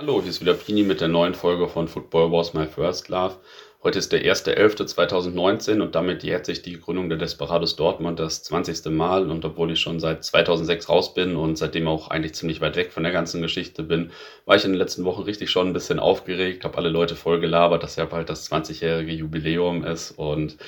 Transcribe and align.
Hallo, 0.00 0.22
hier 0.22 0.30
ist 0.30 0.40
wieder 0.40 0.54
Pini 0.54 0.82
mit 0.82 1.02
der 1.02 1.08
neuen 1.08 1.34
Folge 1.34 1.68
von 1.68 1.86
Football 1.86 2.32
Was 2.32 2.54
My 2.54 2.66
First 2.66 3.10
Love. 3.10 3.34
Heute 3.82 3.98
ist 3.98 4.12
der 4.12 4.22
1.11.2019 4.22 5.80
und 5.80 5.94
damit 5.94 6.22
jährt 6.22 6.44
sich 6.44 6.60
die 6.60 6.78
Gründung 6.78 7.08
der 7.08 7.16
Desperados 7.16 7.76
Dortmund 7.76 8.18
das 8.18 8.42
20. 8.42 8.84
Mal. 8.90 9.30
Und 9.30 9.42
obwohl 9.46 9.70
ich 9.70 9.80
schon 9.80 10.00
seit 10.00 10.22
2006 10.22 10.90
raus 10.90 11.14
bin 11.14 11.34
und 11.34 11.56
seitdem 11.56 11.88
auch 11.88 12.08
eigentlich 12.10 12.34
ziemlich 12.34 12.60
weit 12.60 12.76
weg 12.76 12.92
von 12.92 13.04
der 13.04 13.12
ganzen 13.12 13.40
Geschichte 13.40 13.82
bin, 13.82 14.10
war 14.44 14.56
ich 14.56 14.66
in 14.66 14.72
den 14.72 14.78
letzten 14.78 15.06
Wochen 15.06 15.22
richtig 15.22 15.50
schon 15.50 15.68
ein 15.68 15.72
bisschen 15.72 15.98
aufgeregt, 15.98 16.64
habe 16.64 16.76
alle 16.76 16.90
Leute 16.90 17.16
voll 17.16 17.40
gelabert, 17.40 17.82
dass 17.82 17.96
ja 17.96 18.04
bald 18.04 18.28
das 18.28 18.52
20-jährige 18.52 19.12
Jubiläum 19.12 19.82
ist. 19.82 20.10
Und 20.10 20.58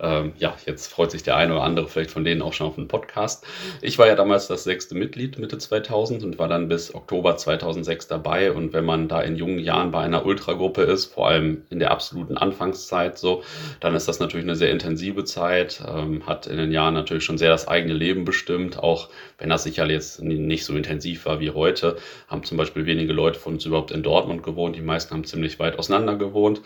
ähm, 0.00 0.32
ja, 0.36 0.56
jetzt 0.66 0.88
freut 0.88 1.12
sich 1.12 1.22
der 1.22 1.36
eine 1.36 1.52
oder 1.52 1.62
andere 1.62 1.86
vielleicht 1.86 2.10
von 2.10 2.24
denen 2.24 2.42
auch 2.42 2.52
schon 2.52 2.66
auf 2.66 2.78
einen 2.78 2.88
Podcast. 2.88 3.46
Ich 3.80 3.96
war 3.96 4.08
ja 4.08 4.16
damals 4.16 4.48
das 4.48 4.64
sechste 4.64 4.96
Mitglied 4.96 5.38
Mitte 5.38 5.58
2000 5.58 6.24
und 6.24 6.40
war 6.40 6.48
dann 6.48 6.66
bis 6.66 6.92
Oktober 6.92 7.36
2006 7.36 8.08
dabei. 8.08 8.50
Und 8.50 8.72
wenn 8.72 8.84
man 8.84 9.06
da 9.06 9.20
in 9.20 9.36
jungen 9.36 9.60
Jahren 9.60 9.92
bei 9.92 10.00
einer 10.00 10.26
Ultragruppe 10.26 10.82
ist, 10.82 11.14
vor 11.14 11.28
allem 11.28 11.62
in 11.70 11.78
der 11.78 11.92
absoluten 11.92 12.36
Anfang 12.36 12.55
Anfangszeit 12.56 13.18
so, 13.18 13.42
dann 13.80 13.94
ist 13.94 14.08
das 14.08 14.18
natürlich 14.18 14.46
eine 14.46 14.56
sehr 14.56 14.70
intensive 14.70 15.24
Zeit, 15.24 15.82
ähm, 15.86 16.26
hat 16.26 16.46
in 16.46 16.56
den 16.56 16.72
Jahren 16.72 16.94
natürlich 16.94 17.24
schon 17.24 17.38
sehr 17.38 17.50
das 17.50 17.68
eigene 17.68 17.94
Leben 17.94 18.24
bestimmt, 18.24 18.78
auch 18.78 19.08
wenn 19.38 19.50
das 19.50 19.64
sicher 19.64 19.88
jetzt 19.88 20.22
nicht 20.22 20.64
so 20.64 20.74
intensiv 20.74 21.26
war 21.26 21.40
wie 21.40 21.50
heute, 21.50 21.96
haben 22.28 22.44
zum 22.44 22.56
Beispiel 22.56 22.86
wenige 22.86 23.12
Leute 23.12 23.38
von 23.38 23.54
uns 23.54 23.64
überhaupt 23.64 23.90
in 23.90 24.02
Dortmund 24.02 24.42
gewohnt, 24.42 24.76
die 24.76 24.80
meisten 24.80 25.12
haben 25.14 25.24
ziemlich 25.24 25.58
weit 25.58 25.78
auseinander 25.78 26.16
gewohnt. 26.16 26.62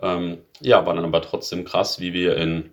Ähm, 0.00 0.38
ja, 0.60 0.86
war 0.86 0.94
dann 0.94 1.04
aber 1.04 1.22
trotzdem 1.22 1.64
krass, 1.64 2.00
wie 2.00 2.12
wir 2.12 2.36
in 2.36 2.70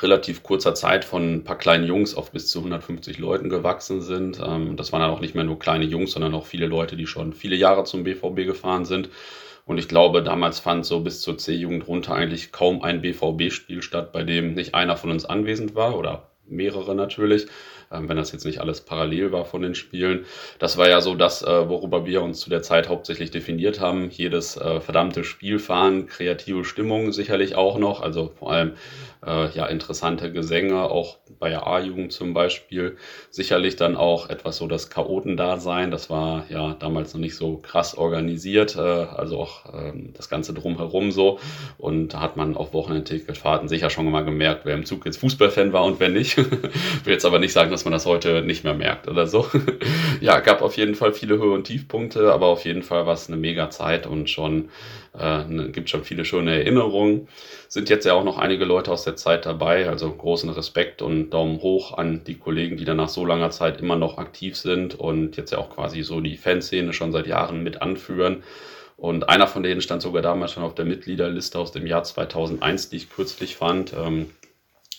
relativ 0.00 0.42
kurzer 0.42 0.74
Zeit 0.74 1.04
von 1.04 1.34
ein 1.34 1.44
paar 1.44 1.58
kleinen 1.58 1.86
Jungs 1.86 2.14
auf 2.14 2.32
bis 2.32 2.48
zu 2.48 2.58
150 2.60 3.18
Leuten 3.18 3.48
gewachsen 3.48 4.00
sind. 4.00 4.40
Ähm, 4.44 4.76
das 4.76 4.92
waren 4.92 5.00
dann 5.00 5.10
auch 5.10 5.20
nicht 5.20 5.34
mehr 5.34 5.44
nur 5.44 5.58
kleine 5.58 5.84
Jungs, 5.84 6.12
sondern 6.12 6.34
auch 6.34 6.46
viele 6.46 6.66
Leute, 6.66 6.96
die 6.96 7.06
schon 7.06 7.32
viele 7.32 7.56
Jahre 7.56 7.84
zum 7.84 8.04
BVB 8.04 8.46
gefahren 8.46 8.84
sind. 8.84 9.10
Und 9.66 9.78
ich 9.78 9.88
glaube, 9.88 10.22
damals 10.22 10.60
fand 10.60 10.84
so 10.84 11.00
bis 11.00 11.20
zur 11.22 11.38
C-Jugend 11.38 11.88
runter 11.88 12.14
eigentlich 12.14 12.52
kaum 12.52 12.82
ein 12.82 13.00
BVB-Spiel 13.00 13.82
statt, 13.82 14.12
bei 14.12 14.22
dem 14.22 14.54
nicht 14.54 14.74
einer 14.74 14.96
von 14.96 15.10
uns 15.10 15.24
anwesend 15.24 15.74
war 15.74 15.96
oder 15.98 16.28
mehrere 16.46 16.94
natürlich, 16.94 17.46
ähm, 17.90 18.08
wenn 18.08 18.16
das 18.16 18.32
jetzt 18.32 18.44
nicht 18.44 18.60
alles 18.60 18.82
parallel 18.82 19.32
war 19.32 19.44
von 19.44 19.62
den 19.62 19.74
Spielen. 19.74 20.26
Das 20.58 20.76
war 20.76 20.88
ja 20.88 21.00
so 21.00 21.14
das, 21.14 21.42
äh, 21.42 21.68
worüber 21.68 22.06
wir 22.06 22.22
uns 22.22 22.40
zu 22.40 22.50
der 22.50 22.62
Zeit 22.62 22.88
hauptsächlich 22.88 23.30
definiert 23.30 23.80
haben. 23.80 24.10
Jedes 24.10 24.56
äh, 24.56 24.80
verdammte 24.80 25.24
Spielfahren, 25.24 26.06
kreative 26.06 26.64
Stimmung 26.64 27.12
sicherlich 27.12 27.54
auch 27.54 27.78
noch, 27.78 28.02
also 28.02 28.32
vor 28.38 28.52
allem 28.52 28.72
äh, 29.26 29.50
ja 29.50 29.66
interessante 29.66 30.32
Gesänge, 30.32 30.82
auch 30.84 31.18
bei 31.38 31.48
der 31.48 31.66
A-Jugend 31.66 32.12
zum 32.12 32.34
Beispiel. 32.34 32.96
Sicherlich 33.30 33.76
dann 33.76 33.96
auch 33.96 34.28
etwas 34.30 34.56
so 34.56 34.66
das 34.66 34.90
Chaotendasein, 34.90 35.90
das 35.90 36.10
war 36.10 36.44
ja 36.48 36.74
damals 36.74 37.14
noch 37.14 37.20
nicht 37.20 37.36
so 37.36 37.56
krass 37.58 37.96
organisiert, 37.96 38.76
äh, 38.76 38.80
also 38.80 39.40
auch 39.40 39.64
ähm, 39.74 40.12
das 40.14 40.28
Ganze 40.28 40.54
drumherum 40.54 41.10
so. 41.10 41.38
Und 41.78 42.14
da 42.14 42.20
hat 42.20 42.36
man 42.36 42.56
auf 42.56 42.72
Wochenendticketfahrten 42.72 43.68
sicher 43.68 43.90
schon 43.90 44.10
mal 44.10 44.24
gemerkt, 44.24 44.64
wer 44.64 44.74
im 44.74 44.84
Zug 44.84 45.06
jetzt 45.06 45.18
Fußballfan 45.18 45.72
war 45.72 45.84
und 45.84 46.00
wer 46.00 46.08
nicht. 46.08 46.36
will 47.04 47.12
jetzt 47.12 47.24
aber 47.24 47.38
nicht 47.38 47.52
sagen, 47.52 47.70
dass 47.70 47.84
man 47.84 47.92
das 47.92 48.06
heute 48.06 48.42
nicht 48.42 48.64
mehr 48.64 48.74
merkt 48.74 49.08
oder 49.08 49.26
so. 49.26 49.46
ja, 50.20 50.40
gab 50.40 50.62
auf 50.62 50.76
jeden 50.76 50.94
Fall 50.94 51.12
viele 51.12 51.38
Höhe- 51.38 51.52
und 51.54 51.64
Tiefpunkte, 51.64 52.32
aber 52.32 52.46
auf 52.46 52.64
jeden 52.64 52.82
Fall 52.82 53.06
war 53.06 53.14
es 53.14 53.28
eine 53.28 53.36
mega 53.36 53.70
Zeit 53.70 54.06
und 54.06 54.30
schon 54.30 54.68
äh, 55.18 55.44
ne, 55.44 55.70
gibt 55.70 55.90
schon 55.90 56.04
viele 56.04 56.24
schöne 56.24 56.56
Erinnerungen. 56.56 57.28
Sind 57.68 57.88
jetzt 57.88 58.04
ja 58.04 58.14
auch 58.14 58.24
noch 58.24 58.38
einige 58.38 58.64
Leute 58.64 58.90
aus 58.90 59.04
der 59.04 59.16
Zeit 59.16 59.46
dabei, 59.46 59.88
also 59.88 60.10
großen 60.10 60.50
Respekt 60.50 61.02
und 61.02 61.30
Daumen 61.30 61.60
hoch 61.62 61.96
an 61.96 62.24
die 62.24 62.36
Kollegen, 62.36 62.76
die 62.76 62.84
dann 62.84 62.96
nach 62.96 63.08
so 63.08 63.24
langer 63.24 63.50
Zeit 63.50 63.80
immer 63.80 63.96
noch 63.96 64.18
aktiv 64.18 64.56
sind 64.56 64.98
und 64.98 65.36
jetzt 65.36 65.52
ja 65.52 65.58
auch 65.58 65.70
quasi 65.70 66.02
so 66.02 66.20
die 66.20 66.36
Fanszene 66.36 66.92
schon 66.92 67.12
seit 67.12 67.26
Jahren 67.26 67.62
mit 67.62 67.82
anführen. 67.82 68.42
Und 68.96 69.28
einer 69.28 69.46
von 69.46 69.62
denen 69.62 69.80
stand 69.80 70.02
sogar 70.02 70.22
damals 70.22 70.52
schon 70.52 70.62
auf 70.62 70.74
der 70.74 70.84
Mitgliederliste 70.84 71.58
aus 71.58 71.72
dem 71.72 71.86
Jahr 71.86 72.04
2001, 72.04 72.90
die 72.90 72.96
ich 72.96 73.10
kürzlich 73.10 73.56
fand. 73.56 73.92
Ähm, 73.92 74.30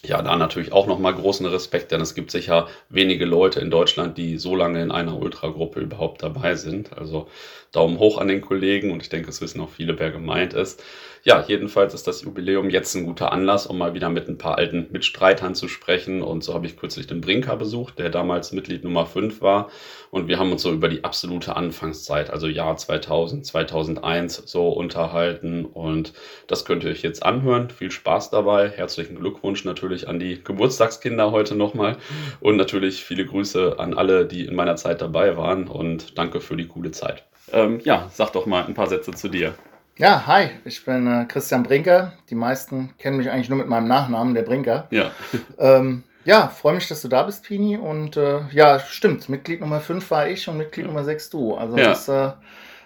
ja, 0.08 0.22
da 0.22 0.36
natürlich 0.36 0.72
auch 0.72 0.88
nochmal 0.88 1.14
großen 1.14 1.46
Respekt, 1.46 1.92
denn 1.92 2.02
es 2.02 2.16
gibt 2.16 2.32
sicher 2.32 2.68
wenige 2.90 3.26
Leute 3.26 3.60
in 3.60 3.70
Deutschland, 3.70 4.18
die 4.18 4.38
so 4.38 4.56
lange 4.56 4.82
in 4.82 4.92
einer 4.92 5.20
Ultragruppe 5.20 5.80
überhaupt 5.80 6.24
dabei 6.24 6.56
sind. 6.56 6.98
Also 6.98 7.28
Daumen 7.72 8.00
hoch 8.00 8.18
an 8.18 8.28
den 8.28 8.42
Kollegen 8.42 8.92
und 8.92 9.02
ich 9.02 9.10
denke, 9.10 9.30
es 9.30 9.42
wissen 9.42 9.62
auch 9.62 9.70
viele, 9.70 10.00
wer 10.00 10.12
gemeint 10.12 10.54
ist. 10.54 10.82
Ja, 11.24 11.44
jedenfalls 11.48 11.94
ist 11.94 12.08
das 12.08 12.22
Jubiläum 12.22 12.70
jetzt 12.70 12.94
ein 12.96 13.06
guter 13.06 13.32
Anlass, 13.32 13.66
um 13.66 13.78
mal 13.80 13.96
wieder 13.96 14.10
mit 14.10 14.30
ein 14.30 14.38
paar 14.38 14.58
alten 14.58 14.88
Mitstreitern 14.92 15.56
zu 15.56 15.68
sprechen. 15.68 16.22
Und 16.22 16.44
so 16.44 16.54
habe 16.54 16.68
ich 16.68 16.78
kürzlich 16.78 17.08
den 17.08 17.22
Brinker 17.22 17.58
besucht, 17.58 17.98
der 17.98 18.10
damals 18.10 18.52
Mitglied 18.52 18.84
Nummer 18.84 19.06
5 19.08 19.42
war. 19.42 19.70
Und 20.16 20.30
wir 20.30 20.40
haben 20.40 20.54
uns 20.54 20.62
so 20.62 20.72
über 20.72 20.88
die 20.88 21.04
absolute 21.04 21.58
Anfangszeit, 21.58 22.30
also 22.30 22.48
Jahr 22.48 22.78
2000, 22.78 23.46
2001, 23.46 24.44
so 24.46 24.70
unterhalten. 24.70 25.66
Und 25.66 26.14
das 26.48 26.64
könnt 26.64 26.86
ihr 26.86 26.92
euch 26.92 27.02
jetzt 27.02 27.22
anhören. 27.22 27.70
Viel 27.70 27.92
Spaß 27.92 28.30
dabei. 28.30 28.70
Herzlichen 28.70 29.18
Glückwunsch 29.18 29.66
natürlich 29.66 30.08
an 30.08 30.18
die 30.18 30.42
Geburtstagskinder 30.42 31.32
heute 31.32 31.58
nochmal. 31.58 31.98
Und 32.40 32.56
natürlich 32.56 33.04
viele 33.04 33.26
Grüße 33.26 33.76
an 33.78 33.94
alle, 33.94 34.26
die 34.26 34.46
in 34.46 34.56
meiner 34.56 34.78
Zeit 34.78 35.02
dabei 35.02 35.36
waren. 35.36 35.68
Und 35.68 36.18
danke 36.18 36.40
für 36.40 36.56
die 36.56 36.70
coole 36.70 36.92
Zeit. 36.92 37.26
Ähm, 37.52 37.82
ja, 37.84 38.10
sag 38.14 38.32
doch 38.32 38.46
mal 38.46 38.64
ein 38.66 38.74
paar 38.74 38.88
Sätze 38.88 39.12
zu 39.12 39.28
dir. 39.28 39.54
Ja, 39.98 40.26
hi, 40.26 40.48
ich 40.64 40.86
bin 40.86 41.08
äh, 41.08 41.26
Christian 41.26 41.64
Brinker. 41.64 42.14
Die 42.30 42.36
meisten 42.36 42.94
kennen 43.00 43.18
mich 43.18 43.30
eigentlich 43.30 43.50
nur 43.50 43.58
mit 43.58 43.68
meinem 43.68 43.90
Nachnamen, 43.90 44.34
der 44.34 44.44
Brinker. 44.44 44.88
Ja. 44.92 45.12
Ähm, 45.60 46.04
ja, 46.26 46.48
freue 46.48 46.74
mich, 46.74 46.88
dass 46.88 47.02
du 47.02 47.08
da 47.08 47.24
bist, 47.24 47.44
Pini. 47.44 47.78
Und 47.78 48.18
äh, 48.18 48.42
ja, 48.52 48.80
stimmt, 48.80 49.30
Mitglied 49.30 49.62
Nummer 49.62 49.80
5 49.80 50.10
war 50.12 50.28
ich 50.28 50.48
und 50.50 50.58
Mitglied 50.58 50.88
Nummer 50.88 51.04
6 51.04 51.30
du. 51.30 51.56
Also 51.56 51.78
ja. 51.78 51.90
das, 51.90 52.10
äh, 52.10 52.32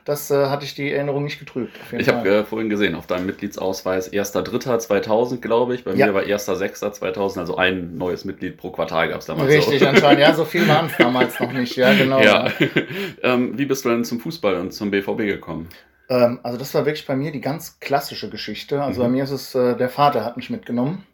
das 0.04 0.30
äh, 0.30 0.48
hatte 0.48 0.66
ich 0.66 0.76
die 0.76 0.92
Erinnerung 0.92 1.24
nicht 1.24 1.40
getrübt. 1.40 1.78
ich 1.98 2.10
habe 2.10 2.28
äh, 2.30 2.44
vorhin 2.44 2.70
gesehen, 2.70 2.96
auf 2.96 3.08
deinem 3.08 3.26
Mitgliedsausweis 3.26 4.12
1.3.2000, 4.12 5.38
glaube 5.38 5.76
ich. 5.76 5.86
Bei 5.86 5.94
ja. 5.94 6.08
mir 6.08 6.14
war 6.14 6.24
1.6.2000, 6.24 7.40
also 7.40 7.56
ein 7.56 7.98
neues 7.98 8.26
Mitglied 8.26 8.58
pro 8.58 8.72
Quartal 8.72 9.10
gab 9.10 9.22
es 9.22 9.28
damals. 9.28 9.50
Richtig, 9.50 9.80
so. 9.80 9.88
anscheinend. 9.88 10.20
Ja, 10.20 10.34
so 10.34 10.44
viel 10.44 10.68
waren 10.68 10.88
es 10.88 10.98
damals 10.98 11.40
noch 11.40 11.54
nicht. 11.54 11.76
Ja, 11.76 11.94
genau. 11.94 12.20
Ähm, 13.22 13.58
wie 13.58 13.66
bist 13.66 13.86
du 13.86 13.90
denn 13.90 14.04
zum 14.04 14.20
Fußball 14.20 14.56
und 14.56 14.74
zum 14.74 14.92
BVB 14.92 15.18
gekommen? 15.20 15.70
Ähm, 16.10 16.40
also 16.44 16.58
das 16.58 16.74
war 16.74 16.86
wirklich 16.86 17.06
bei 17.06 17.16
mir 17.16 17.32
die 17.32 17.42
ganz 17.42 17.80
klassische 17.80 18.30
Geschichte. 18.30 18.82
Also 18.82 19.02
mhm. 19.02 19.06
bei 19.06 19.10
mir 19.12 19.24
ist 19.24 19.32
es, 19.32 19.56
äh, 19.56 19.76
der 19.76 19.90
Vater 19.90 20.26
hat 20.26 20.38
mich 20.38 20.50
mitgenommen. 20.50 21.06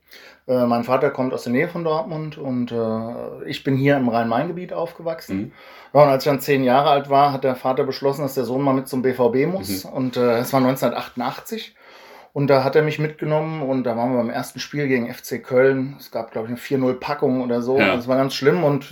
Äh, 0.47 0.65
mein 0.65 0.83
Vater 0.83 1.09
kommt 1.09 1.33
aus 1.33 1.43
der 1.43 1.51
Nähe 1.51 1.67
von 1.67 1.83
Dortmund 1.83 2.37
und 2.37 2.71
äh, 2.71 3.49
ich 3.49 3.63
bin 3.63 3.75
hier 3.75 3.97
im 3.97 4.09
Rhein-Main-Gebiet 4.09 4.73
aufgewachsen. 4.73 5.37
Mhm. 5.37 5.51
Ja, 5.93 6.03
und 6.03 6.09
als 6.09 6.25
ich 6.25 6.29
dann 6.29 6.39
zehn 6.39 6.63
Jahre 6.63 6.89
alt 6.89 7.09
war, 7.09 7.33
hat 7.33 7.43
der 7.43 7.55
Vater 7.55 7.83
beschlossen, 7.83 8.21
dass 8.21 8.35
der 8.35 8.45
Sohn 8.45 8.61
mal 8.61 8.73
mit 8.73 8.87
zum 8.87 9.01
BVB 9.01 9.47
muss. 9.51 9.85
Mhm. 9.85 9.89
Und 9.91 10.17
äh, 10.17 10.37
das 10.37 10.53
war 10.53 10.59
1988. 10.59 11.75
Und 12.33 12.47
da 12.47 12.65
hat 12.65 12.75
er 12.75 12.83
mich 12.83 12.99
mitgenommen 12.99 13.61
und 13.61 13.85
da 13.85 13.95
waren 13.95 14.11
wir 14.11 14.17
beim 14.17 14.29
ersten 14.29 14.59
Spiel 14.59 14.89
gegen 14.89 15.11
FC 15.11 15.41
Köln. 15.41 15.95
Es 15.97 16.11
gab, 16.11 16.31
glaube 16.31 16.47
ich, 16.47 16.51
eine 16.51 16.83
4-0-Packung 16.83 17.41
oder 17.41 17.61
so. 17.61 17.79
Ja. 17.79 17.95
Das 17.95 18.09
war 18.09 18.17
ganz 18.17 18.33
schlimm 18.33 18.63
und 18.65 18.91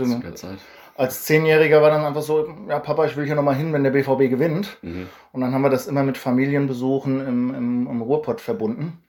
als 0.95 1.25
Zehnjähriger 1.25 1.81
war 1.81 1.89
dann 1.89 2.05
einfach 2.05 2.21
so, 2.21 2.47
ja 2.69 2.79
Papa, 2.79 3.05
ich 3.05 3.17
will 3.17 3.25
hier 3.25 3.35
nochmal 3.35 3.55
hin, 3.55 3.73
wenn 3.73 3.83
der 3.83 3.91
BVB 3.91 4.29
gewinnt. 4.29 4.77
Mhm. 4.81 5.09
Und 5.31 5.41
dann 5.41 5.53
haben 5.53 5.61
wir 5.61 5.69
das 5.69 5.87
immer 5.87 6.03
mit 6.03 6.17
Familienbesuchen 6.17 7.19
im, 7.19 7.53
im, 7.53 7.87
im 7.87 8.01
Ruhrpott 8.01 8.39
verbunden. 8.41 9.03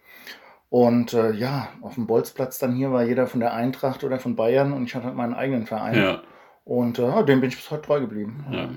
Und 0.74 1.12
äh, 1.12 1.30
ja, 1.30 1.68
auf 1.82 1.94
dem 1.94 2.08
Bolzplatz 2.08 2.58
dann 2.58 2.74
hier 2.74 2.90
war 2.90 3.04
jeder 3.04 3.28
von 3.28 3.38
der 3.38 3.54
Eintracht 3.54 4.02
oder 4.02 4.18
von 4.18 4.34
Bayern 4.34 4.72
und 4.72 4.86
ich 4.86 4.96
hatte 4.96 5.06
halt 5.06 5.14
meinen 5.14 5.32
eigenen 5.32 5.66
Verein. 5.66 5.94
Ja. 5.94 6.22
Und 6.64 6.98
äh, 6.98 7.24
dem 7.24 7.40
bin 7.40 7.50
ich 7.50 7.54
bis 7.54 7.70
heute 7.70 7.82
treu 7.82 8.00
geblieben. 8.00 8.44
Ja. 8.50 8.70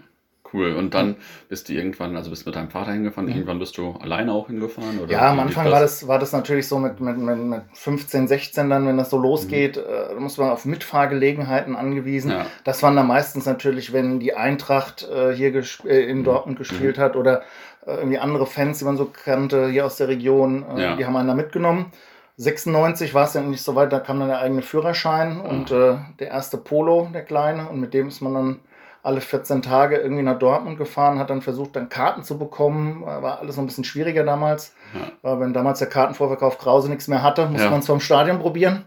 Cool. 0.53 0.75
Und 0.75 0.93
dann 0.93 1.17
bist 1.49 1.69
du 1.69 1.73
irgendwann, 1.73 2.15
also 2.15 2.29
bist 2.29 2.45
mit 2.45 2.55
deinem 2.55 2.69
Vater 2.69 2.93
hingefahren, 2.93 3.29
irgendwann 3.29 3.59
bist 3.59 3.77
du 3.77 3.91
alleine 3.99 4.31
auch 4.31 4.47
hingefahren? 4.47 4.99
Oder 4.99 5.11
ja, 5.11 5.31
am 5.31 5.39
Anfang 5.39 5.65
das? 5.65 5.73
war 5.73 5.81
das, 5.81 6.07
war 6.07 6.19
das 6.19 6.31
natürlich 6.31 6.67
so 6.67 6.79
mit, 6.79 6.99
mit, 6.99 7.17
mit 7.17 7.61
15, 7.73 8.27
16 8.27 8.69
dann, 8.69 8.87
wenn 8.87 8.97
das 8.97 9.09
so 9.09 9.17
losgeht, 9.17 9.77
mhm. 9.77 10.17
äh, 10.17 10.19
muss 10.19 10.37
man 10.37 10.49
auf 10.49 10.65
Mitfahrgelegenheiten 10.65 11.75
angewiesen. 11.75 12.31
Ja. 12.31 12.45
Das 12.63 12.81
waren 12.83 12.95
dann 12.95 13.07
meistens 13.07 13.45
natürlich, 13.45 13.93
wenn 13.93 14.19
die 14.19 14.35
Eintracht 14.35 15.07
äh, 15.09 15.33
hier 15.33 15.53
äh, 15.85 16.09
in 16.09 16.19
mhm. 16.19 16.23
Dortmund 16.23 16.57
gespielt 16.57 16.97
mhm. 16.97 17.01
hat 17.01 17.15
oder 17.15 17.41
äh, 17.85 17.95
irgendwie 17.95 18.19
andere 18.19 18.45
Fans, 18.45 18.79
die 18.79 18.85
man 18.85 18.97
so 18.97 19.05
kannte, 19.05 19.69
hier 19.69 19.85
aus 19.85 19.97
der 19.97 20.07
Region, 20.07 20.65
äh, 20.75 20.81
ja. 20.81 20.95
die 20.95 21.05
haben 21.05 21.15
einen 21.15 21.27
da 21.27 21.35
mitgenommen. 21.35 21.91
96 22.37 23.15
war 23.15 23.25
es 23.25 23.33
ja 23.33 23.41
nicht 23.41 23.63
so 23.63 23.75
weit, 23.75 23.91
da 23.91 23.99
kam 23.99 24.19
dann 24.19 24.27
der 24.27 24.39
eigene 24.39 24.61
Führerschein 24.61 25.39
und 25.39 25.71
äh, 25.71 25.95
der 26.19 26.27
erste 26.27 26.57
Polo, 26.57 27.09
der 27.11 27.23
kleine, 27.23 27.67
und 27.67 27.79
mit 27.79 27.95
dem 27.95 28.09
ist 28.09 28.21
man 28.21 28.33
dann 28.35 28.59
alle 29.07 29.21
14 29.21 29.61
Tage 29.61 29.95
irgendwie 29.95 30.21
nach 30.21 30.37
Dortmund 30.37 30.77
gefahren, 30.77 31.17
hat 31.17 31.29
dann 31.29 31.41
versucht, 31.41 31.77
dann 31.77 31.87
Karten 31.87 32.23
zu 32.23 32.37
bekommen. 32.37 33.05
War 33.05 33.39
alles 33.39 33.55
noch 33.55 33.63
ein 33.63 33.67
bisschen 33.67 33.85
schwieriger 33.85 34.25
damals. 34.25 34.75
Ja. 34.93 35.11
Weil 35.21 35.39
wenn 35.39 35.53
damals 35.53 35.79
der 35.79 35.87
Kartenvorverkauf 35.87 36.57
Krause 36.57 36.89
nichts 36.89 37.07
mehr 37.07 37.23
hatte, 37.23 37.45
musste 37.45 37.65
ja. 37.65 37.71
man 37.71 37.79
es 37.79 37.85
vom 37.85 38.01
Stadion 38.01 38.39
probieren. 38.39 38.85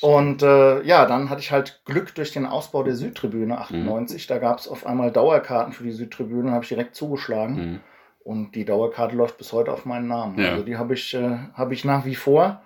Und 0.00 0.42
äh, 0.42 0.82
ja, 0.82 1.06
dann 1.06 1.30
hatte 1.30 1.40
ich 1.40 1.52
halt 1.52 1.80
Glück 1.84 2.12
durch 2.16 2.32
den 2.32 2.44
Ausbau 2.44 2.82
der 2.82 2.96
Südtribüne 2.96 3.56
98. 3.56 4.28
Mhm. 4.28 4.34
Da 4.34 4.38
gab 4.38 4.58
es 4.58 4.66
auf 4.66 4.84
einmal 4.84 5.12
Dauerkarten 5.12 5.72
für 5.72 5.84
die 5.84 5.92
Südtribüne, 5.92 6.50
habe 6.50 6.64
ich 6.64 6.68
direkt 6.68 6.96
zugeschlagen. 6.96 7.54
Mhm. 7.54 7.80
Und 8.24 8.56
die 8.56 8.64
Dauerkarte 8.64 9.14
läuft 9.14 9.38
bis 9.38 9.52
heute 9.52 9.72
auf 9.72 9.84
meinen 9.84 10.08
Namen. 10.08 10.40
Ja. 10.40 10.50
Also 10.50 10.64
die 10.64 10.76
habe 10.76 10.94
ich, 10.94 11.14
äh, 11.14 11.38
hab 11.54 11.70
ich 11.70 11.84
nach 11.84 12.04
wie 12.04 12.16
vor. 12.16 12.62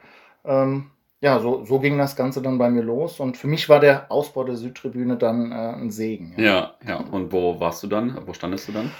Ähm, 0.46 0.90
ja, 1.20 1.38
so, 1.38 1.64
so 1.64 1.80
ging 1.80 1.98
das 1.98 2.16
Ganze 2.16 2.40
dann 2.40 2.58
bei 2.58 2.70
mir 2.70 2.82
los. 2.82 3.20
Und 3.20 3.36
für 3.36 3.46
mich 3.46 3.68
war 3.68 3.78
der 3.78 4.10
Ausbau 4.10 4.44
der 4.44 4.56
Südtribüne 4.56 5.16
dann 5.16 5.52
äh, 5.52 5.54
ein 5.54 5.90
Segen. 5.90 6.34
Ja. 6.36 6.44
ja, 6.44 6.74
ja. 6.86 6.96
Und 6.96 7.32
wo 7.32 7.60
warst 7.60 7.82
du 7.82 7.88
dann? 7.88 8.18
Wo 8.26 8.32
standest 8.32 8.68
du 8.68 8.72
dann? 8.72 8.90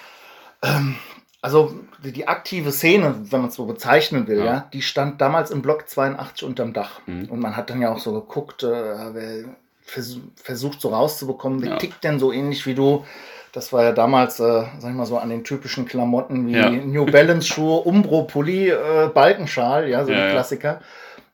Ähm, 0.62 0.96
also 1.40 1.75
die, 2.05 2.12
die, 2.12 2.28
aktive 2.28 2.72
Szene, 2.72 3.14
wenn 3.31 3.40
man 3.40 3.49
es 3.49 3.55
so 3.55 3.64
bezeichnen 3.64 4.26
will, 4.26 4.40
ja. 4.40 4.44
ja. 4.44 4.69
die 4.72 4.82
stand 4.82 5.20
damals 5.22 5.50
im 5.50 5.62
Block 5.62 5.88
82 5.88 6.46
unterm 6.46 6.75
Dach. 6.75 7.00
Mhm. 7.06 7.31
Und 7.31 7.40
man 7.40 7.56
hat 7.56 7.70
dann 7.70 7.81
ja 7.81 7.90
auch 7.90 7.99
so 7.99 8.12
geguckt, 8.12 8.62
äh, 8.62 9.14
wer 9.14 9.44
vers 9.82 10.19
versucht 10.37 10.81
so 10.81 10.90
rauszubekommen, 10.90 11.62
wer 11.62 11.70
ja. 11.70 11.76
tickt 11.76 12.05
denn 12.05 12.19
so 12.19 12.32
ähnlich 12.32 12.66
wie 12.66 12.75
du. 12.75 13.05
Das 13.52 13.73
war 13.73 13.82
ja 13.82 13.93
damals, 13.93 14.38
äh, 14.38 14.64
sag 14.78 14.90
ich 14.90 14.96
mal 14.96 15.06
so, 15.06 15.19
an 15.19 15.31
den 15.31 15.43
typischen 15.43 15.87
Klamotten 15.87 16.46
wie. 16.46 16.52
New 16.87 17.06
Balance 17.06 17.49
Schuhe, 17.49 17.81
Umbro 17.81 18.25
Pulli, 18.25 18.69
äh, 18.69 19.08
Balkenschal, 19.12 19.88
ja, 19.88 20.05
so 20.05 20.12
die 20.12 20.31
Klassiker. 20.31 20.81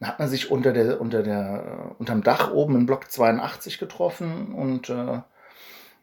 Da 0.00 0.08
hat 0.08 0.18
man 0.18 0.28
sich 0.28 0.50
unter 0.50 0.72
der, 0.72 1.00
unter 1.00 1.22
der, 1.22 1.90
äh, 1.90 1.94
unterm 1.98 2.22
Dach 2.22 2.52
oben 2.52 2.76
in 2.76 2.86
Block 2.86 3.10
82 3.10 3.78
getroffen 3.78 4.52
und 4.54 4.90
äh, 4.90 5.20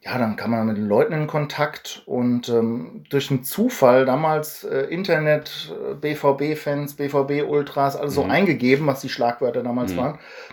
ja, 0.04 0.18
dann 0.18 0.36
kam 0.36 0.50
man 0.50 0.66
mit 0.66 0.76
den 0.76 0.86
Leuten 0.86 1.14
in 1.14 1.26
Kontakt 1.26 2.02
und 2.04 2.50
ähm, 2.50 3.04
durch 3.08 3.30
einen 3.30 3.42
Zufall 3.42 4.04
damals 4.04 4.62
äh, 4.62 4.80
Internet, 4.90 5.72
äh, 5.72 5.94
BVB-Fans, 5.94 6.94
BVB-Ultras, 6.94 7.96
alles 7.96 8.12
mhm. 8.12 8.14
so 8.16 8.24
eingegeben, 8.24 8.86
was 8.86 9.00
die 9.00 9.08
Schlagwörter 9.08 9.62
damals 9.62 9.92
mhm. 9.92 9.96
waren. 9.96 10.12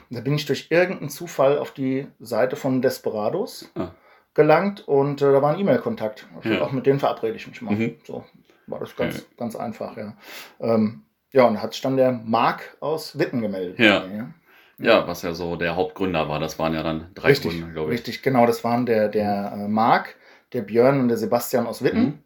Und 0.09 0.17
da 0.17 0.21
bin 0.21 0.35
ich 0.35 0.45
durch 0.45 0.67
irgendeinen 0.69 1.09
Zufall 1.09 1.57
auf 1.57 1.71
die 1.71 2.07
Seite 2.21 2.55
von 2.55 2.81
Desperados 2.81 3.69
ah. 3.75 3.91
gelangt 4.33 4.87
und 4.87 5.21
äh, 5.21 5.31
da 5.33 5.41
war 5.41 5.53
ein 5.53 5.59
E-Mail-Kontakt. 5.59 6.27
Ja. 6.43 6.61
Auch 6.61 6.71
mit 6.71 6.85
denen 6.85 6.99
verabrede 6.99 7.35
ich 7.35 7.47
mich 7.47 7.61
mal. 7.61 7.75
Mhm. 7.75 7.97
So 8.05 8.23
war 8.67 8.79
das 8.79 8.95
ganz, 8.95 9.25
ganz 9.35 9.57
einfach, 9.57 9.97
ja. 9.97 10.13
Ähm, 10.61 11.03
ja, 11.31 11.43
und 11.45 11.61
hat 11.61 11.73
sich 11.73 11.81
dann 11.81 11.97
der 11.97 12.11
Marc 12.11 12.77
aus 12.79 13.17
Witten 13.17 13.41
gemeldet. 13.41 13.79
Ja. 13.79 14.05
ja. 14.05 14.33
Ja, 14.77 15.07
was 15.07 15.21
ja 15.21 15.33
so 15.33 15.55
der 15.55 15.75
Hauptgründer 15.75 16.27
war. 16.27 16.39
Das 16.39 16.57
waren 16.57 16.73
ja 16.73 16.81
dann 16.81 17.11
drei 17.13 17.29
richtig, 17.29 17.51
Gründer, 17.51 17.71
glaube 17.71 17.91
ich. 17.91 17.99
Richtig, 17.99 18.23
genau. 18.23 18.47
Das 18.47 18.63
waren 18.63 18.85
der, 18.85 19.09
der 19.09 19.53
äh, 19.55 19.67
Marc, 19.67 20.15
der 20.53 20.63
Björn 20.63 20.99
und 20.99 21.07
der 21.07 21.17
Sebastian 21.17 21.67
aus 21.67 21.83
Witten. 21.83 22.01
Mhm. 22.01 22.19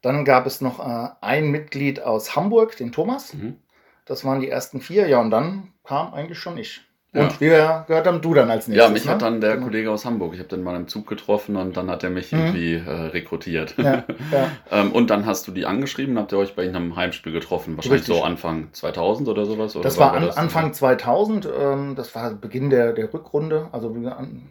Dann 0.00 0.24
gab 0.24 0.46
es 0.46 0.60
noch 0.60 0.80
äh, 0.80 1.08
ein 1.20 1.50
Mitglied 1.50 2.00
aus 2.00 2.34
Hamburg, 2.34 2.76
den 2.76 2.92
Thomas. 2.92 3.34
Mhm. 3.34 3.58
Das 4.06 4.24
waren 4.24 4.40
die 4.40 4.48
ersten 4.48 4.80
vier. 4.80 5.06
Ja, 5.06 5.20
und 5.20 5.30
dann 5.30 5.74
kam 5.84 6.14
eigentlich 6.14 6.38
schon 6.38 6.56
ich. 6.56 6.87
Und 7.18 7.32
ja. 7.32 7.40
wir 7.40 7.84
gehört 7.86 8.06
haben 8.06 8.20
du 8.20 8.34
dann 8.34 8.50
als 8.50 8.68
nächstes. 8.68 8.86
Ja, 8.86 8.92
mich 8.92 9.04
ne? 9.04 9.10
hat 9.12 9.22
dann 9.22 9.40
der 9.40 9.54
genau. 9.54 9.66
Kollege 9.66 9.90
aus 9.90 10.04
Hamburg. 10.04 10.34
Ich 10.34 10.40
habe 10.40 10.48
den 10.48 10.62
mal 10.62 10.76
im 10.76 10.88
Zug 10.88 11.06
getroffen 11.06 11.56
und 11.56 11.76
dann 11.76 11.90
hat 11.90 12.04
er 12.04 12.10
mich 12.10 12.32
mhm. 12.32 12.38
irgendwie 12.38 12.74
äh, 12.74 12.90
rekrutiert. 12.90 13.74
Ja, 13.78 14.04
ja. 14.32 14.50
ähm, 14.70 14.92
und 14.92 15.10
dann 15.10 15.26
hast 15.26 15.46
du 15.48 15.52
die 15.52 15.66
angeschrieben, 15.66 16.18
habt 16.18 16.32
ihr 16.32 16.38
euch 16.38 16.54
bei 16.54 16.64
ihnen 16.64 16.76
am 16.76 16.96
Heimspiel 16.96 17.32
getroffen? 17.32 17.76
Wahrscheinlich 17.76 18.02
Richtig. 18.02 18.16
so 18.16 18.22
Anfang 18.22 18.68
2000 18.72 19.28
oder 19.28 19.44
sowas? 19.44 19.76
Oder 19.76 19.84
das 19.84 19.98
war, 19.98 20.12
war 20.12 20.20
das 20.20 20.36
Anfang 20.36 20.72
2000. 20.72 21.48
Ähm, 21.60 21.94
das 21.96 22.14
war 22.14 22.30
Beginn 22.34 22.70
der, 22.70 22.92
der 22.92 23.12
Rückrunde. 23.12 23.68
Also, 23.72 23.94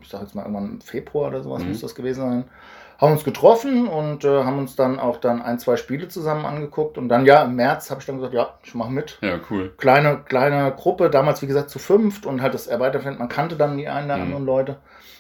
ich 0.02 0.10
sage 0.10 0.24
jetzt 0.24 0.36
mal 0.36 0.44
irgendwann 0.44 0.72
im 0.72 0.82
Februar 0.82 1.30
oder 1.30 1.42
sowas 1.42 1.64
mhm. 1.64 1.70
muss 1.70 1.82
das 1.82 1.96
gewesen 1.96 2.22
sein 2.22 2.44
haben 3.00 3.14
uns 3.14 3.24
getroffen 3.24 3.88
und 3.88 4.24
äh, 4.26 4.44
haben 4.44 4.58
uns 4.58 4.76
dann 4.76 5.00
auch 5.00 5.18
dann 5.18 5.42
ein, 5.42 5.60
zwei 5.60 5.78
Spiele 5.78 6.08
zusammen 6.08 6.46
angeguckt. 6.46 6.98
Und 6.98 7.10
dann, 7.10 7.26
ja, 7.26 7.44
im 7.44 7.56
März 7.56 7.90
habe 7.92 8.02
ich 8.02 8.08
dann 8.08 8.18
gesagt, 8.18 8.34
ja, 8.34 8.56
ich 8.64 8.74
mache 8.74 8.92
mit. 8.92 9.20
Ja, 9.22 9.40
cool. 9.50 9.74
Kleine, 9.78 10.22
kleine 10.26 10.74
Gruppe, 10.76 11.10
damals 11.10 11.42
wie 11.42 11.48
gesagt 11.48 11.70
zu 11.70 11.80
fünft 11.80 12.26
und 12.26 12.42
halt 12.42 12.54
das 12.54 12.68
Erweiterfeld, 12.68 13.20
man 13.20 13.30
kannte 13.30 13.56
dann 13.56 13.78
die 13.78 13.88
einen 13.88 14.08
oder 14.08 14.18
mhm. 14.18 14.24
anderen 14.24 14.46
Leute. 14.46 14.78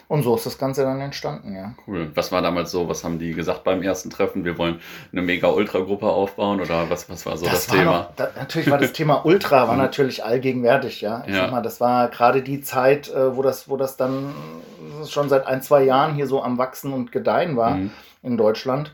Und 0.10 0.24
so 0.24 0.36
ist 0.36 0.46
das 0.46 0.58
Ganze 0.58 0.84
dann 0.84 1.02
entstanden, 1.02 1.54
ja. 1.54 1.74
Cool. 1.86 2.12
Was 2.16 2.32
war 2.32 2.42
damals 2.42 2.72
so, 2.72 2.88
was 2.88 3.04
haben 3.04 3.20
die 3.20 3.34
gesagt 3.34 3.66
beim 3.66 3.82
ersten 3.82 4.10
Treffen? 4.10 4.46
Wir 4.46 4.58
wollen 4.58 4.80
eine 5.12 5.22
mega-Ultra-Gruppe 5.22 6.08
aufbauen 6.08 6.62
oder 6.62 6.90
was, 6.90 7.10
was 7.10 7.26
war 7.26 7.36
so 7.36 7.46
das, 7.46 7.66
das 7.66 7.76
Thema? 7.76 7.92
Noch, 7.92 8.16
da, 8.16 8.30
natürlich 8.38 8.72
war 8.72 8.78
das 8.78 8.94
Thema 8.94 9.26
Ultra 9.26 9.68
war 9.68 9.74
mhm. 9.74 9.82
natürlich 9.82 10.24
allgegenwärtig, 10.24 11.02
ja. 11.02 11.24
Ich 11.28 11.34
ja. 11.34 11.42
sag 11.42 11.52
mal, 11.52 11.62
das 11.62 11.82
war 11.82 12.08
gerade 12.08 12.42
die 12.42 12.62
Zeit, 12.62 13.10
äh, 13.10 13.36
wo 13.36 13.42
das, 13.42 13.70
wo 13.70 13.76
das 13.76 13.98
dann 13.98 14.34
schon 15.06 15.28
seit 15.28 15.46
ein, 15.46 15.62
zwei 15.62 15.84
Jahren 15.84 16.16
hier 16.16 16.28
so 16.28 16.42
am 16.42 16.58
Wachsen 16.58 16.94
und 16.94 17.12
Gedeihen 17.12 17.58
war 17.58 17.76
mhm. 17.76 17.92
in 18.24 18.38
Deutschland. 18.38 18.94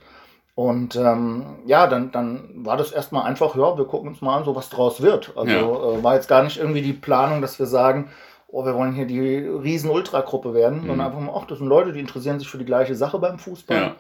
Und 0.56 0.96
ähm, 0.96 1.46
ja, 1.66 1.86
dann, 1.88 2.12
dann 2.12 2.66
war 2.66 2.78
das 2.78 2.92
erstmal 2.92 3.24
einfach, 3.24 3.56
ja, 3.56 3.78
wir 3.78 3.86
gucken 3.86 4.10
uns 4.10 4.22
mal 4.22 4.38
an, 4.38 4.46
so 4.46 4.56
was 4.56 4.70
draus 4.70 5.02
wird. 5.02 5.34
Also 5.36 5.52
ja. 5.52 6.00
äh, 6.00 6.04
war 6.04 6.16
jetzt 6.16 6.28
gar 6.28 6.44
nicht 6.44 6.58
irgendwie 6.58 6.82
die 6.82 6.94
Planung, 6.94 7.42
dass 7.42 7.58
wir 7.60 7.66
sagen, 7.68 8.10
oh, 8.54 8.66
wir 8.66 8.76
wollen 8.76 8.94
hier 8.94 9.06
die 9.06 9.20
riesen 9.20 9.90
Ultragruppe 9.90 10.54
werden, 10.54 10.84
mhm. 10.84 10.88
sondern 10.88 11.08
einfach 11.08 11.20
mal, 11.20 11.34
ach, 11.36 11.46
das 11.46 11.58
sind 11.58 11.68
Leute, 11.68 11.92
die 11.92 12.00
interessieren 12.00 12.40
sich 12.40 12.48
für 12.48 12.58
die 12.58 12.66
gleiche 12.66 12.96
Sache 12.96 13.20
beim 13.20 13.40
Fußball. 13.40 13.78
Ja. 13.78 13.96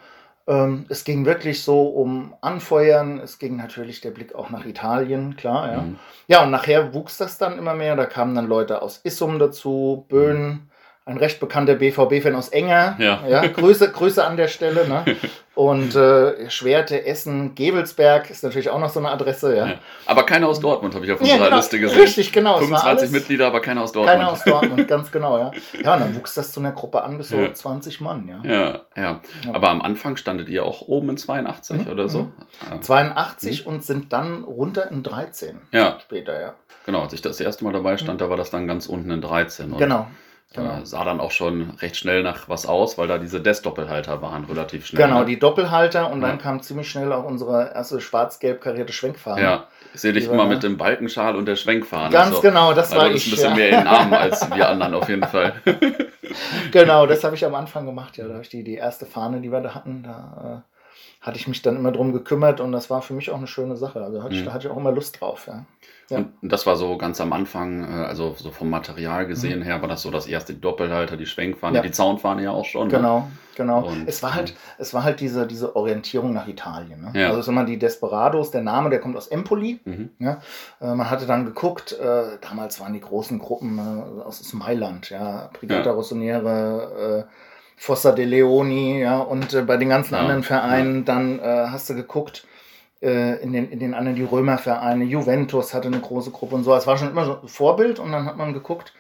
Ähm, 0.45 0.85
es 0.89 1.03
ging 1.03 1.25
wirklich 1.25 1.63
so 1.63 1.83
um 1.83 2.35
Anfeuern, 2.41 3.19
es 3.19 3.39
ging 3.39 3.55
natürlich 3.55 4.01
der 4.01 4.11
Blick 4.11 4.35
auch 4.35 4.50
nach 4.50 4.65
Italien, 4.65 5.35
klar, 5.35 5.71
ja. 5.71 5.81
Mhm. 5.81 6.00
Ja, 6.27 6.44
und 6.44 6.51
nachher 6.51 6.94
wuchs 6.94 7.17
das 7.17 7.38
dann 7.38 7.57
immer 7.57 7.73
mehr, 7.73 7.95
da 7.95 8.05
kamen 8.05 8.35
dann 8.35 8.47
Leute 8.47 8.81
aus 8.81 9.01
Issum 9.03 9.39
dazu, 9.39 10.05
Böen, 10.07 10.47
mhm 10.47 10.69
ein 11.05 11.17
recht 11.17 11.41
bekannter 11.41 11.75
BVB-Fan 11.75 12.33
aus 12.33 12.50
Enger. 12.50 12.95
Ja. 12.97 13.23
ja 13.27 13.45
Grüße, 13.47 13.91
Grüße 13.91 14.23
an 14.23 14.38
der 14.38 14.47
Stelle. 14.47 14.88
Ne? 14.88 15.03
Und 15.55 15.95
äh, 15.95 16.50
Schwerte, 16.50 17.05
Essen, 17.05 17.53
Gebelsberg 17.53 18.31
ist 18.31 18.44
natürlich 18.44 18.69
auch 18.69 18.79
noch 18.79 18.89
so 18.89 19.00
eine 19.00 19.11
Adresse. 19.11 19.55
Ja. 19.55 19.67
ja. 19.67 19.73
Aber 20.07 20.25
keiner 20.25 20.47
aus 20.47 20.59
Dortmund, 20.59 20.95
habe 20.95 21.05
ich 21.05 21.11
auf 21.11 21.19
unserer 21.19 21.38
ja, 21.38 21.45
genau. 21.45 21.57
Liste 21.57 21.79
gesehen. 21.79 22.00
Richtig, 22.00 22.31
genau. 22.31 22.57
25 22.57 23.11
Mitglieder, 23.11 23.47
aber 23.47 23.59
keiner 23.59 23.83
aus 23.83 23.91
Dortmund. 23.91 24.17
Keiner 24.17 24.31
aus 24.31 24.44
Dortmund, 24.44 24.88
ganz 24.88 25.11
genau, 25.11 25.38
ja. 25.38 25.51
Ja, 25.83 25.94
und 25.94 26.00
dann 26.00 26.15
wuchs 26.15 26.33
das 26.33 26.53
zu 26.53 26.59
einer 26.59 26.71
Gruppe 26.71 27.03
an 27.03 27.17
bis 27.19 27.29
so 27.29 27.38
ja. 27.38 27.53
20 27.53 28.01
Mann, 28.01 28.27
ja. 28.27 28.50
ja. 28.50 28.79
Ja, 28.95 29.21
Aber 29.51 29.69
am 29.69 29.81
Anfang 29.81 30.15
standet 30.15 30.50
ihr 30.50 30.65
auch 30.65 30.81
oben 30.81 31.09
in 31.09 31.17
82 31.17 31.85
mhm. 31.85 31.91
oder 31.91 32.09
so? 32.09 32.31
Mhm. 32.71 32.81
82 32.81 33.65
mhm. 33.65 33.71
und 33.71 33.83
sind 33.83 34.11
dann 34.11 34.44
runter 34.44 34.89
in 34.89 35.03
13. 35.03 35.59
Ja. 35.71 36.00
Später, 36.01 36.39
ja. 36.41 36.53
Genau, 36.88 37.01
als 37.01 37.13
ich 37.13 37.21
das 37.21 37.39
erste 37.39 37.63
Mal 37.63 37.73
dabei 37.73 37.97
stand, 37.97 38.19
mhm. 38.19 38.23
da 38.23 38.29
war 38.31 38.38
das 38.38 38.50
dann 38.50 38.67
ganz 38.67 38.88
unten 38.88 39.11
in 39.11 39.21
13. 39.21 39.77
Genau. 39.77 40.07
Genau. 40.53 40.83
Sah 40.83 41.03
dann 41.03 41.19
auch 41.19 41.31
schon 41.31 41.71
recht 41.81 41.97
schnell 41.97 42.21
nach 42.21 42.47
was 42.47 42.67
aus, 42.67 42.97
weil 43.00 43.07
da 43.07 43.17
diese 43.17 43.41
Desk-Doppelhalter 43.41 44.21
waren, 44.21 44.45
relativ 44.45 44.85
schnell. 44.85 45.03
Genau, 45.03 45.21
ne? 45.21 45.25
die 45.25 45.39
Doppelhalter 45.39 46.11
und 46.11 46.21
ja. 46.21 46.27
dann 46.27 46.38
kam 46.38 46.61
ziemlich 46.61 46.89
schnell 46.89 47.11
auch 47.11 47.23
unsere 47.23 47.73
erste 47.73 48.00
schwarz-gelb 48.00 48.61
karierte 48.61 48.94
Schwenkfahne. 48.94 49.41
Ja, 49.41 49.67
ich 49.95 50.01
sehe 50.01 50.13
dich 50.13 50.25
immer 50.25 50.45
mit 50.45 50.61
dem 50.61 50.77
Balkenschal 50.77 51.35
und 51.35 51.47
der 51.47 51.55
Schwenkfahne. 51.55 52.11
Ganz 52.11 52.35
also, 52.35 52.41
genau, 52.41 52.73
das 52.73 52.95
war 52.95 53.09
ich. 53.09 53.25
ein 53.25 53.31
bisschen 53.31 53.50
ja. 53.50 53.55
mehr 53.55 53.79
in 53.79 53.83
Namen 53.83 54.13
als 54.13 54.50
wir 54.53 54.69
anderen 54.69 54.94
auf 54.94 55.09
jeden 55.09 55.23
Fall. 55.23 55.53
genau, 56.71 57.07
das 57.07 57.23
habe 57.23 57.35
ich 57.35 57.44
am 57.45 57.55
Anfang 57.55 57.88
gemacht. 57.88 58.17
Ja, 58.17 58.27
da 58.27 58.33
habe 58.33 58.44
ich 58.44 58.50
die, 58.50 58.63
die 58.63 58.75
erste 58.75 59.07
Fahne, 59.07 59.41
die 59.41 59.51
wir 59.51 59.61
da 59.61 59.73
hatten, 59.73 60.03
da 60.03 60.63
äh, 60.63 60.73
hatte 61.24 61.38
ich 61.38 61.48
mich 61.48 61.62
dann 61.62 61.75
immer 61.75 61.92
drum 61.92 62.14
gekümmert 62.14 62.60
und 62.60 62.72
das 62.72 62.90
war 62.90 63.02
für 63.02 63.14
mich 63.14 63.31
auch 63.31 63.38
eine 63.38 63.48
schöne 63.48 63.78
Sache. 63.78 64.04
Also 64.04 64.22
hatte 64.22 64.36
mhm. 64.36 64.40
ich, 64.40 64.46
da 64.46 64.54
hatte 64.54 64.68
ich 64.68 64.74
auch 64.74 64.78
immer 64.78 64.92
Lust 64.92 65.20
drauf. 65.20 65.48
Ja. 65.48 65.66
Ja. 66.10 66.18
Und 66.18 66.34
das 66.42 66.66
war 66.66 66.75
so 66.75 66.98
ganz 66.98 67.22
am 67.22 67.34
Anfang, 67.34 67.84
äh, 67.84 68.06
also 68.06 68.36
so 68.38 68.52
vom 68.52 68.70
Material 68.70 69.25
gesehen 69.25 69.60
mhm. 69.60 69.64
her, 69.64 69.81
war 69.81 69.88
das 69.88 70.02
so 70.02 70.12
das 70.12 70.28
erste 70.28 70.54
Doppelhalter, 70.54 71.18
die 71.18 71.25
Schwenkfahne, 71.25 71.78
ja. 71.78 71.81
die 71.81 71.92
Zaunfahne 71.92 72.44
ja 72.44 72.52
auch 72.52 72.66
schon. 72.66 72.88
Ne? 72.88 72.96
Genau, 72.96 73.20
ne? 73.20 73.31
genau. 73.56 73.88
Und, 73.88 74.08
es 74.08 74.22
war 74.22 74.34
halt, 74.34 74.54
es 74.78 74.94
war 74.94 75.04
halt 75.04 75.22
diese, 75.22 75.48
diese 75.48 75.75
Orientierung 75.75 76.34
nach 76.34 76.48
Italien. 76.48 77.02
Ne? 77.02 77.20
Ja. 77.20 77.28
Also 77.28 77.40
es 77.40 77.46
ist 77.46 77.50
immer 77.50 77.66
die 77.66 77.80
Desperados, 77.80 78.52
der 78.52 78.62
Name, 78.62 78.90
der 78.90 79.00
kommt 79.00 79.16
aus 79.16 79.28
Empoli. 79.28 79.80
Mhm. 79.86 80.10
Ja? 80.20 80.39
Äh, 80.82 80.94
man 80.94 81.10
hatte 81.10 81.25
dann 81.25 81.46
geguckt, 81.46 81.94
äh, 81.94 82.38
damals 82.42 82.80
waren 82.80 82.94
die 82.94 83.01
großen 83.01 83.39
Gruppen 83.39 83.77
äh, 83.77 84.24
aus 84.24 84.53
Mailand, 84.53 85.10
ja, 85.10 85.50
Brigata 85.53 85.89
ja. 85.89 85.92
Rossoniere, 85.92 87.25
äh, 87.30 87.34
Fossa 87.84 88.12
de 88.12 88.25
Leoni, 88.25 89.02
ja, 89.02 89.20
und 89.20 89.54
äh, 89.54 89.62
bei 89.62 89.78
den 89.78 89.90
ganzen 89.90 90.16
anderen 90.16 90.44
Vereinen, 90.44 91.06
dann 91.06 91.42
hast 91.42 91.90
du 91.90 91.96
geguckt, 91.96 92.46
äh, 93.04 93.44
in, 93.44 93.52
den, 93.52 93.70
in 93.70 93.80
den 93.80 93.94
anderen 93.94 94.16
die 94.16 94.24
Römervereine, 94.24 95.04
Juventus 95.04 95.74
hatte 95.74 95.90
eine 95.90 96.00
große 96.00 96.32
Gruppe 96.32 96.56
und 96.56 96.63
so. 96.63 96.74
Es 96.74 96.88
war 96.88 96.98
schon 96.98 97.10
immer 97.10 97.25
so 97.25 97.42
ein 97.42 97.48
Vorbild 97.50 98.00
und 98.00 98.13
dann 98.13 98.25
hat 98.25 98.38
man 98.38 98.54
geguckt, 98.54 98.94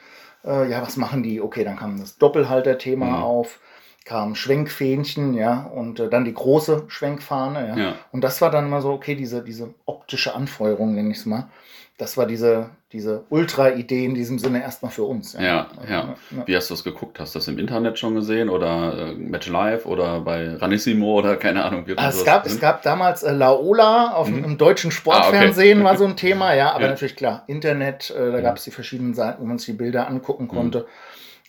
äh, 0.43 0.69
ja, 0.69 0.81
was 0.81 0.97
machen 0.97 1.23
die? 1.23 1.39
Okay, 1.39 1.63
dann 1.63 1.77
kam 1.77 1.97
das 1.97 2.17
Doppelhalter-Thema 2.17 3.05
mhm. 3.05 3.23
auf, 3.23 3.59
kam 4.05 4.35
Schwenkfähnchen, 4.35 5.33
ja, 5.33 5.63
und 5.63 5.99
äh, 5.99 6.09
dann 6.09 6.25
die 6.25 6.33
große 6.33 6.85
Schwenkfahne, 6.87 7.67
ja. 7.67 7.77
ja. 7.77 7.95
Und 8.11 8.23
das 8.23 8.41
war 8.41 8.51
dann 8.51 8.69
mal 8.69 8.81
so, 8.81 8.91
okay, 8.91 9.15
diese, 9.15 9.43
diese 9.43 9.73
optische 9.85 10.35
Anfeuerung, 10.35 10.93
nenne 10.93 11.11
ich 11.11 11.17
es 11.17 11.25
mal 11.25 11.49
das 11.97 12.17
war 12.17 12.25
diese, 12.25 12.71
diese 12.91 13.23
Ultra-Idee 13.29 14.05
in 14.05 14.15
diesem 14.15 14.39
Sinne 14.39 14.61
erstmal 14.61 14.91
für 14.91 15.03
uns. 15.03 15.33
Ja, 15.33 15.41
ja. 15.41 15.67
ja. 15.87 16.15
ja. 16.31 16.47
Wie 16.47 16.55
hast 16.55 16.69
du 16.69 16.73
das 16.73 16.83
geguckt? 16.83 17.19
Hast 17.19 17.35
du 17.35 17.39
das 17.39 17.47
im 17.47 17.59
Internet 17.59 17.99
schon 17.99 18.15
gesehen 18.15 18.49
oder 18.49 19.11
äh, 19.11 19.13
Match 19.13 19.47
Live 19.47 19.85
oder 19.85 20.19
bei 20.21 20.55
Ranissimo 20.55 21.19
oder 21.19 21.35
keine 21.35 21.63
Ahnung? 21.63 21.85
Wie 21.85 21.95
also 21.95 22.19
es, 22.19 22.25
gab, 22.25 22.45
es 22.47 22.59
gab 22.59 22.81
damals 22.81 23.21
äh, 23.21 23.31
Laola 23.31 24.11
auf 24.13 24.27
mhm. 24.27 24.43
im 24.43 24.57
deutschen 24.57 24.89
Sportfernsehen 24.89 25.79
ah, 25.79 25.81
okay. 25.81 25.89
war 25.89 25.97
so 25.97 26.05
ein 26.05 26.17
Thema, 26.17 26.55
ja, 26.55 26.73
aber 26.73 26.87
natürlich 26.87 27.15
klar, 27.15 27.43
Internet, 27.45 28.09
äh, 28.09 28.31
da 28.31 28.41
gab 28.41 28.57
es 28.57 28.63
die 28.63 28.71
verschiedenen 28.71 29.13
Seiten, 29.13 29.41
wo 29.41 29.45
man 29.45 29.59
sich 29.59 29.67
die 29.67 29.73
Bilder 29.73 30.07
angucken 30.07 30.45
mhm. 30.45 30.49
konnte. 30.49 30.79
Mhm. 30.79 30.85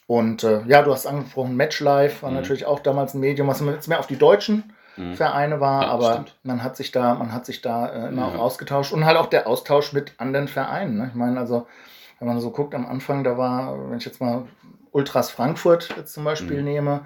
Und 0.06 0.44
äh, 0.44 0.62
ja, 0.66 0.82
du 0.82 0.92
hast 0.92 1.06
angesprochen, 1.06 1.56
Match 1.56 1.80
Live 1.80 2.22
war 2.22 2.30
mhm. 2.30 2.36
natürlich 2.36 2.66
auch 2.66 2.80
damals 2.80 3.14
ein 3.14 3.20
Medium, 3.20 3.48
was 3.48 3.60
jetzt 3.60 3.88
mehr 3.88 3.98
auf 3.98 4.06
die 4.06 4.18
Deutschen 4.18 4.72
mhm. 4.96 5.14
Vereine 5.14 5.60
war, 5.60 5.82
ja, 5.82 5.88
aber 5.88 6.12
stimmt. 6.12 6.36
man 6.42 6.62
hat 6.62 6.76
sich 6.76 6.90
da, 6.90 7.14
man 7.14 7.32
hat 7.32 7.46
sich 7.46 7.62
da 7.62 7.86
äh, 7.88 8.08
immer 8.08 8.22
ja. 8.22 8.28
auch 8.28 8.38
ausgetauscht 8.38 8.92
und 8.92 9.04
halt 9.04 9.16
auch 9.16 9.26
der 9.26 9.46
Austausch 9.46 9.92
mit 9.92 10.14
anderen 10.18 10.48
Vereinen. 10.48 10.98
Ne? 10.98 11.06
Ich 11.08 11.14
meine, 11.14 11.38
also, 11.38 11.66
wenn 12.18 12.28
man 12.28 12.40
so 12.40 12.50
guckt, 12.50 12.74
am 12.74 12.86
Anfang, 12.86 13.24
da 13.24 13.38
war, 13.38 13.90
wenn 13.90 13.98
ich 13.98 14.04
jetzt 14.04 14.20
mal 14.20 14.44
Ultras 14.92 15.30
Frankfurt 15.30 15.88
jetzt 15.96 16.12
zum 16.12 16.24
Beispiel 16.24 16.58
mhm. 16.58 16.64
nehme, 16.64 17.00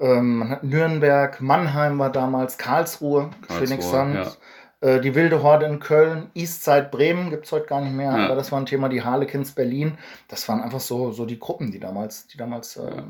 ähm, 0.00 0.38
man 0.38 0.50
hat 0.50 0.64
Nürnberg, 0.64 1.40
Mannheim 1.40 1.98
war 1.98 2.10
damals, 2.10 2.58
Karlsruhe, 2.58 3.30
Karlsruhe 3.46 3.66
Phoenix 3.66 3.90
Suns. 3.90 4.14
Ja. 4.14 4.32
Äh, 4.82 5.00
die 5.00 5.14
Wilde 5.14 5.42
Horde 5.42 5.64
in 5.66 5.78
Köln, 5.78 6.30
Eastside 6.34 6.88
Bremen 6.90 7.30
gibt 7.30 7.46
es 7.46 7.52
heute 7.52 7.66
gar 7.66 7.80
nicht 7.80 7.94
mehr, 7.94 8.16
ja. 8.16 8.26
aber 8.26 8.34
das 8.34 8.50
war 8.50 8.58
ein 8.58 8.66
Thema, 8.66 8.88
die 8.88 9.02
Harlequins 9.02 9.52
Berlin, 9.52 9.96
das 10.26 10.48
waren 10.48 10.60
einfach 10.60 10.80
so, 10.80 11.12
so 11.12 11.24
die 11.24 11.38
Gruppen, 11.38 11.70
die 11.70 11.78
damals, 11.78 12.26
die 12.26 12.36
damals 12.36 12.76
äh, 12.76 13.02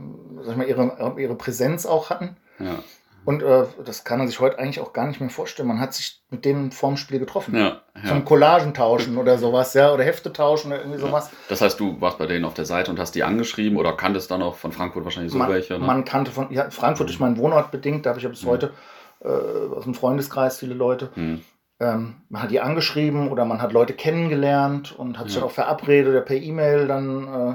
sag 0.43 0.53
ich 0.53 0.57
mal, 0.57 0.69
ihre, 0.69 1.15
ihre 1.17 1.35
Präsenz 1.35 1.87
auch 1.87 2.11
hatten. 2.11 2.37
Ja. 2.59 2.79
Und 3.25 3.43
äh, 3.43 3.65
das 3.85 4.05
kann 4.05 4.19
man 4.19 4.27
sich 4.27 4.41
heute 4.41 4.59
eigentlich 4.59 4.81
auch 4.81 4.93
gar 4.93 5.07
nicht 5.07 5.21
mehr 5.21 5.31
vorstellen. 5.31 5.69
Man 5.69 5.79
hat 5.79 5.95
sich 5.95 6.21
mit 6.29 6.45
denen 6.45 6.73
vorm 6.73 6.97
Spiel 6.97 7.21
getroffen. 7.21 7.57
Ja, 7.57 7.81
ja. 7.95 8.09
Zum 8.09 8.25
Collagen 8.25 8.75
tauschen 8.75 9.17
oder 9.17 9.39
sowas, 9.39 9.75
ja, 9.75 9.95
oder 9.95 10.03
Hefte 10.03 10.33
tauschen 10.33 10.73
oder 10.73 10.81
irgendwie 10.81 10.99
sowas. 10.99 11.31
Ja. 11.31 11.39
Das 11.49 11.61
heißt, 11.61 11.79
du 11.79 12.01
warst 12.01 12.19
bei 12.19 12.27
denen 12.27 12.45
auf 12.45 12.55
der 12.55 12.65
Seite 12.65 12.91
und 12.91 12.99
hast 12.99 13.15
die 13.15 13.23
angeschrieben 13.23 13.79
oder 13.79 13.93
kanntest 13.93 14.31
dann 14.33 14.43
auch 14.43 14.57
von 14.57 14.73
Frankfurt 14.73 15.05
wahrscheinlich 15.05 15.33
so 15.33 15.39
man, 15.39 15.49
welche? 15.49 15.75
Ne? 15.75 15.87
Man 15.87 16.05
kannte 16.05 16.33
von 16.33 16.53
ja, 16.53 16.69
Frankfurt 16.71 17.09
durch 17.09 17.21
meinen 17.21 17.39
Wohnort 17.39 17.71
bedingt, 17.71 18.05
da 18.05 18.11
habe 18.11 18.19
ich 18.19 18.25
ja 18.25 18.29
bis 18.29 18.43
mhm. 18.43 18.49
heute 18.49 18.73
äh, 19.21 19.29
aus 19.29 19.85
dem 19.85 19.95
Freundeskreis 19.95 20.59
viele 20.59 20.75
Leute. 20.75 21.11
Mhm. 21.15 21.43
Ähm, 21.83 22.15
man 22.29 22.43
hat 22.43 22.51
die 22.51 22.61
angeschrieben 22.61 23.29
oder 23.29 23.45
man 23.45 23.61
hat 23.61 23.73
Leute 23.73 23.93
kennengelernt 23.93 24.93
und 24.97 25.19
hat 25.19 25.27
sich 25.27 25.37
dann 25.37 25.45
auch 25.45 25.51
verabredet 25.51 26.11
oder 26.11 26.21
per 26.21 26.37
E-Mail 26.37 26.87
dann. 26.87 27.29
Äh, 27.29 27.55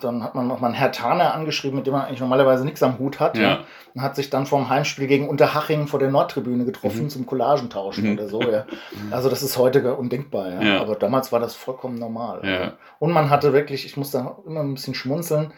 dann 0.00 0.22
hat 0.24 0.34
man 0.34 0.48
noch 0.48 0.60
mal 0.60 0.68
einen 0.68 0.74
Herr 0.74 0.90
Taner 0.90 1.34
angeschrieben, 1.34 1.76
mit 1.76 1.86
dem 1.86 1.92
man 1.92 2.06
eigentlich 2.06 2.20
normalerweise 2.20 2.64
nichts 2.64 2.82
am 2.82 2.98
Hut 2.98 3.20
hat. 3.20 3.36
Ja. 3.36 3.60
Und 3.94 4.02
hat 4.02 4.16
sich 4.16 4.30
dann 4.30 4.46
vor 4.46 4.58
dem 4.58 4.68
Heimspiel 4.68 5.06
gegen 5.06 5.28
Unterhaching 5.28 5.86
vor 5.86 6.00
der 6.00 6.10
Nordtribüne 6.10 6.64
getroffen 6.64 7.04
mhm. 7.04 7.08
zum 7.10 7.26
Collagentauschen 7.26 8.06
mhm. 8.06 8.12
oder 8.14 8.28
so. 8.28 8.42
Ja. 8.42 8.64
Also 9.10 9.28
das 9.28 9.42
ist 9.42 9.58
heute 9.58 9.94
undenkbar. 9.94 10.50
Ja. 10.50 10.62
ja. 10.62 10.80
Aber 10.80 10.96
damals 10.96 11.30
war 11.30 11.40
das 11.40 11.54
vollkommen 11.54 11.98
normal. 11.98 12.40
Ja. 12.42 12.72
Und 12.98 13.12
man 13.12 13.30
hatte 13.30 13.52
wirklich, 13.52 13.84
ich 13.84 13.96
muss 13.96 14.10
da 14.10 14.38
immer 14.46 14.60
ein 14.60 14.74
bisschen 14.74 14.94
schmunzeln, 14.94 15.52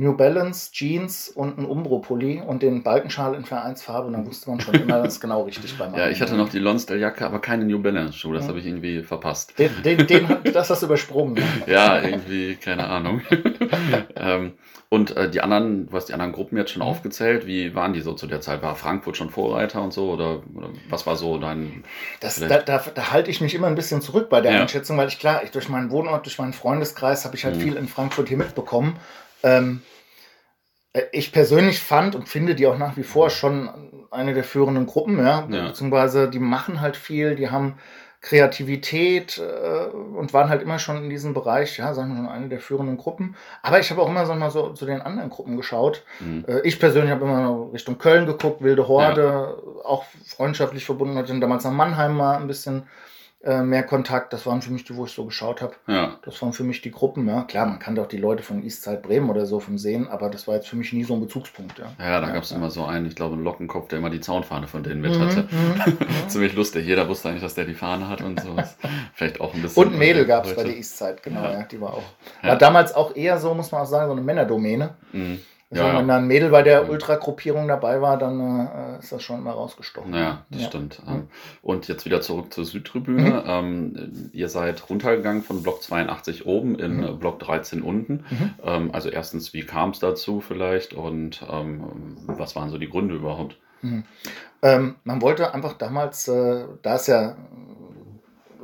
New 0.00 0.16
Balance, 0.16 0.72
Jeans 0.72 1.28
und 1.28 1.58
ein 1.58 1.66
Umbro-Pulli 1.66 2.40
und 2.40 2.62
den 2.62 2.82
Balkenschal 2.82 3.34
in 3.34 3.44
Vereinsfarbe. 3.44 4.06
Und 4.06 4.14
dann 4.14 4.26
wusste 4.26 4.48
man 4.48 4.58
schon 4.58 4.74
immer, 4.74 5.02
das 5.02 5.14
ist 5.14 5.20
genau 5.20 5.42
richtig 5.42 5.76
bei 5.76 5.88
Ja, 5.96 6.08
ich 6.08 6.22
hatte 6.22 6.36
noch 6.36 6.48
die 6.48 6.58
Lonsdale-Jacke, 6.58 7.26
aber 7.26 7.38
keine 7.38 7.66
New 7.66 7.80
Balance-Schuhe. 7.80 8.34
Das 8.34 8.44
mhm. 8.44 8.48
habe 8.48 8.58
ich 8.60 8.66
irgendwie 8.66 9.02
verpasst. 9.02 9.58
Den, 9.58 9.70
den, 9.84 10.06
den, 10.06 10.26
das 10.54 10.70
hast 10.70 10.82
du 10.82 10.86
übersprungen. 10.86 11.38
Ja, 11.66 12.00
irgendwie, 12.00 12.56
keine 12.56 12.86
Ahnung. 12.86 13.20
ähm, 14.16 14.52
und 14.88 15.16
äh, 15.16 15.30
die 15.30 15.40
anderen, 15.42 15.88
du 15.88 15.96
hast 15.96 16.06
die 16.06 16.14
anderen 16.14 16.32
Gruppen 16.32 16.56
jetzt 16.56 16.72
schon 16.72 16.82
mhm. 16.82 16.88
aufgezählt. 16.88 17.46
Wie 17.46 17.74
waren 17.74 17.92
die 17.92 18.00
so 18.00 18.14
zu 18.14 18.26
der 18.26 18.40
Zeit? 18.40 18.62
War 18.62 18.74
Frankfurt 18.76 19.18
schon 19.18 19.28
Vorreiter 19.28 19.82
und 19.82 19.92
so? 19.92 20.10
Oder, 20.10 20.42
oder 20.54 20.70
was 20.88 21.06
war 21.06 21.16
so 21.16 21.38
dein. 21.38 21.84
Das, 22.20 22.40
da, 22.40 22.58
da, 22.58 22.82
da, 22.94 23.12
halte 23.12 23.30
ich 23.30 23.40
mich 23.42 23.54
immer 23.54 23.66
ein 23.66 23.74
bisschen 23.74 24.00
zurück 24.00 24.30
bei 24.30 24.40
der 24.40 24.52
ja. 24.52 24.62
Einschätzung, 24.62 24.96
weil 24.96 25.08
ich 25.08 25.18
klar, 25.18 25.42
ich 25.44 25.50
durch 25.50 25.68
meinen 25.68 25.90
Wohnort, 25.90 26.24
durch 26.24 26.38
meinen 26.38 26.54
Freundeskreis 26.54 27.24
habe 27.26 27.36
ich 27.36 27.44
halt 27.44 27.56
mhm. 27.56 27.60
viel 27.60 27.76
in 27.76 27.86
Frankfurt 27.86 28.28
hier 28.28 28.38
mitbekommen. 28.38 28.96
Ähm, 29.42 29.82
äh, 30.92 31.02
ich 31.12 31.32
persönlich 31.32 31.80
fand 31.80 32.14
und 32.14 32.28
finde 32.28 32.54
die 32.54 32.66
auch 32.66 32.78
nach 32.78 32.96
wie 32.96 33.02
vor 33.02 33.30
schon 33.30 33.70
eine 34.10 34.34
der 34.34 34.44
führenden 34.44 34.86
Gruppen, 34.86 35.18
ja, 35.18 35.46
ja. 35.48 35.68
beziehungsweise 35.68 36.28
die 36.28 36.40
machen 36.40 36.80
halt 36.80 36.96
viel, 36.96 37.36
die 37.36 37.50
haben 37.50 37.76
Kreativität 38.22 39.38
äh, 39.38 39.86
und 39.88 40.34
waren 40.34 40.50
halt 40.50 40.60
immer 40.60 40.78
schon 40.78 41.04
in 41.04 41.08
diesem 41.08 41.32
Bereich, 41.32 41.78
ja, 41.78 41.94
sagen 41.94 42.14
wir 42.14 42.22
mal, 42.22 42.32
eine 42.32 42.50
der 42.50 42.60
führenden 42.60 42.98
Gruppen. 42.98 43.34
Aber 43.62 43.80
ich 43.80 43.90
habe 43.90 44.02
auch 44.02 44.08
immer 44.08 44.26
so 44.26 44.34
mal 44.34 44.50
so 44.50 44.74
zu 44.74 44.84
den 44.84 45.00
anderen 45.00 45.30
Gruppen 45.30 45.56
geschaut. 45.56 46.04
Mhm. 46.18 46.44
Äh, 46.46 46.60
ich 46.60 46.78
persönlich 46.78 47.10
habe 47.10 47.24
immer 47.24 47.72
Richtung 47.72 47.96
Köln 47.96 48.26
geguckt, 48.26 48.62
Wilde 48.62 48.88
Horde, 48.88 49.22
ja. 49.22 49.84
auch 49.84 50.04
freundschaftlich 50.26 50.84
verbunden, 50.84 51.16
hatte 51.16 51.38
damals 51.40 51.64
nach 51.64 51.70
Mannheim 51.70 52.14
mal 52.14 52.36
ein 52.36 52.46
bisschen 52.46 52.82
äh, 53.42 53.62
mehr 53.62 53.82
Kontakt. 53.84 54.34
Das 54.34 54.44
waren 54.44 54.60
für 54.60 54.70
mich 54.70 54.84
die, 54.84 54.94
wo 54.94 55.06
ich 55.06 55.12
so 55.12 55.24
geschaut 55.24 55.62
habe. 55.62 55.74
Ja. 55.86 56.18
Das 56.22 56.40
waren 56.42 56.52
für 56.52 56.62
mich 56.62 56.82
die 56.82 56.90
Gruppen. 56.90 57.26
Ja. 57.26 57.44
Klar, 57.44 57.66
man 57.66 57.78
kannte 57.78 58.02
auch 58.02 58.06
die 58.06 58.18
Leute 58.18 58.42
von 58.42 58.62
Eastside 58.62 58.98
Bremen 58.98 59.30
oder 59.30 59.46
so 59.46 59.60
vom 59.60 59.78
Sehen, 59.78 60.08
aber 60.08 60.28
das 60.28 60.46
war 60.46 60.56
jetzt 60.56 60.68
für 60.68 60.76
mich 60.76 60.92
nie 60.92 61.04
so 61.04 61.14
ein 61.14 61.20
Bezugspunkt. 61.20 61.78
Ja, 61.78 61.92
ja 61.98 62.20
da 62.20 62.26
ja, 62.26 62.34
gab 62.34 62.42
es 62.42 62.50
ja. 62.50 62.56
immer 62.56 62.70
so 62.70 62.84
einen, 62.84 63.06
ich 63.06 63.14
glaube, 63.14 63.36
einen 63.36 63.44
Lockenkopf, 63.44 63.88
der 63.88 63.98
immer 63.98 64.10
die 64.10 64.20
Zaunfahne 64.20 64.66
von 64.66 64.82
denen 64.82 65.00
mit 65.00 65.16
mhm, 65.16 65.20
hatte. 65.20 65.48
Mhm, 65.50 65.96
Ziemlich 66.28 66.54
lustig. 66.54 66.86
Jeder 66.86 67.08
wusste 67.08 67.30
eigentlich, 67.30 67.42
dass 67.42 67.54
der 67.54 67.64
die 67.64 67.74
Fahne 67.74 68.08
hat 68.08 68.20
und 68.20 68.40
so. 68.40 68.54
Vielleicht 69.14 69.40
auch 69.40 69.54
ein 69.54 69.62
bisschen. 69.62 69.84
Und 69.84 69.94
ein 69.94 69.98
Mädel 69.98 70.26
gab 70.26 70.44
es 70.44 70.54
bei 70.54 70.64
der 70.64 70.76
Eastside, 70.76 71.16
genau. 71.22 71.42
Ja. 71.42 71.62
Die 71.62 71.80
war 71.80 71.94
auch. 71.94 72.02
War 72.42 72.56
damals 72.56 72.94
auch 72.94 73.16
eher 73.16 73.38
so, 73.38 73.54
muss 73.54 73.72
man 73.72 73.82
auch 73.82 73.86
sagen, 73.86 74.08
so 74.08 74.12
eine 74.12 74.22
Männerdomäne. 74.22 74.96
Mhm. 75.12 75.40
Also 75.70 75.84
ja, 75.84 75.96
wenn 75.96 76.08
da 76.08 76.16
ein 76.16 76.26
Mädel 76.26 76.50
bei 76.50 76.62
der 76.62 76.90
Ultra-Gruppierung 76.90 77.68
dabei 77.68 78.02
war, 78.02 78.18
dann 78.18 78.66
äh, 78.66 78.98
ist 78.98 79.12
das 79.12 79.22
schon 79.22 79.38
immer 79.38 79.52
rausgestochen. 79.52 80.12
Ja, 80.12 80.44
das 80.50 80.62
ja. 80.62 80.66
stimmt. 80.66 81.00
Mhm. 81.06 81.28
Und 81.62 81.86
jetzt 81.86 82.04
wieder 82.04 82.20
zurück 82.20 82.52
zur 82.52 82.64
Südtribüne. 82.64 83.30
Mhm. 83.30 83.42
Ähm, 83.46 84.30
ihr 84.32 84.48
seid 84.48 84.90
runtergegangen 84.90 85.42
von 85.42 85.62
Block 85.62 85.80
82 85.80 86.44
oben 86.44 86.76
in 86.76 86.96
mhm. 86.96 87.20
Block 87.20 87.38
13 87.38 87.82
unten. 87.82 88.24
Mhm. 88.30 88.54
Ähm, 88.64 88.90
also 88.92 89.10
erstens, 89.10 89.54
wie 89.54 89.62
kam 89.62 89.90
es 89.90 90.00
dazu 90.00 90.40
vielleicht 90.40 90.92
und 90.92 91.46
ähm, 91.48 92.16
was 92.26 92.56
waren 92.56 92.70
so 92.70 92.78
die 92.78 92.88
Gründe 92.88 93.14
überhaupt? 93.14 93.56
Mhm. 93.82 94.02
Ähm, 94.62 94.96
man 95.04 95.22
wollte 95.22 95.54
einfach 95.54 95.74
damals, 95.74 96.26
äh, 96.26 96.64
da 96.82 96.96
ist 96.96 97.06
ja 97.06 97.36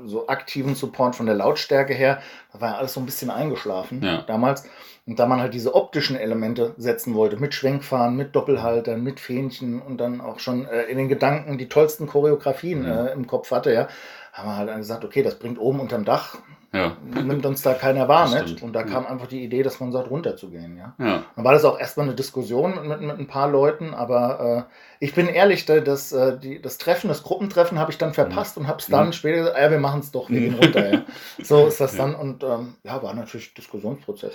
so 0.08 0.28
aktiven 0.28 0.74
Support 0.74 1.16
von 1.16 1.26
der 1.26 1.34
Lautstärke 1.34 1.94
her, 1.94 2.20
da 2.52 2.60
war 2.60 2.70
ja 2.70 2.76
alles 2.78 2.94
so 2.94 3.00
ein 3.00 3.06
bisschen 3.06 3.30
eingeschlafen 3.30 4.02
ja. 4.02 4.22
damals. 4.22 4.64
Und 5.06 5.20
da 5.20 5.26
man 5.26 5.40
halt 5.40 5.54
diese 5.54 5.74
optischen 5.74 6.16
Elemente 6.16 6.74
setzen 6.78 7.14
wollte, 7.14 7.36
mit 7.36 7.54
Schwenkfahren, 7.54 8.16
mit 8.16 8.34
Doppelhaltern, 8.34 9.02
mit 9.04 9.20
Fähnchen 9.20 9.80
und 9.80 9.98
dann 9.98 10.20
auch 10.20 10.40
schon 10.40 10.66
äh, 10.66 10.82
in 10.84 10.98
den 10.98 11.08
Gedanken 11.08 11.58
die 11.58 11.68
tollsten 11.68 12.08
Choreografien 12.08 12.84
äh, 12.84 13.12
im 13.12 13.28
Kopf 13.28 13.52
hatte, 13.52 13.72
ja, 13.72 13.88
haben 14.36 14.48
wir 14.48 14.56
halt 14.56 14.76
gesagt, 14.76 15.04
okay, 15.04 15.22
das 15.22 15.38
bringt 15.38 15.58
oben 15.58 15.80
unterm 15.80 16.04
Dach 16.04 16.36
ja. 16.76 16.96
nimmt 17.22 17.46
uns 17.46 17.62
da 17.62 17.74
keiner 17.74 18.08
wahr 18.08 18.28
mit. 18.30 18.62
Und 18.62 18.72
da 18.72 18.82
kam 18.82 19.04
ja. 19.04 19.10
einfach 19.10 19.26
die 19.26 19.42
Idee, 19.42 19.62
dass 19.62 19.80
man 19.80 19.92
sagt, 19.92 20.10
runterzugehen. 20.10 20.76
Ja? 20.76 20.94
ja. 20.98 21.24
Dann 21.34 21.44
war 21.44 21.52
das 21.52 21.64
auch 21.64 21.78
erstmal 21.78 22.06
eine 22.06 22.14
Diskussion 22.14 22.88
mit, 22.88 23.00
mit 23.00 23.18
ein 23.18 23.26
paar 23.26 23.50
Leuten, 23.50 23.94
aber 23.94 24.68
äh, 24.68 25.04
ich 25.04 25.14
bin 25.14 25.28
ehrlich, 25.28 25.64
das, 25.64 26.12
äh, 26.12 26.38
die, 26.38 26.60
das 26.60 26.78
Treffen, 26.78 27.08
das 27.08 27.22
Gruppentreffen 27.22 27.78
habe 27.78 27.90
ich 27.90 27.98
dann 27.98 28.14
verpasst 28.14 28.56
und 28.58 28.66
habe 28.68 28.78
es 28.78 28.86
dann 28.86 29.12
später 29.12 29.38
gesagt, 29.38 29.58
ja, 29.58 29.70
wir 29.70 29.78
machen 29.78 30.00
es 30.00 30.10
doch, 30.10 30.30
wir 30.30 30.40
gehen 30.40 30.54
runter. 30.54 31.04
So 31.42 31.66
ist 31.66 31.80
das 31.80 31.96
dann 31.96 32.14
und 32.14 32.42
ähm, 32.42 32.74
ja, 32.82 33.02
war 33.02 33.14
natürlich 33.14 33.54
Diskussionsprozess. 33.54 34.34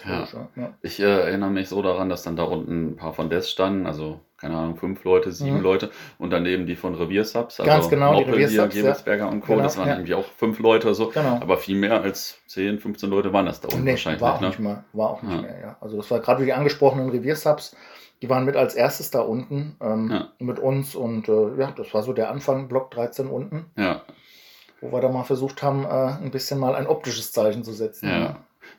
Ich 0.82 1.00
äh, 1.00 1.04
erinnere 1.04 1.50
mich 1.50 1.68
so 1.70 1.82
daran, 1.82 2.10
dass 2.10 2.24
dann 2.24 2.36
da 2.36 2.44
unten 2.44 2.92
ein 2.92 2.96
paar 2.96 3.14
von 3.14 3.30
Des 3.30 3.50
standen, 3.50 3.86
also 3.86 4.20
keine 4.42 4.58
Ahnung, 4.58 4.76
fünf 4.76 5.04
Leute, 5.04 5.32
sieben 5.32 5.58
mhm. 5.58 5.64
Leute 5.64 5.92
und 6.18 6.32
daneben 6.32 6.66
die 6.66 6.76
von 6.76 6.96
Reviersubs, 6.96 7.60
also 7.60 7.72
Ganz 7.72 7.90
genau, 7.90 8.14
Noppel, 8.14 8.38
die 8.38 8.44
Reviersubs, 8.44 9.06
ja. 9.06 9.28
und 9.28 9.42
Co. 9.42 9.54
Genau, 9.54 9.64
das 9.64 9.78
waren 9.78 9.88
ja. 9.88 9.94
irgendwie 9.94 10.16
auch 10.16 10.26
fünf 10.36 10.58
Leute 10.60 10.88
oder 10.88 10.96
so, 10.96 11.10
genau. 11.10 11.36
aber 11.40 11.58
viel 11.58 11.78
mehr 11.78 12.02
als 12.02 12.40
10, 12.48 12.80
15 12.80 13.10
Leute 13.10 13.32
waren 13.32 13.46
das 13.46 13.62
da 13.62 13.68
unten 13.68 13.84
nee, 13.84 13.92
wahrscheinlich. 13.92 14.22
War 14.22 14.36
auch 14.36 14.42
ne? 14.42 14.48
nicht 14.48 14.60
mehr, 14.60 14.84
war 14.94 15.12
auch 15.12 15.22
nicht 15.22 15.36
ja. 15.36 15.42
mehr, 15.42 15.60
ja. 15.62 15.78
Also 15.80 15.98
das 15.98 16.10
war 16.10 16.20
gerade 16.20 16.42
wie 16.42 16.46
die 16.46 16.54
angesprochenen 16.54 17.10
Reviersubs, 17.10 17.76
die 18.24 18.30
waren 18.30 18.46
mit 18.46 18.56
als 18.56 18.74
erstes 18.74 19.12
da 19.12 19.22
unten 19.22 19.76
ähm, 19.80 20.26
mit 20.40 20.58
uns 20.58 20.96
und 20.96 21.30
äh, 21.30 21.56
ja, 21.60 21.72
das 21.72 21.94
war 21.94 22.02
so 22.02 22.12
der 22.12 22.32
Anfang, 22.32 22.68
Block 22.68 22.90
13 22.92 23.28
unten. 23.28 23.68
Ja. 23.78 24.02
Wo 24.80 24.92
wir 24.92 25.02
da 25.02 25.10
mal 25.10 25.24
versucht 25.24 25.62
haben, 25.62 25.86
äh, 25.86 26.24
ein 26.24 26.32
bisschen 26.32 26.60
mal 26.60 26.74
ein 26.74 26.88
optisches 26.88 27.32
Zeichen 27.32 27.64
zu 27.64 27.74
setzen. 27.74 28.10
Ja. 28.10 28.38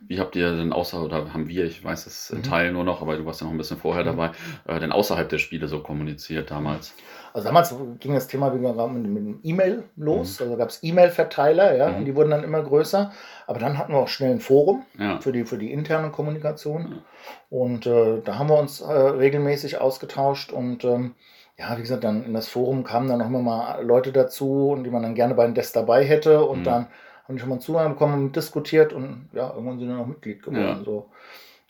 Wie 0.09 0.21
habt 0.21 0.37
ihr 0.37 0.55
denn 0.55 0.73
außer, 0.73 1.03
oder 1.03 1.33
haben 1.33 1.49
wir, 1.49 1.65
ich 1.65 1.85
weiß 1.85 2.07
es 2.07 2.31
in 2.31 2.39
mhm. 2.39 2.43
Teilen 2.43 2.75
nur 2.75 2.85
noch, 2.85 3.03
aber 3.03 3.17
du 3.17 3.25
warst 3.25 3.41
ja 3.41 3.47
noch 3.47 3.53
ein 3.53 3.59
bisschen 3.59 3.79
vorher 3.79 4.03
mhm. 4.03 4.07
dabei, 4.07 4.31
äh, 4.67 4.81
denn 4.81 4.93
außerhalb 4.93 5.29
der 5.29 5.39
Spiele 5.39 5.69
so 5.69 5.81
kommuniziert 5.81 6.51
damals? 6.51 6.95
Also 7.35 7.47
damals 7.47 7.75
ging 7.99 8.15
das 8.15 8.27
Thema 8.27 8.51
mit, 8.51 8.61
mit 8.61 9.25
dem 9.25 9.41
E-Mail 9.43 9.85
los. 9.97 10.39
Mhm. 10.39 10.45
Also 10.45 10.57
gab 10.59 10.69
es 10.69 10.83
E-Mail-Verteiler, 10.83 11.77
ja, 11.77 11.89
mhm. 11.89 11.97
und 11.97 12.05
die 12.05 12.15
wurden 12.15 12.31
dann 12.31 12.45
immer 12.45 12.63
größer. 12.63 13.13
Aber 13.47 13.59
dann 13.59 13.79
hatten 13.79 13.93
wir 13.93 13.99
auch 13.99 14.09
schnell 14.09 14.33
ein 14.33 14.41
Forum 14.41 14.85
ja. 14.99 15.19
für, 15.21 15.33
die, 15.33 15.45
für 15.45 15.59
die 15.59 15.73
interne 15.73 16.11
Kommunikation. 16.11 17.03
Und 17.49 17.87
äh, 17.87 18.21
da 18.23 18.39
haben 18.39 18.49
wir 18.49 18.59
uns 18.59 18.81
äh, 18.81 18.93
regelmäßig 18.93 19.81
ausgetauscht 19.81 20.53
und 20.53 20.85
ähm, 20.85 21.15
ja, 21.59 21.77
wie 21.77 21.83
gesagt, 21.83 22.05
dann 22.05 22.25
in 22.25 22.35
das 22.35 22.49
Forum 22.49 22.83
kamen 22.83 23.09
dann 23.09 23.19
noch 23.19 23.27
immer 23.27 23.43
mal 23.43 23.85
Leute 23.85 24.11
dazu 24.11 24.71
und 24.71 24.85
die 24.85 24.91
man 24.91 25.03
dann 25.03 25.15
gerne 25.15 25.35
bei 25.35 25.45
den 25.45 25.55
Desk 25.55 25.75
dabei 25.75 26.05
hätte 26.05 26.45
und 26.45 26.61
mhm. 26.61 26.65
dann 26.65 26.87
haben 27.27 27.39
schon 27.39 27.49
mal 27.49 27.61
Zuhören 27.61 27.93
bekommen 27.93 28.15
und 28.15 28.37
diskutiert 28.37 28.93
und 28.93 29.29
ja, 29.33 29.51
irgendwann 29.51 29.79
sind 29.79 29.89
wir 29.89 29.97
noch 29.97 30.07
Mitglied 30.07 30.43
geworden. 30.43 30.79
Ja. 30.79 30.85
So. 30.85 31.11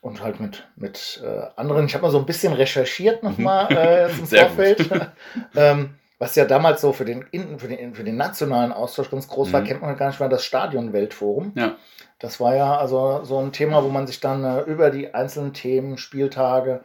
Und 0.01 0.23
halt 0.23 0.41
mit, 0.41 0.67
mit 0.75 1.23
äh, 1.25 1.47
anderen. 1.55 1.87
Ich 1.87 1.95
habe 1.95 2.03
mal 2.03 2.11
so 2.11 2.19
ein 2.19 2.27
bisschen 2.27 2.53
recherchiert 2.53 3.23
nochmal 3.23 3.67
mhm. 3.71 3.77
äh, 3.77 4.07
im 4.07 4.27
Vorfeld. 4.27 4.91
ähm, 5.57 5.91
was 6.19 6.37
ja 6.37 6.45
damals 6.45 6.81
so 6.81 6.93
für 6.93 7.05
den, 7.05 7.25
für 7.59 7.67
den, 7.67 7.95
für 7.95 8.05
den 8.05 8.17
nationalen 8.17 8.73
Austausch 8.73 9.11
ganz 9.11 9.27
groß 9.27 9.49
mhm. 9.49 9.53
war, 9.53 9.63
kennt 9.65 9.83
man 9.83 9.97
gar 9.97 10.07
nicht 10.07 10.21
mehr 10.21 10.29
das 10.29 10.45
Stadion-Weltforum. 10.45 11.53
Ja. 11.57 11.77
Das 12.21 12.39
war 12.39 12.55
ja 12.55 12.77
also 12.77 13.25
so 13.25 13.39
ein 13.39 13.51
Thema, 13.51 13.83
wo 13.83 13.89
man 13.89 14.07
sich 14.07 14.21
dann 14.21 14.45
äh, 14.45 14.61
über 14.61 14.91
die 14.91 15.13
einzelnen 15.13 15.53
Themen, 15.53 15.99
Spieltage 15.99 16.85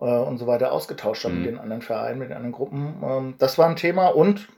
äh, 0.00 0.04
und 0.04 0.38
so 0.38 0.46
weiter 0.46 0.72
ausgetauscht 0.72 1.24
hat 1.24 1.32
mhm. 1.32 1.38
mit 1.38 1.46
den 1.48 1.58
anderen 1.58 1.82
Vereinen, 1.82 2.18
mit 2.18 2.30
den 2.30 2.36
anderen 2.36 2.52
Gruppen. 2.52 3.02
Ähm, 3.02 3.34
das 3.38 3.58
war 3.58 3.68
ein 3.68 3.76
Thema 3.76 4.08
und 4.08 4.48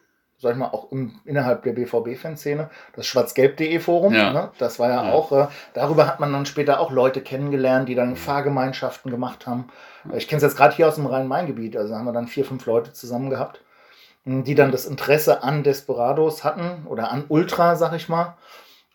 sag 0.42 0.52
ich 0.52 0.58
mal, 0.58 0.66
auch 0.66 0.90
im, 0.90 1.12
innerhalb 1.24 1.62
der 1.62 1.72
BVB-Fanszene, 1.72 2.68
das 2.96 3.06
schwarzgelb.de 3.06 3.78
Forum. 3.78 4.12
Ja. 4.12 4.32
Ne? 4.32 4.50
Das 4.58 4.80
war 4.80 4.88
ja, 4.88 5.04
ja. 5.04 5.12
auch, 5.12 5.30
äh, 5.30 5.46
darüber 5.72 6.08
hat 6.08 6.18
man 6.18 6.32
dann 6.32 6.46
später 6.46 6.80
auch 6.80 6.90
Leute 6.90 7.20
kennengelernt, 7.20 7.88
die 7.88 7.94
dann 7.94 8.10
mhm. 8.10 8.16
Fahrgemeinschaften 8.16 9.12
gemacht 9.12 9.46
haben. 9.46 9.68
Ich 10.16 10.26
kenne 10.26 10.38
es 10.38 10.42
jetzt 10.42 10.56
gerade 10.56 10.74
hier 10.74 10.88
aus 10.88 10.96
dem 10.96 11.06
Rhein-Main-Gebiet, 11.06 11.76
also 11.76 11.94
haben 11.94 12.06
wir 12.06 12.12
dann 12.12 12.26
vier, 12.26 12.44
fünf 12.44 12.66
Leute 12.66 12.92
zusammen 12.92 13.30
gehabt, 13.30 13.60
hm, 14.24 14.42
die 14.42 14.56
dann 14.56 14.72
das 14.72 14.84
Interesse 14.84 15.44
an 15.44 15.62
Desperados 15.62 16.42
hatten 16.42 16.86
oder 16.88 17.12
an 17.12 17.24
Ultra, 17.28 17.76
sag 17.76 17.94
ich 17.94 18.08
mal, 18.08 18.34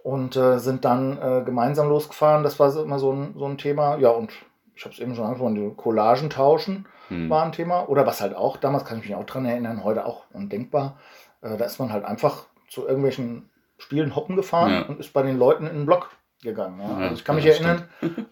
und 0.03 0.35
äh, 0.35 0.59
sind 0.59 0.83
dann 0.83 1.17
äh, 1.17 1.43
gemeinsam 1.45 1.87
losgefahren. 1.87 2.43
Das 2.43 2.59
war 2.59 2.75
immer 2.75 2.99
so 2.99 3.13
ein, 3.13 3.35
so 3.37 3.45
ein 3.45 3.57
Thema. 3.57 3.97
Ja, 3.99 4.09
und 4.09 4.33
ich 4.75 4.83
habe 4.83 4.93
es 4.93 4.99
eben 4.99 5.15
schon 5.15 5.23
angesprochen, 5.23 5.55
die 5.55 5.73
Collagen 5.75 6.29
tauschen 6.29 6.85
hm. 7.09 7.29
war 7.29 7.45
ein 7.45 7.51
Thema. 7.51 7.87
Oder 7.87 8.05
was 8.05 8.21
halt 8.21 8.35
auch, 8.35 8.57
damals 8.57 8.85
kann 8.85 8.99
ich 8.99 9.05
mich 9.05 9.15
auch 9.15 9.25
dran 9.25 9.45
erinnern, 9.45 9.83
heute 9.83 10.05
auch 10.05 10.23
undenkbar, 10.33 10.97
da 11.41 11.65
ist 11.65 11.79
man 11.79 11.91
halt 11.91 12.05
einfach 12.05 12.45
zu 12.69 12.87
irgendwelchen 12.87 13.49
Spielen 13.77 14.15
hoppen 14.15 14.35
gefahren 14.35 14.71
ja. 14.71 14.81
und 14.83 14.99
ist 14.99 15.13
bei 15.13 15.21
den 15.21 15.37
Leuten 15.37 15.67
in 15.67 15.77
den 15.77 15.85
Block 15.85 16.09
gegangen. 16.41 16.79
Ja. 16.81 16.97
Also 16.97 17.15
ich 17.15 17.23
kann 17.23 17.35
mich 17.35 17.45
erinnern, 17.45 17.87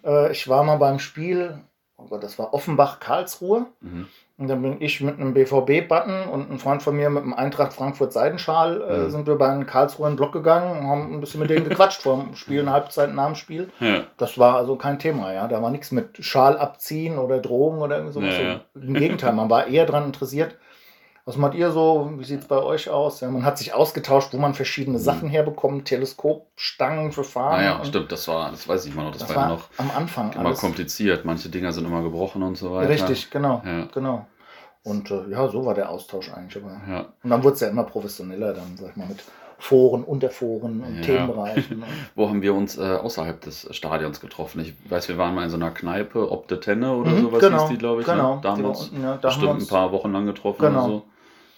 äh, 0.05 0.31
ich 0.31 0.47
war 0.47 0.63
mal 0.63 0.77
beim 0.77 1.00
Spiel 1.00 1.59
oh 1.97 2.17
das 2.17 2.38
war 2.39 2.53
Offenbach 2.53 3.00
Karlsruhe. 3.00 3.67
Mhm. 3.81 4.07
Und 4.38 4.50
dann 4.50 4.62
bin 4.62 4.81
ich 4.81 5.00
mit 5.00 5.17
einem 5.17 5.33
BVB-Button 5.33 6.27
und 6.27 6.51
ein 6.51 6.59
Freund 6.59 6.83
von 6.83 6.93
mir 6.97 7.09
mit 7.09 7.24
einem 7.24 7.33
Eintracht 7.33 7.71
Frankfurt 7.71 8.12
Seidenschal 8.12 8.81
äh, 8.81 8.97
mhm. 8.97 9.09
sind 9.09 9.27
wir 9.27 9.38
bei 9.38 9.47
einem 9.47 9.65
Karlsruhe 9.65 10.07
in 10.07 10.13
den 10.13 10.17
Block 10.17 10.33
gegangen 10.33 10.77
und 10.77 10.88
haben 10.88 11.13
ein 11.13 11.21
bisschen 11.21 11.39
mit 11.39 11.50
denen 11.50 11.69
gequatscht 11.69 12.01
vor 12.01 12.21
dem 12.21 12.35
Spiel, 12.35 12.59
eine 12.59 12.74
Halbzeit 12.74 13.13
nach 13.13 13.27
dem 13.27 13.35
Spiel. 13.35 13.69
Ja. 13.79 14.03
Das 14.17 14.38
war 14.38 14.57
also 14.57 14.75
kein 14.75 15.00
Thema, 15.00 15.31
ja. 15.31 15.47
Da 15.47 15.62
war 15.62 15.69
nichts 15.69 15.91
mit 15.91 16.17
Schal 16.19 16.57
abziehen 16.57 17.17
oder 17.17 17.39
Drogen 17.39 17.81
oder 17.81 17.97
irgend 17.97 18.13
sowas. 18.13 18.33
Ja, 18.38 18.41
ja. 18.41 18.62
Im 18.74 18.93
Gegenteil, 18.95 19.31
man 19.31 19.50
war 19.50 19.67
eher 19.67 19.85
daran 19.85 20.03
interessiert, 20.03 20.57
was 21.25 21.38
macht 21.38 21.55
ihr 21.55 21.72
so? 21.72 22.12
Wie 22.17 22.24
sieht 22.24 22.41
es 22.41 22.48
bei 22.48 22.62
euch 22.62 22.88
aus? 22.88 23.22
Ja, 23.22 23.29
man 23.32 23.44
hat 23.44 23.58
sich 23.58 23.74
ausgetauscht, 23.74 24.32
wo 24.32 24.38
man 24.38 24.53
verschiedene 24.53 25.00
mhm. 25.00 25.01
Sachen 25.01 25.29
herbekommt, 25.29 25.86
Teleskopstangen 25.86 27.12
für 27.12 27.24
Fahren. 27.24 27.60
Ah 27.60 27.63
ja, 27.63 27.86
stimmt, 27.86 28.12
das 28.12 28.27
war, 28.27 28.51
das 28.51 28.67
weiß 28.67 28.86
ich 28.86 28.94
mal 28.94 29.05
noch, 29.05 29.12
das, 29.12 29.25
das 29.25 29.36
war, 29.36 29.44
ja 29.44 29.50
noch 29.50 29.67
am 29.77 29.89
Anfang 29.96 30.32
immer 30.34 30.46
alles. 30.46 30.60
kompliziert. 30.60 31.25
Manche 31.25 31.50
Dinger 31.50 31.74
sind 31.74 31.86
immer 31.86 32.03
gebrochen 32.03 32.44
und 32.44 32.58
so 32.58 32.72
weiter. 32.72 32.89
Richtig, 32.89 33.32
genau, 33.32 33.63
ja. 33.65 33.88
genau. 33.91 34.27
Und 34.84 35.10
äh, 35.10 35.32
ja, 35.32 35.48
so 35.48 35.65
war 35.65 35.74
der 35.74 35.89
Austausch 35.89 36.32
eigentlich. 36.32 36.63
Aber, 36.63 36.79
ja. 36.88 37.05
Und 37.24 37.29
dann 37.32 37.44
wurde 37.44 37.55
es 37.55 37.60
ja 37.62 37.70
immer 37.70 37.86
professioneller, 37.86 38.53
dann 38.53 38.77
sag 38.77 38.91
ich 38.91 38.96
mal 38.96 39.08
mit 39.08 39.24
Foren, 39.58 40.03
Unterforen 40.03 40.82
und 40.82 40.98
ja. 40.98 41.01
Themenbereichen. 41.01 41.84
Wo 42.15 42.29
haben 42.29 42.44
wir 42.44 42.53
uns 42.53 42.77
äh, 42.77 42.82
außerhalb 42.84 43.41
des 43.41 43.67
Stadions 43.72 44.20
getroffen? 44.20 44.60
Ich 44.60 44.75
weiß, 44.91 45.10
wir 45.10 45.17
waren 45.17 45.34
mal 45.34 45.46
in 45.46 45.50
so 45.50 45.55
einer 45.55 45.72
Kneipe, 45.72 46.32
Ob 46.32 46.48
de 46.50 46.60
Tenne 46.60 46.94
oder 46.94 47.10
mhm, 47.10 47.22
sowas 47.22 47.39
genau, 47.39 47.62
hieß 47.62 47.70
die, 47.70 47.77
glaube 47.79 48.01
ich. 48.01 48.08
Ne? 48.08 48.13
Genau. 48.13 48.36
Ne? 48.36 48.41
Damals 48.44 48.89
unten, 48.89 49.01
ja, 49.01 49.17
da 49.17 49.29
bestimmt 49.29 49.62
ein 49.62 49.67
paar 49.67 49.91
Wochen 49.91 50.12
lang 50.12 50.27
getroffen 50.27 50.62
genau. 50.62 50.86
oder 50.86 50.94
so. 50.94 51.03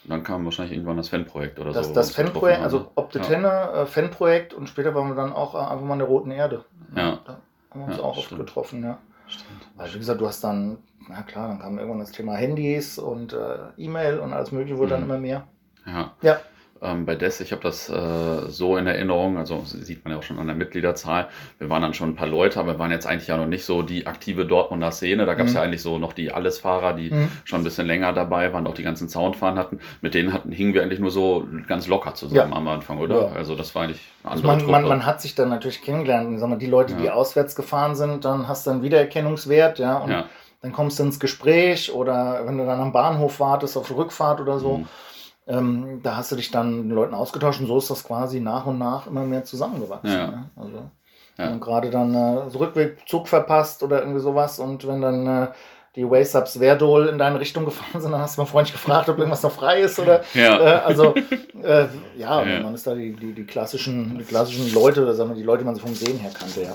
Dann 0.08 0.24
kam 0.24 0.46
wahrscheinlich 0.46 0.74
irgendwann 0.74 0.98
das 0.98 1.10
Fanprojekt 1.10 1.60
oder 1.60 1.74
das, 1.74 1.88
so. 1.88 1.94
Das 1.94 2.12
Fanprojekt, 2.12 2.62
also 2.62 2.92
Ob 2.96 3.12
de 3.12 3.22
Tenne, 3.22 3.50
äh, 3.74 3.86
Fanprojekt 3.86 4.54
und 4.54 4.70
später 4.70 4.96
waren 4.96 5.10
wir 5.10 5.16
dann 5.16 5.34
auch 5.34 5.54
äh, 5.54 5.58
einfach 5.58 5.86
mal 5.86 5.94
in 5.94 6.00
der 6.00 6.08
Roten 6.08 6.32
Erde. 6.32 6.64
Ja. 6.96 7.20
Da 7.26 7.40
haben 7.72 7.82
wir 7.82 7.88
uns 7.88 8.00
auch 8.00 8.18
oft 8.18 8.36
getroffen, 8.36 8.84
ja. 8.84 8.98
Stimmt. 9.28 9.68
Weil, 9.76 9.94
wie 9.94 10.00
gesagt, 10.00 10.22
du 10.22 10.28
hast 10.28 10.44
dann, 10.44 10.78
na 11.10 11.22
klar, 11.24 11.50
dann 11.50 11.60
kam 11.60 11.78
irgendwann 11.78 12.00
das 12.00 12.12
Thema 12.12 12.36
Handys 12.36 12.98
und 12.98 13.34
äh, 13.34 13.58
E-Mail 13.76 14.20
und 14.20 14.32
alles 14.32 14.54
Mögliche 14.54 14.78
wurde 14.78 14.96
mhm. 14.96 15.02
dann 15.02 15.04
immer 15.04 15.18
mehr. 15.18 15.48
Ja. 15.86 16.12
Ja 16.22 16.40
ähm, 16.82 17.06
bei 17.06 17.16
DES. 17.16 17.42
Ich 17.42 17.52
habe 17.52 17.62
das 17.62 17.90
äh, 17.90 18.50
so 18.50 18.78
in 18.78 18.88
Erinnerung, 18.88 19.38
also 19.38 19.64
sieht 19.66 20.04
man 20.04 20.14
ja 20.14 20.20
auch 20.20 20.24
schon 20.24 20.40
an 20.40 20.48
der 20.48 20.56
Mitgliederzahl. 20.56 21.28
Wir 21.60 21.70
waren 21.70 21.82
dann 21.82 21.94
schon 21.94 22.10
ein 22.10 22.16
paar 22.16 22.28
Leute, 22.28 22.60
aber 22.60 22.74
wir 22.74 22.80
waren 22.80 22.92
jetzt 22.92 23.08
eigentlich 23.08 23.28
ja 23.28 23.38
noch 23.38 23.48
nicht 23.48 23.66
so 23.66 23.82
die 23.82 24.08
aktive 24.08 24.46
Dortmunder 24.46 24.92
Szene. 24.92 25.26
Da 25.26 25.34
gab 25.34 25.48
es 25.48 25.54
mhm. 25.54 25.58
ja 25.58 25.64
eigentlich 25.64 25.82
so 25.82 25.98
noch 25.98 26.14
die 26.14 26.32
Allesfahrer, 26.32 26.94
die 26.94 27.12
mhm. 27.12 27.32
schon 27.44 27.62
ein 27.62 27.64
bisschen 27.64 27.88
länger 27.88 28.14
dabei 28.14 28.54
waren, 28.54 28.68
auch 28.68 28.74
die 28.74 28.84
ganzen 28.84 29.10
Soundfahren 29.10 29.58
hatten. 29.58 29.80
Mit 30.02 30.14
denen 30.14 30.34
hatten, 30.34 30.52
hingen 30.52 30.74
wir 30.74 30.84
eigentlich 30.84 31.00
nur 31.00 31.12
so 31.12 31.48
ganz 31.68 31.88
locker 31.88 32.14
zusammen 32.14 32.52
ja. 32.52 32.58
am 32.58 32.68
Anfang, 32.68 33.00
oder? 33.00 33.30
Ja. 33.30 33.32
Also 33.34 33.56
das 33.56 33.74
war 33.76 33.84
eigentlich 33.84 34.02
eine 34.24 34.34
andere 34.34 34.52
also 34.52 34.66
man, 34.66 34.82
man, 34.82 34.90
man, 34.90 35.06
hat 35.06 35.22
sich 35.22 35.36
dann 35.36 35.50
natürlich 35.50 35.82
kennengelernt. 35.82 36.30
Wir, 36.30 36.58
die 36.58 36.66
Leute, 36.66 36.94
ja. 36.94 37.00
die 37.00 37.10
auswärts 37.10 37.56
gefahren 37.56 37.96
sind, 37.96 38.26
dann 38.26 38.48
hast 38.48 38.68
du 38.68 38.72
einen 38.72 38.84
Wiedererkennungswert, 38.84 39.80
ja. 39.80 39.98
Und 39.98 40.26
dann 40.62 40.72
kommst 40.72 41.00
du 41.00 41.04
ins 41.04 41.20
Gespräch 41.20 41.94
oder 41.94 42.42
wenn 42.46 42.58
du 42.58 42.66
dann 42.66 42.80
am 42.80 42.92
Bahnhof 42.92 43.40
wartest 43.40 43.78
auf 43.78 43.96
Rückfahrt 43.96 44.42
oder 44.42 44.60
so. 44.60 44.80
Mhm 44.80 44.88
ähm, 45.48 46.02
da 46.04 46.18
hast 46.18 46.32
du 46.32 46.36
dich 46.36 46.52
dann 46.52 46.78
mit 46.78 46.86
den 46.86 46.96
Leuten 46.96 47.14
ausgetauscht 47.14 47.62
und 47.62 47.68
so 47.68 47.78
ist 47.78 47.90
das 47.90 48.04
quasi 48.04 48.40
nach 48.40 48.66
und 48.66 48.78
nach 48.78 49.08
immer 49.08 49.24
mehr 49.24 49.44
zusammengewachsen. 49.44 50.12
Ja. 50.12 50.28
Ne? 50.28 50.50
Also, 50.56 50.84
ja. 51.38 51.50
Und 51.50 51.62
gerade 51.62 51.90
dann 51.90 52.14
äh, 52.14 52.50
so 52.50 52.60
Rückwegzug 52.60 53.28
verpasst 53.28 53.84
oder 53.84 54.00
irgendwie 54.00 54.20
sowas 54.20 54.60
und 54.60 54.88
wenn 54.88 55.02
dann 55.02 55.28
äh, 55.28 55.48
die 55.96 56.10
Waysubs 56.10 56.58
Verdol 56.58 57.08
in 57.08 57.18
deine 57.18 57.40
Richtung 57.40 57.66
gefahren 57.66 58.02
sind, 58.02 58.12
dann 58.12 58.22
hast 58.22 58.38
du 58.38 58.42
mal 58.42 58.48
freundlich 58.48 58.74
gefragt, 58.74 59.10
ob 59.10 59.18
irgendwas 59.18 59.44
noch 59.44 59.52
frei 59.52 59.82
ist 59.82 60.00
oder 60.00 60.22
ja. 60.34 60.60
Äh, 60.60 60.82
also 60.84 61.16
äh, 61.64 61.86
ja, 62.18 62.44
ja, 62.44 62.60
man 62.62 62.76
ist 62.76 62.86
da 62.86 62.94
die, 62.94 63.14
die, 63.14 63.34
die 63.34 63.46
klassischen, 63.46 64.18
die 64.18 64.24
klassischen 64.24 64.72
Leute, 64.74 65.04
oder 65.04 65.16
sagen 65.16 65.32
wir 65.32 65.36
die 65.36 65.44
Leute, 65.44 65.60
die 65.60 65.66
man 65.66 65.76
so 65.76 65.82
vom 65.82 65.96
Sehen 65.96 66.20
her 66.20 66.32
kannte, 66.38 66.64
ja 66.64 66.74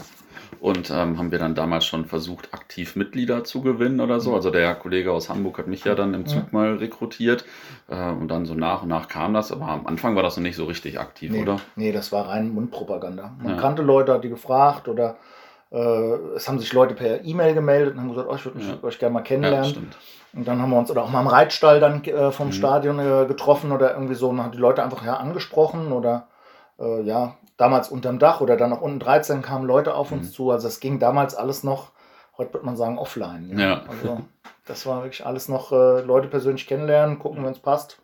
und 0.62 0.90
ähm, 0.90 1.18
haben 1.18 1.32
wir 1.32 1.40
dann 1.40 1.56
damals 1.56 1.84
schon 1.84 2.06
versucht, 2.06 2.54
aktiv 2.54 2.94
Mitglieder 2.94 3.42
zu 3.42 3.62
gewinnen 3.62 4.00
oder 4.00 4.20
so. 4.20 4.30
Mhm. 4.30 4.36
Also 4.36 4.50
der 4.50 4.72
Kollege 4.76 5.10
aus 5.10 5.28
Hamburg 5.28 5.58
hat 5.58 5.66
mich 5.66 5.84
ja 5.84 5.96
dann 5.96 6.14
im 6.14 6.24
Zug 6.24 6.52
mal 6.52 6.76
rekrutiert 6.76 7.44
äh, 7.88 8.10
und 8.10 8.28
dann 8.28 8.46
so 8.46 8.54
nach 8.54 8.84
und 8.84 8.88
nach 8.88 9.08
kam 9.08 9.34
das, 9.34 9.50
aber 9.50 9.66
am 9.66 9.88
Anfang 9.88 10.14
war 10.14 10.22
das 10.22 10.36
noch 10.36 10.44
nicht 10.44 10.54
so 10.54 10.64
richtig 10.66 11.00
aktiv, 11.00 11.32
nee, 11.32 11.42
oder? 11.42 11.56
Nee, 11.74 11.90
das 11.90 12.12
war 12.12 12.28
rein 12.28 12.54
Mundpropaganda. 12.54 13.32
Man 13.42 13.56
ja. 13.56 13.60
kannte 13.60 13.82
Leute, 13.82 14.12
hat 14.12 14.22
die 14.22 14.28
gefragt 14.28 14.86
oder 14.86 15.16
äh, 15.72 16.14
es 16.36 16.48
haben 16.48 16.60
sich 16.60 16.72
Leute 16.72 16.94
per 16.94 17.24
E-Mail 17.24 17.54
gemeldet 17.54 17.94
und 17.94 18.00
haben 18.00 18.10
gesagt, 18.10 18.28
oh, 18.30 18.34
ich 18.36 18.44
würde 18.44 18.60
ja. 18.60 18.84
euch 18.84 19.00
gerne 19.00 19.14
mal 19.14 19.22
kennenlernen. 19.22 19.72
Ja, 19.74 20.38
und 20.38 20.46
dann 20.46 20.62
haben 20.62 20.70
wir 20.70 20.78
uns 20.78 20.92
oder 20.92 21.02
auch 21.02 21.10
mal 21.10 21.22
im 21.22 21.26
Reitstall 21.26 21.80
dann 21.80 22.04
äh, 22.04 22.30
vom 22.30 22.46
mhm. 22.46 22.52
Stadion 22.52 23.00
äh, 23.00 23.26
getroffen 23.26 23.72
oder 23.72 23.94
irgendwie 23.94 24.14
so 24.14 24.28
und 24.28 24.40
haben 24.40 24.52
die 24.52 24.58
Leute 24.58 24.84
einfach 24.84 25.04
ja 25.04 25.16
angesprochen 25.16 25.90
oder 25.90 26.28
äh, 26.78 27.02
ja, 27.02 27.34
damals 27.56 27.88
unterm 27.88 28.18
Dach 28.18 28.40
oder 28.40 28.56
dann 28.56 28.70
noch 28.70 28.80
unten 28.80 28.98
13 28.98 29.42
kamen 29.42 29.66
Leute 29.66 29.94
auf 29.94 30.12
uns 30.12 30.28
mhm. 30.28 30.32
zu. 30.32 30.50
Also 30.50 30.68
es 30.68 30.80
ging 30.80 30.98
damals 30.98 31.34
alles 31.34 31.62
noch, 31.64 31.92
heute 32.36 32.54
würde 32.54 32.66
man 32.66 32.76
sagen, 32.76 32.98
offline. 32.98 33.58
Ja. 33.58 33.66
ja. 33.66 33.82
Also 33.88 34.20
das 34.66 34.86
war 34.86 35.02
wirklich 35.02 35.24
alles 35.26 35.48
noch 35.48 35.72
äh, 35.72 36.00
Leute 36.00 36.28
persönlich 36.28 36.66
kennenlernen, 36.66 37.18
gucken, 37.18 37.44
wenn 37.44 37.52
es 37.52 37.58
passt. 37.58 37.98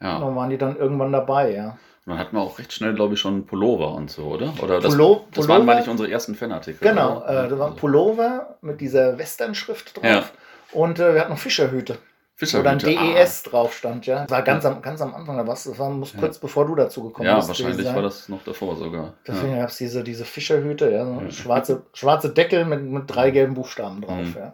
Ja. 0.00 0.16
Und 0.16 0.22
dann 0.22 0.36
waren 0.36 0.50
die 0.50 0.58
dann 0.58 0.76
irgendwann 0.76 1.12
dabei, 1.12 1.54
ja. 1.54 1.78
dann 2.04 2.18
hatten 2.18 2.36
wir 2.36 2.42
auch 2.42 2.58
recht 2.58 2.72
schnell, 2.72 2.94
glaube 2.94 3.14
ich, 3.14 3.20
schon 3.20 3.46
Pullover 3.46 3.94
und 3.94 4.10
so, 4.10 4.24
oder? 4.24 4.52
Oder 4.62 4.80
das, 4.80 4.92
Pullo 4.92 5.24
das 5.32 5.48
waren, 5.48 5.64
meine 5.64 5.80
ich, 5.80 5.88
unsere 5.88 6.10
ersten 6.10 6.34
Fanartikel. 6.34 6.86
Genau, 6.86 7.24
äh, 7.24 7.48
da 7.48 7.58
waren 7.58 7.76
Pullover 7.76 8.58
mit 8.60 8.80
dieser 8.80 9.18
Western-Schrift 9.18 9.96
drauf. 9.96 10.04
Ja. 10.04 10.24
Und 10.72 10.98
äh, 10.98 11.14
wir 11.14 11.20
hatten 11.20 11.32
noch 11.32 11.38
Fischerhüte. 11.38 11.98
Fischer 12.38 12.58
wo 12.58 12.62
dann 12.62 12.78
DES 12.78 13.44
ah. 13.46 13.50
drauf 13.50 13.74
stand, 13.74 14.04
ja. 14.04 14.22
Das 14.22 14.30
war 14.30 14.42
ganz 14.42 14.66
am, 14.66 14.82
ganz 14.82 15.00
am 15.00 15.14
Anfang, 15.14 15.38
da 15.38 15.44
das 15.44 15.78
war 15.78 15.88
muss 15.88 16.14
kurz 16.14 16.38
bevor 16.38 16.66
du 16.66 16.74
dazu 16.74 17.04
gekommen 17.04 17.26
ja, 17.26 17.36
bist. 17.36 17.48
Ja, 17.48 17.64
wahrscheinlich 17.64 17.86
war 17.86 18.02
das 18.02 18.28
noch 18.28 18.44
davor 18.44 18.76
sogar. 18.76 19.14
Deswegen 19.26 19.54
ja. 19.54 19.60
gab 19.60 19.70
es 19.70 19.78
diese, 19.78 20.04
diese 20.04 20.26
Fischerhüte, 20.26 20.90
ja, 20.90 21.06
so 21.06 21.30
schwarze, 21.30 21.86
schwarze 21.94 22.28
Deckel 22.28 22.66
mit, 22.66 22.82
mit 22.82 23.04
drei 23.06 23.30
gelben 23.30 23.54
Buchstaben 23.54 24.02
drauf, 24.02 24.18
mhm. 24.18 24.36
ja. 24.36 24.52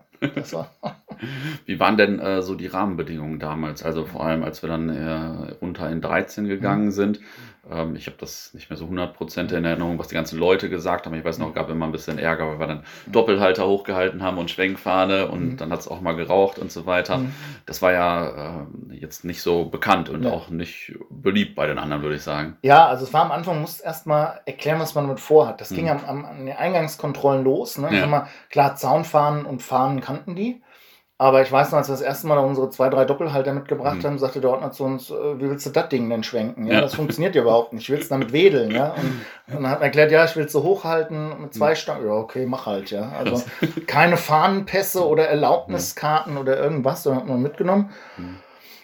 War 0.53 0.71
Wie 1.67 1.81
waren 1.81 1.97
denn 1.97 2.21
äh, 2.21 2.43
so 2.43 2.55
die 2.55 2.69
Rahmenbedingungen 2.69 3.41
damals? 3.41 3.83
Also 3.83 4.05
vor 4.05 4.25
allem, 4.25 4.45
als 4.45 4.63
wir 4.63 4.69
dann 4.69 4.89
äh, 4.89 5.55
runter 5.61 5.91
in 5.91 6.01
13 6.01 6.47
gegangen 6.47 6.87
mhm. 6.87 6.91
sind. 6.93 7.21
Ähm, 7.71 7.95
ich 7.95 8.07
habe 8.07 8.17
das 8.19 8.53
nicht 8.55 8.71
mehr 8.71 8.77
so 8.77 8.87
100% 8.87 9.55
in 9.55 9.65
Erinnerung, 9.65 9.99
was 9.99 10.09
die 10.09 10.15
ganzen 10.15 10.39
Leute 10.39 10.69
gesagt 10.69 11.07
haben. 11.07 11.15
Ich 11.15 11.25
weiß 11.25 11.39
noch, 11.39 11.49
es 11.49 11.55
gab 11.55 11.71
immer 11.71 11.87
ein 11.87 11.93
bisschen 11.93 12.19
Ärger, 12.19 12.49
weil 12.49 12.59
wir 12.59 12.67
dann 12.67 12.85
Doppelhalter 13.07 13.67
hochgehalten 13.67 14.23
haben 14.23 14.39
und 14.39 14.51
Schwenkfahne 14.51 15.29
und 15.29 15.53
mhm. 15.53 15.57
dann 15.57 15.71
hat 15.71 15.81
es 15.81 15.89
auch 15.89 16.01
mal 16.01 16.15
geraucht 16.15 16.59
und 16.59 16.73
so 16.73 16.87
weiter. 16.87 17.19
Mhm. 17.19 17.35
Das 17.67 17.81
war 17.83 17.93
ja 17.93 18.63
äh, 18.91 18.95
jetzt 18.95 19.25
nicht 19.25 19.43
so 19.43 19.67
bekannt 19.67 20.09
und 20.09 20.25
ja. 20.25 20.31
auch 20.31 20.49
nicht 20.49 20.99
beliebt 21.11 21.55
bei 21.55 21.67
den 21.67 21.79
anderen, 21.79 22.03
würde 22.03 22.17
ich 22.17 22.23
sagen. 22.23 22.57
Ja, 22.63 22.87
also 22.87 23.05
es 23.05 23.13
war 23.13 23.23
am 23.23 23.31
Anfang, 23.31 23.61
muss 23.61 23.81
erst 23.81 24.07
mal 24.07 24.41
erklären, 24.45 24.81
was 24.81 24.95
man 24.95 25.05
damit 25.05 25.21
vorhat. 25.21 25.61
Das 25.61 25.71
mhm. 25.71 25.77
ging 25.77 25.91
am, 25.91 26.05
am, 26.05 26.25
an 26.25 26.47
den 26.47 26.57
Eingangskontrollen 26.57 27.45
los. 27.45 27.79
Ne? 27.79 27.97
Ja. 27.97 28.07
Mal, 28.07 28.27
klar, 28.51 28.75
Zaunfahnen 28.75 29.47
und 29.47 29.63
Fahnen 29.63 30.01
kannten 30.01 30.35
die. 30.35 30.63
Aber 31.23 31.41
ich 31.41 31.53
weiß 31.53 31.71
noch, 31.71 31.79
als 31.79 31.87
wir 31.89 31.93
das 31.93 32.01
erste 32.01 32.27
Mal 32.27 32.37
unsere 32.39 32.69
zwei, 32.71 32.89
drei 32.89 33.05
Doppelhalter 33.05 33.53
mitgebracht 33.53 33.99
mhm. 33.99 34.05
haben, 34.05 34.19
sagte 34.19 34.41
der 34.41 34.51
Ordner 34.51 34.73
zu 34.73 34.83
uns, 34.83 35.09
äh, 35.09 35.39
wie 35.39 35.49
willst 35.49 35.65
du 35.65 35.71
das 35.71 35.89
Ding 35.89 36.11
denn 36.11 36.25
schwenken? 36.25 36.67
Ja, 36.67 36.75
ja. 36.75 36.81
das 36.81 36.97
funktioniert 36.97 37.37
ja 37.37 37.43
überhaupt 37.43 37.73
nicht. 37.73 37.85
Ich 37.85 37.91
will 37.91 38.01
es 38.01 38.09
damit 38.09 38.33
wedeln, 38.33 38.73
ja. 38.73 38.93
Und, 38.95 39.55
und, 39.55 39.63
dann 39.63 39.71
hat 39.71 39.79
er 39.79 39.85
erklärt, 39.85 40.11
ja, 40.11 40.25
ich 40.25 40.35
will 40.35 40.47
es 40.47 40.53
so 40.53 40.65
hochhalten 40.65 41.41
mit 41.43 41.55
zwei 41.55 41.71
mhm. 41.71 41.77
Stangen. 41.77 42.07
Ja, 42.09 42.15
okay, 42.15 42.45
mach 42.45 42.67
halt, 42.67 42.91
ja. 42.91 43.13
Also 43.17 43.41
keine 43.87 44.17
Fahnenpässe 44.17 45.07
oder 45.07 45.29
Erlaubniskarten 45.29 46.37
oder 46.37 46.59
irgendwas, 46.59 47.05
sondern 47.05 47.23
hat 47.23 47.29
man 47.29 47.41
mitgenommen. 47.41 47.91
Mhm. 48.17 48.39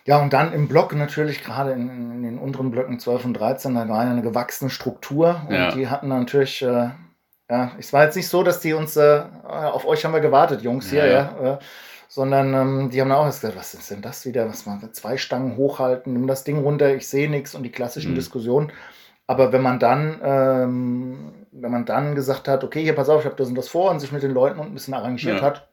Ja, 0.05 0.23
und 0.23 0.33
dann 0.33 0.53
im 0.53 0.69
Block 0.69 0.95
natürlich, 0.95 1.43
gerade 1.43 1.73
in, 1.73 1.89
in, 1.91 2.23
den 2.23 2.39
unteren 2.39 2.71
Blöcken 2.71 3.01
12 3.01 3.25
und 3.25 3.35
13, 3.35 3.75
da 3.75 3.89
war 3.89 3.99
eine 3.99 4.23
gewachsene 4.23 4.71
Struktur 4.71 5.41
und 5.49 5.55
ja. 5.57 5.73
die 5.73 5.89
hatten 5.89 6.07
natürlich, 6.07 6.63
äh, 6.63 6.91
ja, 7.51 7.73
es 7.81 7.93
war 7.93 8.05
jetzt 8.05 8.15
nicht 8.15 8.29
so, 8.29 8.45
dass 8.45 8.61
die 8.61 8.75
uns, 8.75 8.97
äh, 8.97 9.23
auf 9.43 9.85
euch 9.89 10.05
haben 10.05 10.15
wir 10.15 10.21
gewartet, 10.21 10.63
Jungs 10.63 10.89
hier, 10.89 11.05
ja. 11.05 11.33
ja 11.43 11.55
äh, 11.55 11.59
sondern 12.09 12.55
ähm, 12.55 12.91
die 12.91 13.01
haben 13.01 13.13
auch 13.13 13.27
gesagt, 13.27 13.57
was 13.57 13.75
ist 13.75 13.91
denn 13.91 14.03
das 14.03 14.25
wieder? 14.25 14.49
Was 14.49 14.67
man 14.67 14.93
zwei 14.95 15.19
Stangen 15.19 15.57
hochhalten, 15.57 16.15
nimm 16.15 16.27
das 16.27 16.43
Ding 16.43 16.59
runter, 16.59 16.95
ich 16.95 17.07
sehe 17.07 17.31
nichts 17.31 17.55
und 17.55 17.63
die 17.63 17.71
klassischen 17.71 18.13
mhm. 18.13 18.17
Diskussionen. 18.17 18.73
Aber 19.27 19.53
wenn 19.53 19.61
man 19.61 19.79
dann, 19.79 20.19
ähm, 20.23 21.33
wenn 21.53 21.71
man 21.71 21.85
dann 21.85 22.15
gesagt 22.15 22.49
hat, 22.49 22.65
okay, 22.65 22.83
hier 22.83 22.95
pass 22.95 23.11
auf, 23.11 23.21
ich 23.21 23.27
habe 23.27 23.37
das 23.37 23.49
und 23.49 23.55
das 23.55 23.69
vor 23.69 23.91
und 23.91 24.01
sich 24.01 24.11
mit 24.11 24.23
den 24.23 24.33
Leuten 24.33 24.59
ein 24.59 24.73
bisschen 24.73 24.95
arrangiert 24.95 25.41
ja. 25.41 25.43
hat, 25.43 25.69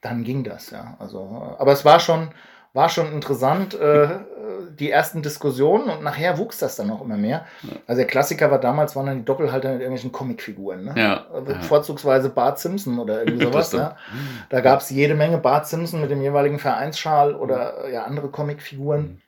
dann 0.00 0.24
ging 0.24 0.42
das, 0.42 0.70
ja. 0.70 0.96
Also, 0.98 1.56
aber 1.58 1.72
es 1.72 1.84
war 1.84 2.00
schon, 2.00 2.30
war 2.72 2.88
schon 2.88 3.12
interessant, 3.12 3.74
äh, 3.74 4.08
die 4.78 4.90
ersten 4.90 5.22
Diskussionen 5.22 5.88
und 5.88 6.02
nachher 6.02 6.38
wuchs 6.38 6.58
das 6.58 6.76
dann 6.76 6.90
auch 6.90 7.02
immer 7.02 7.16
mehr. 7.16 7.46
Also 7.86 7.98
der 7.98 8.06
Klassiker 8.06 8.50
war 8.50 8.60
damals, 8.60 8.94
waren 8.94 9.06
dann 9.06 9.18
die 9.18 9.24
Doppelhalter 9.24 9.70
mit 9.72 9.80
irgendwelchen 9.80 10.12
Comicfiguren. 10.12 10.84
Ne? 10.84 10.94
Ja. 10.96 11.26
Vorzugsweise 11.62 12.30
Bart 12.30 12.58
Simpson 12.58 12.98
oder 12.98 13.24
irgendwie 13.24 13.44
sowas. 13.46 13.72
ja. 13.72 13.96
Da 14.50 14.60
gab 14.60 14.80
es 14.80 14.90
jede 14.90 15.14
Menge 15.14 15.38
Bart 15.38 15.66
Simpson 15.66 16.00
mit 16.00 16.10
dem 16.10 16.22
jeweiligen 16.22 16.58
Vereinsschal 16.58 17.34
oder 17.34 17.88
ja, 17.90 18.04
andere 18.04 18.28
Comicfiguren. 18.28 19.02
Mhm. 19.02 19.18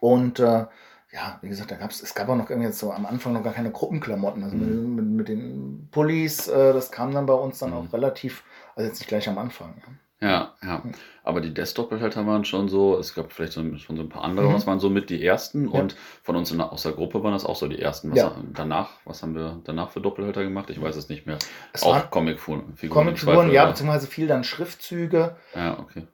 Und 0.00 0.40
äh, 0.40 0.66
ja, 1.12 1.38
wie 1.42 1.48
gesagt, 1.48 1.70
da 1.70 1.76
gab's, 1.76 2.02
es 2.02 2.14
gab 2.14 2.28
auch 2.28 2.36
noch 2.36 2.48
irgendwie 2.48 2.72
so 2.72 2.90
am 2.90 3.06
Anfang 3.06 3.34
noch 3.34 3.44
gar 3.44 3.52
keine 3.52 3.70
Gruppenklamotten. 3.70 4.42
Also 4.42 4.56
mhm. 4.56 4.94
mit, 4.94 5.04
mit, 5.04 5.14
mit, 5.16 5.28
den 5.28 5.88
Pullis, 5.90 6.48
äh, 6.48 6.72
das 6.72 6.90
kam 6.90 7.12
dann 7.12 7.26
bei 7.26 7.34
uns 7.34 7.58
dann 7.58 7.70
mhm. 7.70 7.76
auch 7.76 7.92
relativ, 7.92 8.42
also 8.74 8.88
jetzt 8.88 8.98
nicht 8.98 9.08
gleich 9.08 9.28
am 9.28 9.38
Anfang. 9.38 9.74
Ja. 9.76 9.92
Ja, 10.22 10.54
ja. 10.62 10.82
Aber 11.24 11.40
die 11.40 11.52
Desktop-Doppelhalter 11.52 12.26
waren 12.26 12.44
schon 12.44 12.68
so, 12.68 12.96
es 12.96 13.14
gab 13.14 13.32
vielleicht 13.32 13.52
so, 13.52 13.60
schon 13.76 13.96
so 13.96 14.02
ein 14.02 14.08
paar 14.08 14.22
andere, 14.22 14.48
mhm. 14.48 14.54
was 14.54 14.66
waren 14.66 14.78
so 14.78 14.88
mit 14.88 15.10
die 15.10 15.24
ersten 15.24 15.68
ja. 15.68 15.80
und 15.80 15.96
von 16.22 16.36
uns 16.36 16.52
in, 16.52 16.60
aus 16.60 16.84
der 16.84 16.92
Gruppe 16.92 17.22
waren 17.22 17.32
das 17.32 17.44
auch 17.44 17.56
so 17.56 17.66
die 17.66 17.80
ersten. 17.80 18.10
Was 18.12 18.18
ja. 18.18 18.36
danach, 18.54 18.90
was 19.04 19.22
haben 19.22 19.34
wir 19.34 19.60
danach 19.64 19.90
für 19.90 20.00
Doppelhalter 20.00 20.44
gemacht? 20.44 20.70
Ich 20.70 20.80
weiß 20.80 20.96
es 20.96 21.08
nicht 21.08 21.26
mehr. 21.26 21.38
Es 21.72 21.82
auch 21.82 22.10
Comicfiguren. 22.10 22.74
Comicfiguren, 22.88 23.50
ja, 23.50 23.66
beziehungsweise 23.66 24.06
viel 24.06 24.28
dann 24.28 24.44
Schriftzüge. 24.44 25.36
Ja, 25.54 25.78
okay. 25.78 26.06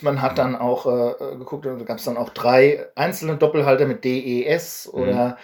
Man 0.00 0.22
hat 0.22 0.38
dann 0.38 0.56
auch 0.56 0.86
äh, 0.86 1.36
geguckt, 1.36 1.64
da 1.66 1.74
gab 1.74 1.98
es 1.98 2.04
dann 2.04 2.16
auch 2.16 2.30
drei 2.30 2.86
einzelne 2.94 3.36
Doppelhalter 3.36 3.86
mit 3.86 4.04
DES 4.04 4.88
oder 4.92 5.28
mhm. 5.28 5.34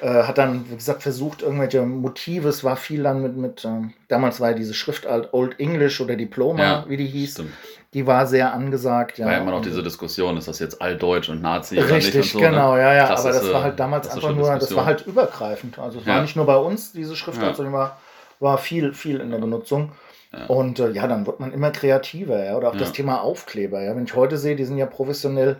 Äh, 0.00 0.22
hat 0.22 0.38
dann, 0.38 0.70
wie 0.70 0.76
gesagt, 0.76 1.02
versucht, 1.02 1.42
irgendwelche 1.42 1.82
Motive, 1.82 2.48
es 2.48 2.64
war 2.64 2.76
viel 2.76 3.02
dann 3.02 3.20
mit, 3.20 3.36
mit 3.36 3.64
äh, 3.64 3.88
damals 4.08 4.40
war 4.40 4.50
ja 4.50 4.56
diese 4.56 4.72
Schriftart 4.72 5.34
Old 5.34 5.58
English 5.58 6.00
oder 6.00 6.16
Diploma, 6.16 6.62
ja, 6.62 6.84
wie 6.88 6.96
die 6.96 7.06
hieß. 7.06 7.32
Stimmt. 7.32 7.52
Die 7.92 8.06
war 8.06 8.26
sehr 8.26 8.52
angesagt. 8.52 9.18
Ja. 9.18 9.26
War 9.26 9.32
ja 9.32 9.38
immer 9.40 9.50
noch 9.50 9.62
diese 9.62 9.82
Diskussion, 9.82 10.36
ist 10.36 10.46
das 10.46 10.60
jetzt 10.60 10.80
Altdeutsch 10.80 11.28
und 11.28 11.42
Nazi 11.42 11.78
Richtig, 11.78 12.14
und 12.16 12.24
so, 12.24 12.38
ne? 12.38 12.50
genau, 12.50 12.76
ja, 12.76 12.94
ja. 12.94 13.16
Aber 13.16 13.32
das 13.32 13.52
war 13.52 13.64
halt 13.64 13.80
damals 13.80 14.08
einfach 14.08 14.32
nur, 14.32 14.48
das 14.56 14.74
war 14.76 14.86
halt 14.86 15.06
übergreifend. 15.06 15.78
Also 15.78 15.98
es 15.98 16.06
ja. 16.06 16.14
war 16.14 16.22
nicht 16.22 16.36
nur 16.36 16.46
bei 16.46 16.56
uns 16.56 16.92
diese 16.92 17.16
Schriftart, 17.16 17.56
sondern 17.56 17.74
war, 17.74 17.98
war 18.38 18.58
viel, 18.58 18.94
viel 18.94 19.18
in 19.20 19.30
der 19.30 19.38
Benutzung. 19.38 19.92
Ja. 20.32 20.46
Und 20.46 20.78
äh, 20.78 20.90
ja, 20.90 21.08
dann 21.08 21.26
wird 21.26 21.40
man 21.40 21.52
immer 21.52 21.72
kreativer, 21.72 22.44
ja. 22.44 22.56
Oder 22.56 22.68
auch 22.68 22.74
ja. 22.74 22.80
das 22.80 22.92
Thema 22.92 23.22
Aufkleber, 23.22 23.82
ja. 23.82 23.96
Wenn 23.96 24.04
ich 24.04 24.14
heute 24.14 24.38
sehe, 24.38 24.54
die 24.54 24.64
sind 24.64 24.78
ja 24.78 24.86
professionell 24.86 25.56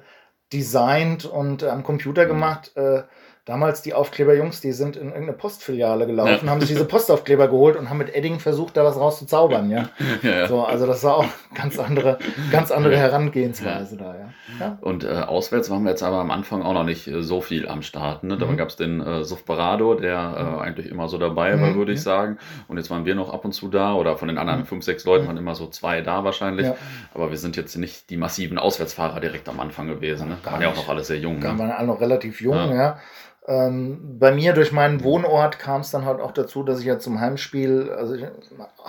designt 0.53 1.25
und 1.25 1.64
äh, 1.64 1.69
am 1.69 1.83
Computer 1.83 2.25
mhm. 2.25 2.29
gemacht. 2.29 2.77
Äh, 2.77 3.03
damals 3.51 3.83
die 3.83 3.95
Aufkleberjungs, 3.95 4.61
die 4.61 4.71
sind 4.71 4.95
in 4.95 5.09
irgendeine 5.09 5.33
Postfiliale 5.33 6.07
gelaufen, 6.07 6.47
ja. 6.47 6.51
haben 6.51 6.61
sich 6.61 6.69
diese 6.69 6.85
Postaufkleber 6.85 7.49
geholt 7.49 7.75
und 7.75 7.91
haben 7.91 7.99
mit 7.99 8.15
Edding 8.15 8.39
versucht, 8.39 8.77
da 8.77 8.85
was 8.85 8.97
rauszuzaubern, 8.97 9.69
ja. 9.71 9.89
ja, 10.23 10.47
So, 10.47 10.63
also 10.63 10.87
das 10.87 11.03
war 11.03 11.17
auch 11.17 11.25
ganz 11.53 11.77
andere, 11.81 12.21
ganz 12.53 12.71
andere 12.71 12.97
Herangehensweise 12.97 13.97
da, 13.97 14.15
ja. 14.15 14.79
Und 14.81 15.03
äh, 15.03 15.09
auswärts 15.09 15.69
waren 15.69 15.83
wir 15.83 15.91
jetzt 15.91 16.05
aber 16.05 16.19
am 16.19 16.31
Anfang 16.31 16.63
auch 16.63 16.75
noch 16.75 16.85
nicht 16.85 17.09
äh, 17.09 17.23
so 17.23 17.41
viel 17.41 17.67
am 17.67 17.83
Start. 17.83 18.23
Ne? 18.23 18.39
Da 18.39 18.47
mhm. 18.47 18.57
gab 18.57 18.69
es 18.69 18.77
den 18.77 19.01
äh, 19.01 19.25
Sufparado, 19.25 19.95
der 19.95 20.35
äh, 20.37 20.43
mhm. 20.43 20.59
eigentlich 20.61 20.87
immer 20.87 21.09
so 21.09 21.19
dabei 21.19 21.61
war, 21.61 21.71
mhm. 21.71 21.75
würde 21.75 21.93
ich 21.93 22.03
sagen. 22.03 22.39
Und 22.69 22.77
jetzt 22.77 22.89
waren 22.89 23.05
wir 23.05 23.17
noch 23.17 23.33
ab 23.33 23.45
und 23.45 23.53
zu 23.53 23.69
da 23.69 23.95
oder 23.95 24.17
von 24.17 24.29
den 24.29 24.39
anderen 24.39 24.61
mhm. 24.61 24.67
fünf, 24.67 24.85
sechs 24.85 25.05
Leuten 25.05 25.27
waren 25.27 25.37
immer 25.37 25.57
so 25.57 25.67
zwei 25.67 26.03
da 26.03 26.23
wahrscheinlich. 26.23 26.69
Aber 27.15 27.31
wir 27.31 27.39
sind 27.39 27.57
jetzt 27.57 27.77
nicht 27.77 28.11
die 28.11 28.17
massiven 28.17 28.59
Auswärtsfahrer 28.59 29.19
direkt 29.19 29.49
am 29.49 29.59
Anfang 29.59 29.89
gewesen. 29.89 30.29
Ne? 30.29 30.37
Waren 30.45 30.63
ja 30.63 30.69
auch 30.69 30.77
noch 30.77 30.89
alle 30.89 31.03
sehr 31.03 31.19
jung. 31.19 31.41
Da 31.41 31.53
ne? 31.53 31.59
waren 31.59 31.71
alle 31.71 31.87
noch 31.89 32.01
relativ 32.01 32.41
jung, 32.41 32.73
ja. 32.73 32.99
Ähm, 33.46 34.18
bei 34.18 34.33
mir 34.33 34.53
durch 34.53 34.70
meinen 34.70 35.03
Wohnort 35.03 35.59
kam 35.59 35.81
es 35.81 35.90
dann 35.90 36.05
halt 36.05 36.20
auch 36.20 36.33
dazu, 36.33 36.62
dass 36.62 36.81
ich 36.81 36.85
ja 36.85 36.98
zum 36.98 37.20
Heimspiel, 37.20 37.90
also 37.90 38.14
ich, 38.14 38.24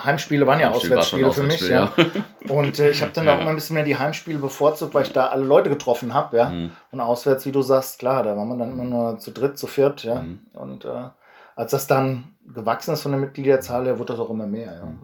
Heimspiele 0.04 0.46
waren 0.46 0.60
ja 0.60 0.70
Heimspiel 0.70 0.92
Auswärtsspiele 0.92 1.26
war 1.26 1.32
für 1.32 1.42
mich, 1.42 1.68
ja. 1.68 1.92
Und 2.48 2.78
äh, 2.78 2.90
ich 2.90 3.00
habe 3.00 3.12
dann 3.12 3.24
ja. 3.26 3.34
auch 3.34 3.40
immer 3.40 3.50
ein 3.50 3.54
bisschen 3.54 3.74
mehr 3.74 3.84
die 3.84 3.98
Heimspiele 3.98 4.38
bevorzugt, 4.38 4.92
weil 4.94 5.04
ich 5.04 5.12
da 5.12 5.28
alle 5.28 5.44
Leute 5.44 5.70
getroffen 5.70 6.12
habe, 6.12 6.36
ja. 6.36 6.50
Mhm. 6.50 6.70
Und 6.90 7.00
auswärts, 7.00 7.46
wie 7.46 7.52
du 7.52 7.62
sagst, 7.62 7.98
klar, 7.98 8.22
da 8.22 8.36
war 8.36 8.44
man 8.44 8.58
dann 8.58 8.72
immer 8.72 8.84
nur 8.84 9.18
zu 9.18 9.30
dritt, 9.30 9.56
zu 9.56 9.66
viert, 9.66 10.04
ja. 10.04 10.16
Mhm. 10.16 10.40
Und 10.52 10.84
äh, 10.84 11.08
als 11.56 11.70
das 11.70 11.86
dann 11.86 12.34
gewachsen 12.46 12.92
ist 12.92 13.02
von 13.02 13.12
der 13.12 13.20
Mitgliederzahl 13.20 13.86
her, 13.86 13.98
wurde 13.98 14.12
das 14.12 14.20
auch 14.20 14.30
immer 14.30 14.46
mehr, 14.46 14.74
ja. 14.74 14.84
Mhm. 14.84 14.98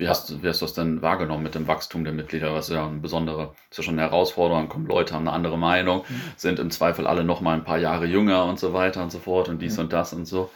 Wie 0.00 0.08
hast, 0.08 0.42
wie 0.42 0.48
hast 0.48 0.62
du 0.62 0.64
das 0.64 0.72
denn 0.72 1.02
wahrgenommen 1.02 1.42
mit 1.42 1.54
dem 1.54 1.68
Wachstum 1.68 2.04
der 2.04 2.14
Mitglieder? 2.14 2.54
Was 2.54 2.70
ist 2.70 2.74
ja 2.74 2.86
eine 2.86 3.00
besondere, 3.00 3.52
ist 3.70 3.76
ja 3.76 3.84
schon 3.84 3.98
eine 3.98 4.08
Herausforderung, 4.08 4.70
kommen 4.70 4.86
Leute, 4.86 5.12
haben 5.12 5.28
eine 5.28 5.36
andere 5.36 5.58
Meinung, 5.58 6.04
mhm. 6.08 6.22
sind 6.38 6.58
im 6.58 6.70
Zweifel 6.70 7.06
alle 7.06 7.22
noch 7.22 7.42
mal 7.42 7.52
ein 7.52 7.64
paar 7.64 7.76
Jahre 7.76 8.06
jünger 8.06 8.46
und 8.46 8.58
so 8.58 8.72
weiter 8.72 9.02
und 9.02 9.12
so 9.12 9.18
fort 9.18 9.50
und 9.50 9.60
dies 9.60 9.76
mhm. 9.76 9.84
und 9.84 9.92
das 9.92 10.14
und 10.14 10.24
so. 10.24 10.48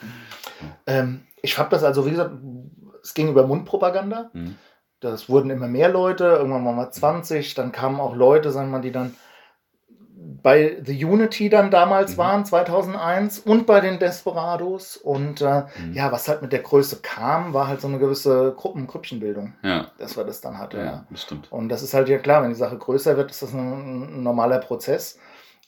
Ähm, 0.86 1.26
ich 1.42 1.58
habe 1.58 1.68
das 1.68 1.84
also, 1.84 2.06
wie 2.06 2.12
gesagt, 2.12 2.36
es 3.02 3.12
ging 3.12 3.28
über 3.28 3.46
Mundpropaganda. 3.46 4.30
Mhm. 4.32 4.54
Das 5.00 5.28
wurden 5.28 5.50
immer 5.50 5.68
mehr 5.68 5.90
Leute, 5.90 6.24
irgendwann 6.24 6.64
waren 6.64 6.76
wir 6.76 6.90
20, 6.90 7.54
dann 7.54 7.70
kamen 7.70 8.00
auch 8.00 8.16
Leute, 8.16 8.50
sagen 8.50 8.68
wir 8.68 8.78
mal, 8.78 8.82
die 8.82 8.92
dann 8.92 9.14
bei 10.44 10.76
The 10.84 11.06
Unity 11.06 11.48
dann 11.48 11.70
damals 11.70 12.12
mhm. 12.12 12.18
waren, 12.18 12.44
2001, 12.44 13.38
und 13.38 13.66
bei 13.66 13.80
den 13.80 13.98
Desperados. 13.98 14.98
Und 14.98 15.40
äh, 15.40 15.62
mhm. 15.78 15.94
ja, 15.94 16.12
was 16.12 16.28
halt 16.28 16.42
mit 16.42 16.52
der 16.52 16.60
Größe 16.60 16.98
kam, 17.00 17.54
war 17.54 17.66
halt 17.66 17.80
so 17.80 17.88
eine 17.88 17.98
gewisse 17.98 18.52
Gruppen 18.54 18.86
Grüppchenbildung. 18.86 19.54
Ja. 19.62 19.86
Dass 19.96 20.18
wir 20.18 20.24
das 20.24 20.42
dann 20.42 20.58
hatten. 20.58 20.76
Ja, 20.76 20.84
ja. 20.84 21.04
Das 21.08 21.22
stimmt. 21.22 21.50
Und 21.50 21.70
das 21.70 21.82
ist 21.82 21.94
halt 21.94 22.10
ja 22.10 22.18
klar, 22.18 22.42
wenn 22.42 22.50
die 22.50 22.56
Sache 22.56 22.76
größer 22.76 23.16
wird, 23.16 23.30
ist 23.30 23.40
das 23.40 23.54
ein, 23.54 24.18
ein, 24.18 24.22
normaler 24.22 24.58
Prozess. 24.58 25.18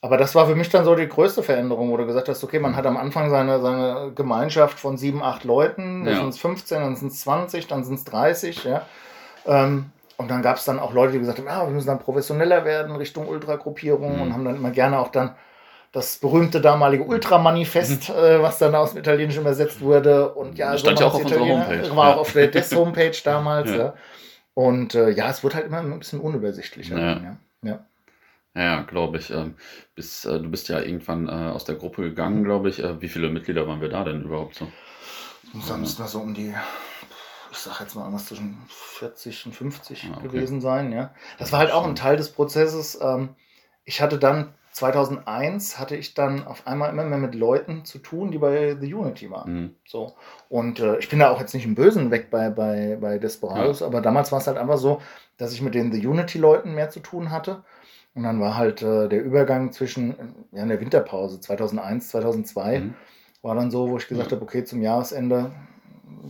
Aber 0.03 0.19
das 0.19 0.35
war 0.35 0.47
für 0.47 0.55
mich 0.55 0.69
dann 0.69 0.85
so 0.85 0.95
die 0.95 1.09
größte 1.09 1.43
Veränderung, 1.43 1.91
wo 1.91 1.97
du 1.97 2.05
gesagt 2.05 2.29
hast, 2.29 2.45
okay, 2.45 2.59
man 2.59 2.73
mhm. 2.73 2.77
hat 2.77 2.85
am 2.85 2.99
Anfang 2.99 3.31
seine, 3.31 3.63
seine 3.63 4.13
Gemeinschaft 4.15 4.79
von 4.79 4.99
sieben, 4.99 5.23
acht 5.23 5.45
Leuten, 5.45 6.05
dann 6.05 6.15
ja. 6.15 6.21
sind 6.21 6.29
es 6.29 6.39
15, 6.39 6.81
dann 6.81 6.97
sind 6.97 7.13
es 7.13 7.23
20, 7.23 7.67
dann 7.67 7.83
sind 7.83 7.95
es 7.95 8.05
30, 8.05 8.65
ja. 8.65 8.83
Ähm, 9.47 9.87
und 10.17 10.31
dann 10.31 10.43
gab 10.43 10.57
es 10.57 10.65
dann 10.65 10.79
auch 10.79 10.93
Leute, 10.93 11.13
die 11.13 11.19
gesagt 11.19 11.39
haben, 11.39 11.47
ja, 11.47 11.67
wir 11.67 11.73
müssen 11.73 11.89
dann 11.89 11.99
professioneller 11.99 12.65
werden 12.65 12.97
Richtung 12.97 13.29
Ultragruppierung 13.29 14.17
mhm. 14.17 14.23
und 14.23 14.33
haben 14.33 14.45
dann 14.45 14.57
immer 14.57 14.71
gerne 14.71 14.99
auch 14.99 15.09
dann 15.09 15.35
das 15.93 16.17
berühmte 16.19 16.61
damalige 16.61 17.05
Ultramanifest, 17.05 18.11
mhm. 18.11 18.15
äh, 18.15 18.43
was 18.43 18.59
dann 18.59 18.75
aus 18.75 18.93
dem 18.93 18.99
Italienischen 19.01 19.41
übersetzt 19.41 19.81
wurde. 19.81 20.35
Und 20.35 20.59
ja, 20.59 20.73
das 20.73 20.81
stand 20.81 21.01
ja 21.01 21.07
auch 21.07 21.15
auf 21.15 21.23
unserer 21.23 21.41
Homepage. 21.41 21.97
War 21.97 22.15
auch 22.15 22.21
auf 22.21 22.33
der 22.33 22.49
Des-Homepage 22.49 23.17
damals. 23.25 23.71
ja. 23.71 23.77
ja. 23.77 23.95
Und 24.55 24.95
äh, 24.95 25.11
ja, 25.11 25.31
es 25.31 25.43
wird 25.43 25.55
halt 25.55 25.67
immer 25.67 25.79
ein 25.79 25.99
bisschen 25.99 26.21
unübersichtlicher. 26.21 26.99
Ja. 26.99 27.13
ja. 27.13 27.37
ja. 27.63 27.87
Ja, 28.55 28.83
glaube 28.83 29.19
ich. 29.19 29.31
Ähm, 29.31 29.55
bis, 29.95 30.25
äh, 30.25 30.41
du 30.41 30.51
bist 30.51 30.69
ja 30.71 30.81
irgendwann 30.81 31.29
äh, 31.29 31.31
aus 31.31 31.65
der 31.65 31.75
Gruppe 31.75 32.03
gegangen, 32.03 32.43
glaube 32.43 32.71
ich. 32.71 32.83
Äh, 32.83 33.01
wie 33.03 33.09
viele 33.09 33.29
Mitglieder 33.29 33.69
waren 33.69 33.83
wir 33.83 33.91
da 33.91 34.03
denn 34.03 34.23
überhaupt 34.23 34.55
so? 34.55 34.67
Da 35.69 35.77
müssten 35.77 36.03
wir 36.03 36.09
so 36.09 36.21
um 36.21 36.33
die 36.33 36.55
ich 37.57 37.63
sag 37.63 37.81
jetzt 37.81 37.95
mal 37.95 38.03
irgendwas 38.03 38.27
zwischen 38.27 38.59
40 38.69 39.47
und 39.47 39.53
50 39.55 40.05
ah, 40.05 40.17
okay. 40.19 40.29
gewesen 40.29 40.61
sein. 40.61 40.93
Ja. 40.93 41.15
Das 41.39 41.53
war 41.53 41.61
halt 41.61 41.73
auch 41.73 41.87
ein 41.87 41.95
Teil 41.95 42.17
des 42.17 42.31
Prozesses. 42.31 42.99
Ähm, 43.01 43.31
ich 43.85 44.01
hatte 44.01 44.19
dann 44.19 44.55
2001 44.73 45.79
hatte 45.79 45.97
ich 45.97 46.13
dann 46.13 46.47
auf 46.47 46.67
einmal 46.67 46.91
immer 46.91 47.05
mehr 47.05 47.17
mit 47.17 47.35
Leuten 47.35 47.87
zu 47.87 47.99
tun, 47.99 48.31
die 48.31 48.37
bei 48.37 48.77
The 48.79 48.93
Unity 48.93 49.31
waren. 49.31 49.55
Mhm. 49.55 49.75
So. 49.87 50.13
Und 50.51 50.81
äh, 50.81 50.99
ich 50.99 51.09
bin 51.09 51.19
da 51.19 51.31
auch 51.31 51.41
jetzt 51.41 51.55
nicht 51.55 51.65
im 51.65 51.75
Bösen 51.75 52.11
weg 52.11 52.31
bei, 52.31 52.51
bei, 52.51 52.99
bei 53.01 53.19
Desperados, 53.19 53.81
ja. 53.81 53.87
aber 53.87 54.03
damals 54.03 54.33
war 54.33 54.39
es 54.39 54.47
halt 54.47 54.59
einfach 54.59 54.77
so, 54.77 55.01
dass 55.39 55.55
ich 55.55 55.63
mit 55.63 55.75
den 55.75 55.93
The 55.93 56.07
Unity-Leuten 56.07 56.75
mehr 56.75 56.91
zu 56.91 57.01
tun 57.01 57.31
hatte. 57.31 57.65
Und 58.15 58.25
dann 58.25 58.39
war 58.39 58.59
halt 58.59 58.83
äh, 58.83 59.09
der 59.09 59.23
Übergang 59.25 59.73
zwischen, 59.73 60.15
ja, 60.53 60.63
in 60.63 60.69
der 60.69 60.81
Winterpause 60.81 61.41
2001, 61.41 62.09
2002, 62.11 62.81
mhm. 62.81 62.95
war 63.41 63.55
dann 63.55 63.71
so, 63.71 63.89
wo 63.89 63.97
ich 63.97 64.09
gesagt 64.09 64.31
ja. 64.31 64.37
habe, 64.37 64.45
okay, 64.45 64.65
zum 64.65 64.83
Jahresende 64.83 65.53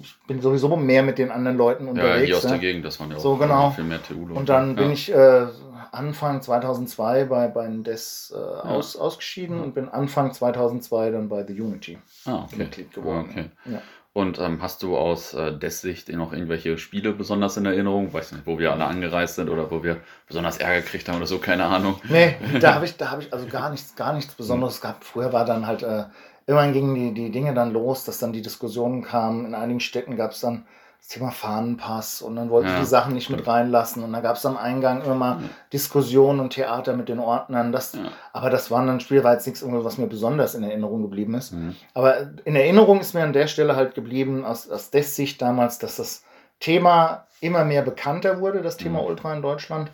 ich 0.00 0.16
bin 0.26 0.40
sowieso 0.40 0.74
mehr 0.76 1.02
mit 1.02 1.18
den 1.18 1.30
anderen 1.30 1.56
Leuten 1.56 1.88
unterwegs. 1.88 2.20
Ja, 2.20 2.26
hier 2.26 2.36
aus 2.36 2.46
der 2.46 2.58
Gegend, 2.58 2.84
das 2.84 2.98
waren 3.00 3.10
ja 3.10 3.16
auch 3.16 3.20
so, 3.20 3.36
genau. 3.36 3.70
viel 3.70 3.84
mehr 3.84 4.02
TU. 4.02 4.26
Und 4.34 4.48
dann 4.48 4.74
bin 4.74 4.90
ich 4.90 5.12
äh, 5.12 5.46
Anfang 5.92 6.42
2002 6.42 7.24
bei, 7.24 7.48
bei 7.48 7.66
DES 7.68 8.34
äh, 8.34 8.38
aus, 8.38 8.96
ausgeschieden 8.96 9.60
und 9.60 9.74
bin 9.74 9.88
Anfang 9.88 10.32
2002 10.32 11.10
dann 11.10 11.28
bei 11.28 11.44
The 11.46 11.60
Unity 11.60 11.98
ah, 12.26 12.44
okay. 12.44 12.56
Mitglied 12.56 12.92
geworden. 12.92 13.28
Okay. 13.30 13.50
Ja. 13.66 13.82
Und 14.12 14.38
ähm, 14.38 14.62
hast 14.62 14.82
du 14.82 14.96
aus 14.96 15.34
äh, 15.34 15.52
des 15.58 15.82
Sicht 15.82 16.08
noch 16.08 16.32
irgendwelche 16.32 16.78
Spiele 16.78 17.12
besonders 17.12 17.58
in 17.58 17.66
Erinnerung? 17.66 18.14
Weiß 18.14 18.32
nicht, 18.32 18.46
wo 18.46 18.58
wir 18.58 18.72
alle 18.72 18.86
angereist 18.86 19.34
sind 19.34 19.50
oder 19.50 19.70
wo 19.70 19.82
wir 19.82 19.98
besonders 20.26 20.56
Ärger 20.56 20.80
gekriegt 20.80 21.06
haben 21.08 21.16
oder 21.16 21.26
so, 21.26 21.38
keine 21.38 21.66
Ahnung. 21.66 22.00
Nee, 22.08 22.34
da 22.60 22.74
habe 22.76 22.86
ich, 22.86 22.94
hab 22.98 23.20
ich 23.20 23.30
also 23.30 23.46
gar 23.46 23.68
nichts, 23.68 23.94
gar 23.94 24.14
nichts 24.14 24.32
Besonderes 24.32 24.80
gehabt. 24.80 25.04
Früher 25.04 25.34
war 25.34 25.44
dann 25.44 25.66
halt 25.66 25.82
äh, 25.82 26.04
Immerhin 26.46 26.72
gingen 26.72 26.94
die, 26.94 27.12
die 27.12 27.30
Dinge 27.30 27.54
dann 27.54 27.72
los, 27.72 28.04
dass 28.04 28.18
dann 28.18 28.32
die 28.32 28.42
Diskussionen 28.42 29.02
kamen. 29.02 29.46
In 29.46 29.54
einigen 29.54 29.80
Städten 29.80 30.16
gab 30.16 30.30
es 30.30 30.40
dann 30.40 30.64
das 30.98 31.08
Thema 31.08 31.30
Fahnenpass 31.30 32.22
und 32.22 32.36
dann 32.36 32.50
wollten 32.50 32.68
ja. 32.68 32.80
die 32.80 32.86
Sachen 32.86 33.14
nicht 33.14 33.30
mit 33.30 33.46
reinlassen. 33.46 34.02
Und 34.02 34.12
da 34.12 34.20
gab 34.20 34.36
es 34.36 34.46
am 34.46 34.56
Eingang 34.56 35.02
immer 35.02 35.14
mal 35.14 35.36
ja. 35.40 35.48
Diskussionen 35.72 36.40
und 36.40 36.50
Theater 36.50 36.96
mit 36.96 37.08
den 37.08 37.18
Ordnern. 37.18 37.72
Das, 37.72 37.94
ja. 37.94 38.10
Aber 38.32 38.50
das 38.50 38.70
waren 38.70 38.86
dann 38.86 39.00
Spiel, 39.00 39.24
war 39.24 39.34
jetzt 39.34 39.46
nichts, 39.46 39.64
was 39.64 39.98
mir 39.98 40.06
besonders 40.06 40.54
in 40.54 40.62
Erinnerung 40.62 41.02
geblieben 41.02 41.34
ist. 41.34 41.52
Mhm. 41.52 41.74
Aber 41.94 42.30
in 42.44 42.56
Erinnerung 42.56 43.00
ist 43.00 43.14
mir 43.14 43.24
an 43.24 43.32
der 43.32 43.48
Stelle 43.48 43.76
halt 43.76 43.94
geblieben, 43.94 44.44
aus, 44.44 44.70
aus 44.70 44.90
des 44.90 45.16
Sicht 45.16 45.42
damals, 45.42 45.78
dass 45.78 45.96
das 45.96 46.24
Thema 46.60 47.26
immer 47.40 47.64
mehr 47.64 47.82
bekannter 47.82 48.40
wurde, 48.40 48.62
das 48.62 48.76
Thema 48.76 49.00
mhm. 49.00 49.06
Ultra 49.06 49.34
in 49.34 49.42
Deutschland. 49.42 49.90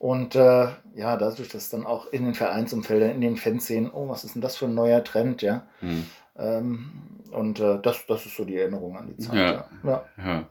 Und 0.00 0.34
äh, 0.34 0.68
ja, 0.94 1.18
dadurch, 1.18 1.50
dass 1.50 1.68
dann 1.68 1.84
auch 1.84 2.06
in 2.06 2.24
den 2.24 2.32
Vereinsumfeldern, 2.32 3.10
in 3.10 3.20
den 3.20 3.36
Fans 3.36 3.66
sehen, 3.66 3.90
oh, 3.92 4.08
was 4.08 4.24
ist 4.24 4.34
denn 4.34 4.40
das 4.40 4.56
für 4.56 4.64
ein 4.64 4.74
neuer 4.74 5.04
Trend, 5.04 5.42
ja. 5.42 5.66
Hm. 5.80 6.06
Ähm, 6.38 6.90
und 7.32 7.60
äh, 7.60 7.78
das, 7.82 8.06
das 8.06 8.24
ist 8.24 8.34
so 8.34 8.46
die 8.46 8.56
Erinnerung 8.56 8.96
an 8.96 9.08
die 9.08 9.18
Zeit. 9.18 9.34
Ja. 9.34 9.68
ja. 9.84 10.04
ja. 10.16 10.44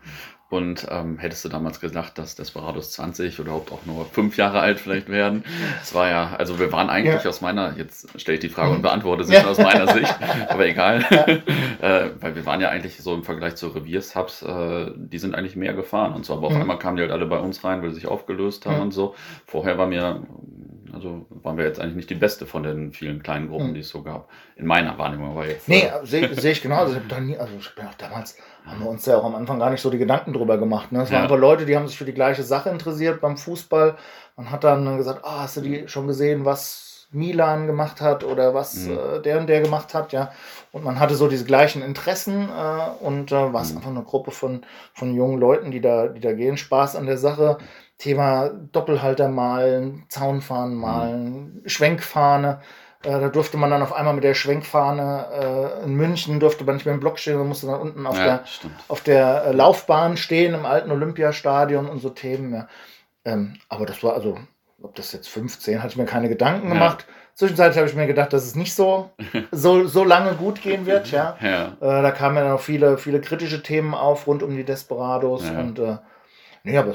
Und 0.49 0.87
ähm, 0.89 1.19
hättest 1.19 1.45
du 1.45 1.49
damals 1.49 1.79
gedacht, 1.79 2.17
dass 2.17 2.35
Desperados 2.35 2.91
20 2.93 3.39
oder 3.39 3.49
überhaupt 3.49 3.71
auch 3.71 3.85
nur 3.85 4.05
fünf 4.05 4.35
Jahre 4.35 4.61
alt 4.61 4.79
vielleicht 4.79 5.07
werden? 5.07 5.43
Es 5.79 5.93
war 5.93 6.09
ja, 6.09 6.35
also 6.39 6.57
wir 6.57 6.71
waren 6.71 6.89
eigentlich 6.89 7.23
ja. 7.23 7.29
aus 7.29 7.41
meiner, 7.41 7.77
jetzt 7.77 8.19
stelle 8.19 8.37
ich 8.37 8.41
die 8.41 8.49
Frage 8.49 8.71
und 8.71 8.81
beantworte 8.81 9.23
sie 9.25 9.35
ja. 9.35 9.45
aus 9.45 9.59
meiner 9.59 9.93
Sicht, 9.93 10.15
aber 10.49 10.65
egal. 10.65 11.05
Ja. 11.11 11.25
äh, 12.05 12.11
weil 12.19 12.35
wir 12.35 12.47
waren 12.47 12.61
ja 12.61 12.69
eigentlich 12.69 12.97
so 12.97 13.13
im 13.13 13.23
Vergleich 13.23 13.57
zu 13.57 13.67
Reviershubs, 13.67 14.41
äh, 14.41 14.91
die 14.95 15.19
sind 15.19 15.35
eigentlich 15.35 15.55
mehr 15.55 15.73
gefahren 15.73 16.13
und 16.13 16.25
so. 16.25 16.33
Aber 16.33 16.47
auf 16.47 16.53
mhm. 16.55 16.61
einmal 16.61 16.79
kamen 16.79 16.97
die 16.97 17.03
halt 17.03 17.11
alle 17.11 17.27
bei 17.27 17.37
uns 17.37 17.63
rein, 17.63 17.83
weil 17.83 17.89
sie 17.89 17.95
sich 17.95 18.07
aufgelöst 18.07 18.65
haben 18.65 18.77
mhm. 18.77 18.81
und 18.81 18.91
so. 18.91 19.13
Vorher 19.45 19.77
war 19.77 19.85
mir 19.85 20.23
Also 20.99 21.25
waren 21.29 21.57
wir 21.57 21.63
jetzt 21.63 21.79
eigentlich 21.79 21.95
nicht 21.95 22.09
die 22.09 22.15
beste 22.15 22.45
von 22.45 22.63
den 22.63 22.91
vielen 22.91 23.23
kleinen 23.23 23.47
Gruppen, 23.47 23.67
hm. 23.67 23.73
die 23.73 23.79
es 23.79 23.89
so 23.89 24.03
gab. 24.03 24.27
In 24.57 24.65
meiner 24.65 24.97
Wahrnehmung. 24.97 25.31
Aber 25.31 25.47
jetzt, 25.47 25.69
nee, 25.69 25.83
äh, 25.83 26.05
sehe 26.05 26.33
seh 26.35 26.51
ich 26.51 26.61
genau. 26.61 26.75
Also, 26.75 26.97
ich 26.97 27.19
nie, 27.19 27.37
also 27.37 27.53
ich 27.57 27.73
bin 27.73 27.87
auch 27.87 27.93
damals, 27.93 28.37
haben 28.65 28.81
wir 28.81 28.89
uns 28.89 29.05
ja 29.05 29.17
auch 29.17 29.23
am 29.23 29.35
Anfang 29.35 29.59
gar 29.59 29.69
nicht 29.69 29.79
so 29.79 29.89
die 29.89 29.97
Gedanken 29.97 30.33
drüber 30.33 30.57
gemacht. 30.57 30.91
Ne? 30.91 31.01
Es 31.01 31.11
waren 31.11 31.19
ja. 31.19 31.25
aber 31.25 31.37
Leute, 31.37 31.65
die 31.65 31.77
haben 31.77 31.87
sich 31.87 31.97
für 31.97 32.03
die 32.03 32.13
gleiche 32.13 32.43
Sache 32.43 32.69
interessiert 32.69 33.21
beim 33.21 33.37
Fußball. 33.37 33.95
Man 34.35 34.51
hat 34.51 34.65
dann 34.65 34.97
gesagt, 34.97 35.21
ah, 35.23 35.43
hast 35.43 35.55
du 35.55 35.61
die 35.61 35.87
schon 35.87 36.05
gesehen, 36.05 36.43
was 36.43 37.07
Milan 37.11 37.65
gemacht 37.65 38.01
hat 38.01 38.25
oder 38.25 38.53
was 38.53 38.75
mhm. 38.75 38.97
äh, 38.97 39.21
der 39.21 39.39
und 39.39 39.47
der 39.47 39.61
gemacht 39.61 39.93
hat, 39.93 40.11
ja. 40.11 40.31
Und 40.73 40.83
man 40.83 40.99
hatte 40.99 41.15
so 41.15 41.29
diese 41.29 41.45
gleichen 41.45 41.81
Interessen 41.81 42.49
äh, 42.49 43.03
und 43.05 43.31
äh, 43.31 43.53
war 43.53 43.61
es 43.61 43.71
mhm. 43.71 43.77
einfach 43.77 43.89
eine 43.89 44.03
Gruppe 44.03 44.31
von, 44.31 44.65
von 44.93 45.15
jungen 45.15 45.39
Leuten, 45.39 45.71
die 45.71 45.81
da, 45.81 46.07
die 46.07 46.19
da 46.19 46.33
gehen. 46.33 46.57
Spaß 46.57 46.95
an 46.97 47.05
der 47.05 47.17
Sache. 47.17 47.57
Thema 47.99 48.49
Doppelhalter 48.49 49.27
malen, 49.27 50.05
Zaunfahnen 50.09 50.75
mhm. 50.75 50.81
malen, 50.81 51.33
mhm. 51.33 51.61
Schwenkfahne. 51.67 52.61
Äh, 53.03 53.11
da 53.11 53.29
durfte 53.29 53.57
man 53.57 53.69
dann 53.69 53.83
auf 53.83 53.93
einmal 53.93 54.15
mit 54.15 54.23
der 54.23 54.33
Schwenkfahne 54.33 55.27
äh, 55.81 55.83
in 55.85 55.93
München, 55.93 56.39
durfte 56.39 56.63
man 56.63 56.75
nicht 56.75 56.85
mehr 56.85 56.95
im 56.95 56.99
Block 56.99 57.19
stehen, 57.19 57.37
man 57.37 57.47
musste 57.47 57.67
dann 57.67 57.79
unten 57.79 58.07
auf 58.07 58.17
ja, 58.17 58.25
der, 58.25 58.43
auf 58.87 59.01
der 59.01 59.45
äh, 59.45 59.51
Laufbahn 59.51 60.17
stehen 60.17 60.55
im 60.55 60.65
alten 60.65 60.91
Olympiastadion 60.91 61.87
und 61.87 61.99
so 61.99 62.09
Themen. 62.09 62.53
Ja. 62.53 62.67
Ähm, 63.25 63.57
aber 63.69 63.85
das 63.85 64.03
war 64.03 64.15
also 64.15 64.37
ob 64.81 64.95
das 64.95 65.11
jetzt 65.11 65.29
15, 65.29 65.79
hatte 65.79 65.91
ich 65.91 65.97
mir 65.97 66.05
keine 66.05 66.29
Gedanken 66.29 66.69
gemacht. 66.69 67.05
Ja. 67.07 67.13
Zwischenzeitlich 67.35 67.77
habe 67.77 67.89
ich 67.89 67.95
mir 67.95 68.07
gedacht, 68.07 68.33
dass 68.33 68.45
es 68.45 68.55
nicht 68.55 68.73
so, 68.73 69.11
so, 69.51 69.87
so 69.87 70.03
lange 70.03 70.33
gut 70.33 70.61
gehen 70.61 70.85
wird. 70.85 71.11
Ja. 71.11 71.37
ja. 71.41 71.67
Äh, 71.79 72.01
da 72.01 72.11
kamen 72.11 72.37
ja 72.37 72.49
noch 72.49 72.59
viele, 72.59 72.97
viele 72.97 73.21
kritische 73.21 73.61
Themen 73.63 73.93
auf 73.93 74.27
rund 74.27 74.43
um 74.43 74.55
die 74.55 74.63
Desperados. 74.63 75.45
Ja. 75.45 75.59
Und 75.59 75.79
äh, 75.79 75.97
nee, 76.63 76.77
aber 76.77 76.93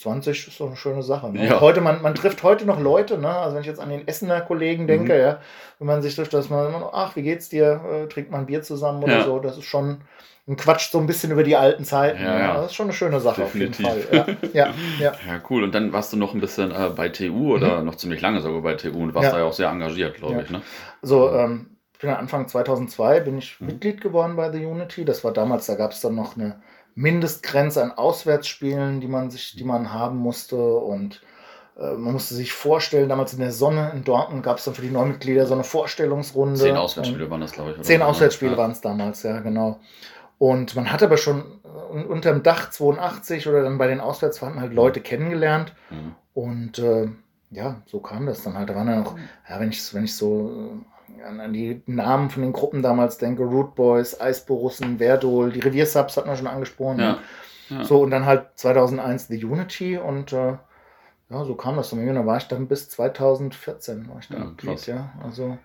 20 0.00 0.48
ist 0.48 0.60
doch 0.60 0.66
eine 0.66 0.76
schöne 0.76 1.02
Sache. 1.02 1.30
Ne? 1.30 1.46
Ja. 1.46 1.60
Heute, 1.60 1.80
man, 1.80 2.02
man 2.02 2.14
trifft 2.14 2.42
heute 2.42 2.64
noch 2.64 2.80
Leute, 2.80 3.18
ne? 3.18 3.28
Also 3.28 3.54
wenn 3.54 3.62
ich 3.62 3.68
jetzt 3.68 3.80
an 3.80 3.90
den 3.90 4.06
Essener 4.06 4.40
Kollegen 4.40 4.86
denke, 4.86 5.14
mhm. 5.14 5.20
ja, 5.20 5.40
wenn 5.78 5.86
man 5.86 6.02
sich 6.02 6.14
trifft, 6.14 6.34
dass 6.34 6.50
man 6.50 6.68
immer 6.68 6.80
noch, 6.80 6.92
ach, 6.92 7.16
wie 7.16 7.22
geht's 7.22 7.48
dir? 7.48 7.80
Äh, 7.90 8.08
trinkt 8.08 8.30
man 8.30 8.46
Bier 8.46 8.62
zusammen 8.62 9.02
oder 9.02 9.24
so, 9.24 9.38
das 9.38 9.58
ist 9.58 9.64
schon 9.64 10.02
und 10.48 10.56
quatscht 10.56 10.92
so 10.92 10.98
ein 10.98 11.06
bisschen 11.06 11.30
über 11.30 11.44
die 11.44 11.56
alten 11.56 11.84
Zeiten. 11.84 12.22
Ja, 12.22 12.38
ja. 12.38 12.54
Das 12.54 12.66
ist 12.66 12.74
schon 12.74 12.86
eine 12.86 12.94
schöne 12.94 13.20
Sache 13.20 13.42
Definitiv. 13.42 13.86
auf 13.86 13.94
jeden 13.94 14.24
Fall. 14.24 14.36
Ja, 14.54 14.66
ja, 14.66 14.74
ja. 14.98 15.12
ja, 15.12 15.42
cool. 15.50 15.62
Und 15.62 15.74
dann 15.74 15.92
warst 15.92 16.10
du 16.10 16.16
noch 16.16 16.32
ein 16.32 16.40
bisschen 16.40 16.70
äh, 16.70 16.88
bei 16.88 17.10
TU 17.10 17.54
oder 17.54 17.80
mhm. 17.80 17.84
noch 17.84 17.96
ziemlich 17.96 18.22
lange 18.22 18.40
sogar 18.40 18.62
bei 18.62 18.72
TU 18.72 18.98
und 18.98 19.14
warst 19.14 19.26
ja. 19.26 19.32
da 19.32 19.38
ja 19.40 19.44
auch 19.44 19.52
sehr 19.52 19.68
engagiert, 19.68 20.16
glaube 20.16 20.40
ich. 20.40 20.50
Ne? 20.50 20.62
So, 21.02 21.30
ähm, 21.34 21.76
ich 21.92 21.98
bin 21.98 22.08
Anfang 22.08 22.48
2002 22.48 23.20
bin 23.20 23.36
ich 23.36 23.60
mhm. 23.60 23.66
Mitglied 23.66 24.00
geworden 24.00 24.36
bei 24.36 24.50
The 24.50 24.64
Unity. 24.64 25.04
Das 25.04 25.22
war 25.22 25.34
damals, 25.34 25.66
da 25.66 25.74
gab 25.74 25.90
es 25.90 26.00
dann 26.00 26.14
noch 26.14 26.38
eine 26.38 26.62
Mindestgrenze 26.98 27.80
an 27.80 27.92
Auswärtsspielen, 27.92 29.00
die 29.00 29.06
man 29.06 29.30
sich, 29.30 29.54
die 29.54 29.62
man 29.62 29.92
haben 29.92 30.16
musste 30.16 30.56
und 30.56 31.22
äh, 31.78 31.92
man 31.92 32.12
musste 32.12 32.34
sich 32.34 32.52
vorstellen, 32.52 33.08
damals 33.08 33.32
in 33.32 33.38
der 33.38 33.52
Sonne 33.52 33.92
in 33.94 34.02
Dortmund 34.02 34.42
gab 34.42 34.58
es 34.58 34.64
dann 34.64 34.74
für 34.74 34.82
die 34.82 34.90
Neumitglieder 34.90 35.46
so 35.46 35.54
eine 35.54 35.62
Vorstellungsrunde. 35.62 36.58
Zehn 36.58 36.76
Auswärtsspiele 36.76 37.30
waren 37.30 37.40
das, 37.40 37.52
glaube 37.52 37.76
ich. 37.76 37.82
Zehn 37.82 38.02
Auswärtsspiele 38.02 38.52
ja. 38.52 38.58
waren 38.58 38.72
es 38.72 38.80
damals, 38.80 39.22
ja, 39.22 39.38
genau. 39.38 39.78
Und 40.38 40.74
man 40.74 40.90
hat 40.90 41.04
aber 41.04 41.18
schon 41.18 41.60
äh, 41.64 42.02
unter 42.02 42.32
dem 42.32 42.42
Dach 42.42 42.70
82 42.70 43.46
oder 43.46 43.62
dann 43.62 43.78
bei 43.78 43.86
den 43.86 44.00
Auswärtsfahrten 44.00 44.60
halt 44.60 44.74
Leute 44.74 45.00
kennengelernt. 45.00 45.74
Mhm. 45.90 46.16
Und 46.34 46.78
äh, 46.80 47.08
ja, 47.52 47.80
so 47.86 48.00
kam 48.00 48.26
das 48.26 48.42
dann 48.42 48.54
halt. 48.54 48.70
Da 48.70 48.74
waren 48.74 48.88
dann 48.88 49.06
auch, 49.06 49.14
ja, 49.48 49.60
wenn 49.60 49.70
ich, 49.70 49.94
wenn 49.94 50.02
ich 50.02 50.16
so 50.16 50.82
äh, 51.18 51.22
an 51.22 51.52
die 51.52 51.82
Namen 51.86 52.30
von 52.30 52.42
den 52.42 52.52
Gruppen 52.52 52.82
damals 52.82 53.18
denke, 53.18 53.44
Root 53.44 53.74
Boys, 53.74 54.20
Eisborussen, 54.20 54.98
Verdol, 54.98 55.52
die 55.52 55.60
Reviersubs 55.60 56.16
hat 56.16 56.26
man 56.26 56.36
schon 56.36 56.46
angesprochen. 56.46 57.00
Ja. 57.00 57.18
Ja. 57.68 57.84
So, 57.84 58.00
und 58.00 58.10
dann 58.10 58.24
halt 58.24 58.46
2001 58.54 59.28
The 59.28 59.44
Unity 59.44 59.98
und 59.98 60.32
äh, 60.32 60.56
ja, 61.30 61.44
so 61.44 61.54
kam 61.54 61.76
das 61.76 61.90
dann. 61.90 62.06
Und 62.08 62.14
da 62.14 62.24
war 62.24 62.38
ich 62.38 62.48
dann 62.48 62.66
bis 62.66 62.88
2014 62.88 64.08
war 64.08 64.18
ich 64.20 64.28
da 64.28 64.52
ja, 64.62 64.94
ja. 64.94 65.12
Also 65.22 65.58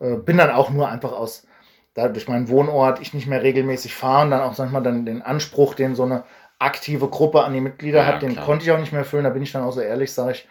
äh, 0.00 0.16
bin 0.16 0.38
dann 0.38 0.50
auch 0.50 0.70
nur 0.70 0.88
einfach 0.88 1.12
aus 1.12 1.46
da 1.94 2.08
durch 2.08 2.28
meinen 2.28 2.48
Wohnort 2.48 3.00
ich 3.00 3.12
nicht 3.12 3.26
mehr 3.26 3.42
regelmäßig 3.42 3.94
fahre 3.94 4.24
und 4.24 4.30
dann 4.30 4.40
auch, 4.40 4.54
sag 4.54 4.66
ich 4.66 4.72
mal, 4.72 4.80
dann 4.80 5.04
den 5.04 5.22
Anspruch, 5.22 5.74
den 5.74 5.94
so 5.94 6.04
eine 6.04 6.24
aktive 6.58 7.08
Gruppe 7.08 7.44
an 7.44 7.52
die 7.52 7.60
Mitglieder 7.60 8.00
ja, 8.00 8.06
hat, 8.06 8.22
den 8.22 8.32
klar. 8.32 8.46
konnte 8.46 8.64
ich 8.64 8.70
auch 8.70 8.78
nicht 8.78 8.92
mehr 8.92 9.00
erfüllen. 9.00 9.24
Da 9.24 9.30
bin 9.30 9.42
ich 9.42 9.52
dann 9.52 9.64
auch 9.64 9.72
so 9.72 9.80
ehrlich, 9.80 10.12
sage 10.12 10.32
ich, 10.32 10.48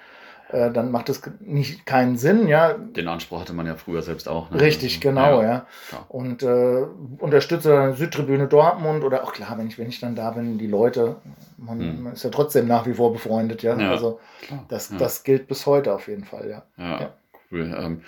äh, 0.52 0.72
dann 0.72 0.92
macht 0.92 1.10
das 1.10 1.22
nicht 1.40 1.86
keinen 1.86 2.18
Sinn, 2.18 2.48
ja. 2.48 2.74
Den 2.74 3.08
Anspruch 3.08 3.42
hatte 3.42 3.54
man 3.54 3.66
ja 3.66 3.76
früher 3.76 4.02
selbst 4.02 4.28
auch. 4.28 4.52
Ne? 4.52 4.60
Richtig, 4.62 4.96
also, 4.96 5.10
genau, 5.10 5.42
ja. 5.42 5.66
ja. 5.92 6.06
Und 6.10 6.44
äh, 6.44 6.86
unterstütze 7.20 7.70
dann 7.70 7.96
Südtribüne 7.96 8.48
Dortmund 8.48 9.04
oder 9.04 9.24
auch 9.24 9.34
klar, 9.34 9.58
wenn 9.58 9.68
ich, 9.68 9.78
wenn 9.78 9.90
ich 9.90 10.00
dann 10.00 10.16
da 10.16 10.32
bin, 10.32 10.58
die 10.58 10.68
Leute, 10.68 11.18
man, 11.58 11.80
hm. 11.80 12.04
man 12.04 12.14
ist 12.14 12.24
ja 12.24 12.30
trotzdem 12.30 12.68
nach 12.68 12.86
wie 12.86 12.94
vor 12.94 13.14
befreundet, 13.14 13.64
ja. 13.64 13.78
ja 13.78 13.92
also 13.92 14.20
das, 14.68 14.94
das 14.98 15.24
gilt 15.24 15.48
bis 15.48 15.66
heute 15.66 15.94
auf 15.94 16.08
jeden 16.08 16.26
Fall, 16.26 16.50
ja. 16.50 17.12
Ja. 17.52 17.58
Cool. 17.58 17.76
Ähm, 17.78 18.02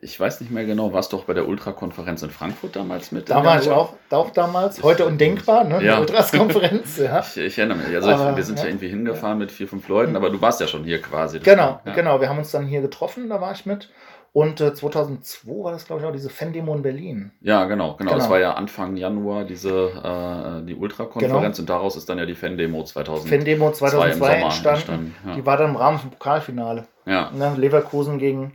ich 0.00 0.18
weiß 0.18 0.40
nicht 0.40 0.50
mehr 0.50 0.64
genau, 0.64 0.92
warst 0.92 1.12
du 1.12 1.16
auch 1.16 1.24
bei 1.24 1.34
der 1.34 1.48
Ultra-Konferenz 1.48 2.22
in 2.22 2.30
Frankfurt 2.30 2.76
damals 2.76 3.12
mit? 3.12 3.30
Da 3.30 3.44
war 3.44 3.60
ich 3.60 3.68
auch, 3.70 3.94
auch 4.10 4.30
damals, 4.30 4.82
heute 4.82 5.06
undenkbar, 5.06 5.64
ne? 5.64 5.82
Ja. 5.82 5.98
Ultras-Konferenz, 5.98 6.98
ja. 6.98 7.20
Ich, 7.34 7.36
ich, 7.36 7.58
erinnere 7.58 7.78
mich. 7.78 7.94
Also 7.94 8.10
aber, 8.10 8.36
wir 8.36 8.44
sind 8.44 8.58
ja. 8.58 8.64
ja. 8.64 8.70
irgendwie 8.70 8.88
hingefahren 8.88 9.38
mit 9.38 9.50
vier, 9.50 9.68
fünf 9.68 9.88
Leuten, 9.88 10.16
aber 10.16 10.30
du 10.30 10.40
warst 10.40 10.60
ja 10.60 10.66
schon 10.66 10.84
hier 10.84 11.00
quasi. 11.00 11.40
Genau, 11.40 11.80
ja. 11.84 11.94
genau. 11.94 12.20
Wir 12.20 12.28
haben 12.28 12.38
uns 12.38 12.50
dann 12.50 12.66
hier 12.66 12.80
getroffen, 12.80 13.28
da 13.28 13.40
war 13.40 13.52
ich 13.52 13.66
mit. 13.66 13.90
Und 14.32 14.60
äh, 14.60 14.74
2002 14.74 15.64
war 15.64 15.72
das, 15.72 15.86
glaube 15.86 16.02
ich, 16.02 16.06
auch 16.06 16.12
diese 16.12 16.28
Fan-Demo 16.28 16.74
in 16.74 16.82
Berlin. 16.82 17.32
Ja, 17.40 17.64
genau, 17.64 17.96
genau. 17.96 18.12
Es 18.12 18.18
genau. 18.18 18.30
war 18.30 18.38
ja 18.38 18.52
Anfang 18.52 18.96
Januar 18.96 19.44
diese 19.44 19.70
äh, 19.70 20.66
die 20.66 20.74
Ultra-Konferenz 20.74 21.56
genau. 21.56 21.62
und 21.62 21.70
daraus 21.70 21.96
ist 21.96 22.08
dann 22.08 22.18
ja 22.18 22.26
die 22.26 22.34
Fan-Demo 22.34 22.84
2002 22.84 23.36
Fan-Demo 23.36 23.72
2002 23.72 24.32
entstanden. 24.34 24.76
entstanden 24.76 25.14
ja. 25.26 25.34
Die 25.34 25.46
war 25.46 25.56
dann 25.56 25.70
im 25.70 25.76
Rahmen 25.76 25.98
vom 25.98 26.10
Pokalfinale. 26.10 26.86
Ja. 27.06 27.30
Ne? 27.30 27.54
Leverkusen 27.56 28.18
gegen 28.18 28.52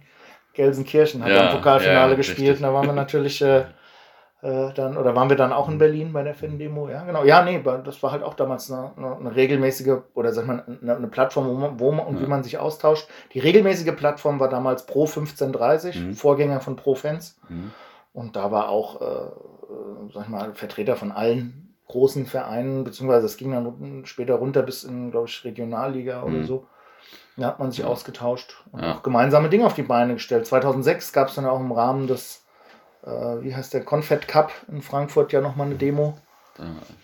Gelsenkirchen 0.54 1.24
hat 1.24 1.32
ja, 1.32 1.50
im 1.50 1.58
Pokalfinale 1.58 2.12
ja, 2.12 2.16
gespielt. 2.16 2.40
Richtig. 2.40 2.58
Und 2.58 2.64
da 2.64 2.74
waren 2.74 2.86
wir 2.86 2.94
natürlich 2.94 3.42
äh, 3.42 3.66
äh, 4.44 4.74
dann, 4.74 4.98
oder 4.98 5.16
waren 5.16 5.30
wir 5.30 5.38
dann 5.38 5.54
auch 5.54 5.70
in 5.70 5.78
Berlin 5.78 6.12
bei 6.12 6.22
der 6.22 6.36
Fan-Demo? 6.36 6.90
Ja, 6.90 7.06
genau. 7.06 7.24
Ja, 7.24 7.46
nee, 7.46 7.64
das 7.64 8.04
war 8.04 8.12
halt 8.12 8.24
auch 8.24 8.34
damals 8.34 8.70
eine, 8.70 8.92
eine, 8.98 9.16
eine 9.16 9.36
regelmäßige, 9.36 10.02
oder 10.16 10.34
sag 10.34 10.46
mal, 10.46 10.66
eine, 10.82 10.98
eine 10.98 11.08
Plattform, 11.08 11.48
wo 11.48 11.54
man, 11.54 11.80
wo 11.80 11.94
man 11.94 12.06
und 12.06 12.18
ja. 12.18 12.24
wie 12.24 12.28
man 12.28 12.44
sich 12.44 12.58
austauscht. 12.58 13.08
Die 13.34 13.40
regelmäßige 13.40 13.96
Plattform 13.96 14.42
war 14.42 14.50
damals 14.50 14.86
Pro 14.86 15.06
1530, 15.06 15.96
mhm. 15.98 16.14
Vorgänger 16.14 16.60
von 16.60 16.76
Pro 16.76 16.94
Fans. 16.94 17.40
Mhm. 17.48 17.72
Und 18.12 18.36
da 18.36 18.52
war 18.52 18.68
auch, 18.68 19.02
äh, 19.02 19.32
sag 20.14 20.24
ich 20.24 20.30
mal, 20.30 20.54
Vertreter 20.54 20.98
von 20.98 21.14
allen 21.14 21.76
großen 21.88 22.26
Vereinen, 22.26 22.84
beziehungsweise 22.84 23.28
es 23.28 23.38
ging 23.38 23.52
dann 23.52 24.06
später 24.06 24.36
runter 24.36 24.62
bis 24.64 24.84
in, 24.84 25.12
glaube 25.12 25.28
ich, 25.30 25.46
Regionalliga 25.46 26.20
mhm. 26.20 26.36
oder 26.36 26.44
so. 26.44 26.68
Da 27.36 27.48
hat 27.48 27.60
man 27.60 27.72
sich 27.72 27.80
ja. 27.80 27.88
ausgetauscht 27.88 28.64
und 28.72 28.84
ja. 28.84 28.94
auch 28.94 29.04
gemeinsame 29.04 29.50
Dinge 29.50 29.66
auf 29.66 29.74
die 29.74 29.84
Beine 29.84 30.14
gestellt. 30.14 30.46
2006 30.46 31.14
gab 31.14 31.30
es 31.30 31.36
dann 31.36 31.46
auch 31.46 31.60
im 31.60 31.72
Rahmen 31.72 32.08
des, 32.08 32.44
äh, 33.04 33.10
wie 33.10 33.56
heißt 33.56 33.74
der, 33.74 33.84
Confed 33.84 34.28
Cup 34.28 34.52
in 34.68 34.82
Frankfurt 34.82 35.32
ja 35.34 35.42
nochmal 35.42 35.68
eine 35.68 35.76
Demo. 35.76 36.18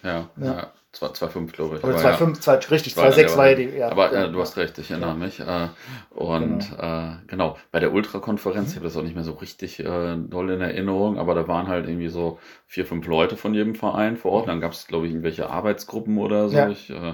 Ja, 0.04 0.30
ja. 0.38 0.46
ja. 0.46 0.68
2,5 1.08 1.52
glaube 1.52 1.78
ich. 1.78 1.84
Oder 1.84 1.98
2,5, 1.98 2.46
ja, 2.46 2.54
richtig, 2.72 2.94
2,6 2.94 3.38
war 3.38 3.50
ja 3.50 3.56
die. 3.56 3.70
Ja, 3.78 3.90
aber 3.90 4.14
ja, 4.14 4.28
du 4.28 4.40
hast 4.40 4.58
recht, 4.58 4.78
ich 4.78 4.92
erinnere 4.92 5.16
mich. 5.16 5.40
Äh, 5.40 5.68
und 6.12 6.70
genau. 6.72 6.82
Äh, 6.82 7.12
genau, 7.28 7.58
bei 7.72 7.80
der 7.80 7.94
Ultrakonferenz, 7.94 8.68
mhm. 8.68 8.70
ich 8.70 8.76
habe 8.76 8.86
das 8.86 8.98
auch 8.98 9.04
nicht 9.04 9.16
mehr 9.16 9.24
so 9.24 9.34
richtig 9.34 9.80
äh, 9.80 10.16
doll 10.18 10.50
in 10.50 10.62
Erinnerung, 10.62 11.18
aber 11.18 11.36
da 11.36 11.48
waren 11.48 11.68
halt 11.68 11.88
irgendwie 11.88 12.10
so 12.10 12.40
vier, 12.68 12.86
fünf 12.86 13.08
Leute 13.08 13.38
von 13.38 13.54
jedem 13.54 13.76
Verein 13.76 14.18
vor 14.18 14.32
Ort. 14.32 14.48
Dann 14.48 14.62
gab 14.62 14.74
es, 14.74 14.88
glaube 14.88 15.06
ich, 15.06 15.12
irgendwelche 15.12 15.50
Arbeitsgruppen 15.50 16.18
oder 16.18 16.50
so. 16.50 16.58
Ja. 16.58 16.70
Ich 16.70 16.90
äh, 16.90 17.14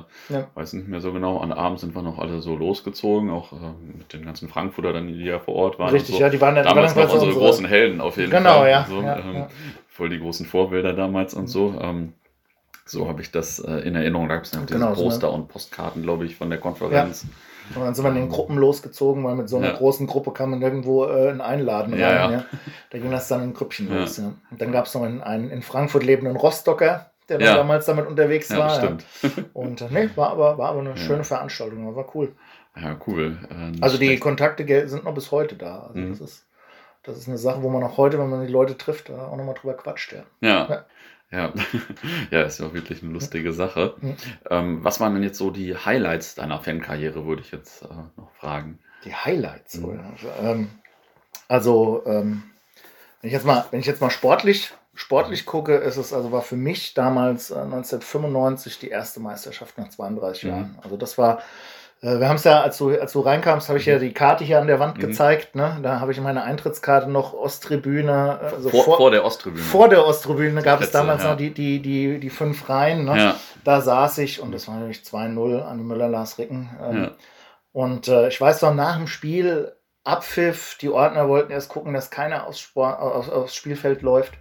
weiß 0.56 0.74
nicht 0.74 0.88
mehr 0.88 1.02
so 1.02 1.14
genau. 1.14 1.40
An 1.40 1.52
Abend 1.52 1.80
sind 1.80 1.96
wir 1.96 2.02
noch 2.02 2.20
alle 2.20 2.42
so 2.42 2.56
losgezogen, 2.56 3.30
auch 3.30 3.54
äh, 3.54 3.98
mit 3.98 4.14
den 4.14 4.26
ganzen 4.26 4.50
Frankfurter, 4.50 4.94
dann, 4.94 5.08
die 5.08 5.24
ja 5.24 5.40
vor 5.40 5.56
Ort 5.56 5.80
waren. 5.80 5.92
Richtig, 5.92 6.16
so. 6.16 6.22
ja, 6.22 6.30
die 6.30 6.42
waren 6.42 6.56
dann 6.56 6.66
damals 6.66 6.96
waren 6.96 7.08
noch 7.08 7.14
unsere, 7.14 7.32
unsere 7.32 7.46
großen 7.46 7.66
Helden 7.66 8.02
auf 8.02 8.18
jeden 8.18 8.32
genau, 8.32 8.60
Fall. 8.60 8.86
Genau, 8.88 9.02
ja, 9.02 9.22
so, 9.22 9.30
ähm, 9.30 9.46
Voll 9.96 10.10
die 10.10 10.20
großen 10.20 10.46
Vorbilder 10.46 10.92
damals 10.92 11.34
und 11.34 11.48
so. 11.48 11.74
Ähm, 11.80 12.14
so 12.86 13.08
habe 13.08 13.22
ich 13.22 13.32
das 13.32 13.60
äh, 13.60 13.80
in 13.80 13.96
Erinnerung. 13.96 14.30
Da 14.30 14.36
gab 14.36 14.46
es 14.46 14.52
ja 14.52 14.62
genau, 14.66 14.94
Poster 14.94 15.28
so 15.28 15.34
und 15.34 15.48
Postkarten, 15.48 16.04
glaube 16.04 16.26
ich, 16.26 16.36
von 16.36 16.50
der 16.50 16.60
Konferenz. 16.60 17.24
Ja. 17.24 17.78
Und 17.78 17.84
dann 17.84 17.96
sind 17.96 18.06
wir 18.06 18.10
in 18.10 18.16
den 18.16 18.30
Gruppen 18.30 18.58
losgezogen, 18.58 19.24
weil 19.24 19.36
mit 19.36 19.50
so 19.50 19.58
einer 19.58 19.70
ja. 19.70 19.74
großen 19.74 20.06
Gruppe 20.06 20.32
kann 20.32 20.52
man 20.52 20.62
irgendwo 20.62 21.06
äh, 21.06 21.30
einen 21.30 21.42
einladen 21.42 21.94
rein. 21.94 22.00
Ja, 22.00 22.32
ja. 22.32 22.46
Da 22.92 22.98
ging 23.00 23.10
das 23.10 23.28
dann 23.28 23.42
in 23.44 23.54
Grüppchen 23.54 23.90
los. 23.90 24.18
Ja. 24.18 24.34
Und 24.52 24.62
dann 24.62 24.72
gab 24.72 24.86
es 24.86 24.94
noch 24.94 25.02
einen, 25.02 25.22
einen 25.22 25.50
in 25.50 25.64
Frankfurt 25.64 26.04
lebenden 26.04 26.36
Rostocker, 26.36 27.10
der 27.28 27.42
ja. 27.42 27.56
damals 27.56 27.88
damit 27.88 28.06
unterwegs 28.06 28.50
ja, 28.50 28.60
war. 28.60 28.76
Stimmt. 28.76 29.06
Und 29.54 29.82
äh, 29.82 29.88
nee, 29.90 30.10
war 30.16 30.30
aber, 30.30 30.60
war 30.60 30.70
aber 30.70 30.82
eine 30.82 30.96
schöne 30.96 31.24
Veranstaltung, 31.24 31.96
war 31.96 32.16
cool. 32.16 32.34
Ja, 32.80 32.96
cool. 33.08 33.40
Äh, 33.50 33.82
also 33.82 33.98
die 33.98 34.06
schlecht. 34.06 34.22
Kontakte 34.22 34.88
sind 34.88 35.06
noch 35.06 35.16
bis 35.16 35.32
heute 35.32 35.56
da. 35.56 35.88
Also 35.88 36.00
mhm. 36.00 36.10
das 36.12 36.22
ist 36.22 36.46
das 37.06 37.18
ist 37.20 37.28
eine 37.28 37.38
Sache, 37.38 37.62
wo 37.62 37.70
man 37.70 37.84
auch 37.84 37.98
heute, 37.98 38.18
wenn 38.18 38.30
man 38.30 38.46
die 38.46 38.52
Leute 38.52 38.78
trifft, 38.78 39.12
auch 39.12 39.38
nochmal 39.38 39.54
drüber 39.54 39.76
quatscht. 39.76 40.16
Ja. 40.42 40.86
Ja. 41.36 41.54
Ja, 42.32 42.44
ist 42.44 42.60
ja 42.60 42.68
auch 42.68 42.74
wirklich 42.74 43.04
eine 43.04 43.12
lustige 43.12 43.54
Sache. 43.54 43.96
Mhm. 44.02 44.16
Ähm, 44.50 44.84
was 44.84 45.00
waren 45.00 45.14
denn 45.14 45.24
jetzt 45.24 45.38
so 45.38 45.52
die 45.52 45.76
Highlights 45.76 46.36
deiner 46.36 46.60
Fankarriere, 46.60 47.26
würde 47.26 47.42
ich 47.42 47.52
jetzt 47.52 47.84
äh, 47.84 47.88
noch 48.18 48.32
fragen. 48.40 48.80
Die 49.04 49.14
Highlights, 49.14 49.76
mhm. 49.76 50.00
also, 50.12 50.28
ähm, 50.42 50.70
also 51.48 52.04
ähm, 52.06 52.44
wenn 53.22 53.28
ich 53.28 53.34
jetzt 53.34 53.46
mal, 53.46 53.66
wenn 53.72 53.80
ich 53.80 53.86
jetzt 53.86 54.02
mal 54.02 54.10
sportlich, 54.10 54.74
sportlich 54.94 55.46
gucke, 55.46 55.76
ist 55.76 55.98
es 55.98 56.14
also 56.14 56.32
war 56.32 56.42
für 56.42 56.56
mich 56.56 56.94
damals 56.94 57.52
äh, 57.52 57.56
1995 57.56 58.80
die 58.80 58.90
erste 58.90 59.20
Meisterschaft 59.20 59.78
nach 59.78 59.90
32 59.90 60.44
mhm. 60.44 60.50
Jahren. 60.50 60.80
Also 60.82 60.98
das 60.98 61.18
war 61.18 61.42
wir 62.06 62.30
haben 62.30 62.36
es 62.36 62.44
ja, 62.44 62.62
als 62.62 62.78
du, 62.78 62.90
als 62.90 63.14
du 63.14 63.22
reinkamst, 63.22 63.68
habe 63.70 63.80
ich 63.80 63.86
ja 63.86 63.96
mhm. 63.96 64.02
die 64.02 64.14
Karte 64.14 64.44
hier 64.44 64.60
an 64.60 64.68
der 64.68 64.80
Wand 64.80 64.98
mhm. 64.98 65.02
gezeigt. 65.02 65.56
Ne? 65.56 65.80
Da 65.82 66.00
habe 66.00 66.12
ich 66.12 66.22
meine 66.22 66.44
Eintrittskarte 66.44 67.10
noch 67.10 67.34
Osttribüne. 67.34 68.40
Also 68.42 68.70
vor, 68.70 68.84
vor, 68.84 68.98
vor, 68.98 69.12
der 69.12 69.26
Osttribüne. 69.26 69.64
Vor 69.64 69.90
der 69.90 70.06
Osttribüne 70.06 70.62
gab 70.62 70.78
Plätze, 70.78 70.90
es 70.90 70.92
damals 70.92 71.24
ja. 71.24 71.32
noch 71.32 71.38
die, 71.38 71.52
die, 71.52 71.82
die, 71.82 72.20
die 72.20 72.30
fünf 72.30 72.70
Reihen. 72.70 73.06
Ne? 73.06 73.18
Ja. 73.18 73.36
Da 73.64 73.82
saß 73.82 74.20
ich 74.20 74.42
und 74.42 74.52
das 74.52 74.68
war 74.68 74.76
natürlich 74.76 75.00
2-0 75.00 75.62
an 75.62 75.78
die 75.78 75.84
Müller-Lars 75.84 76.38
Ricken. 76.38 76.70
Ähm, 76.82 77.04
ja. 77.04 77.12
Und 77.72 78.08
äh, 78.08 78.28
ich 78.28 78.40
weiß 78.40 78.62
noch, 78.62 78.74
nach 78.74 78.98
dem 78.98 79.08
Spiel, 79.08 79.74
Abpfiff, 80.04 80.78
die 80.80 80.90
Ordner 80.90 81.28
wollten 81.28 81.52
erst 81.52 81.70
gucken, 81.70 81.94
dass 81.94 82.12
keiner 82.12 82.46
aufs, 82.46 82.60
Sport, 82.60 83.00
aufs, 83.00 83.30
aufs 83.30 83.56
Spielfeld 83.56 84.04
läuft. 84.04 84.34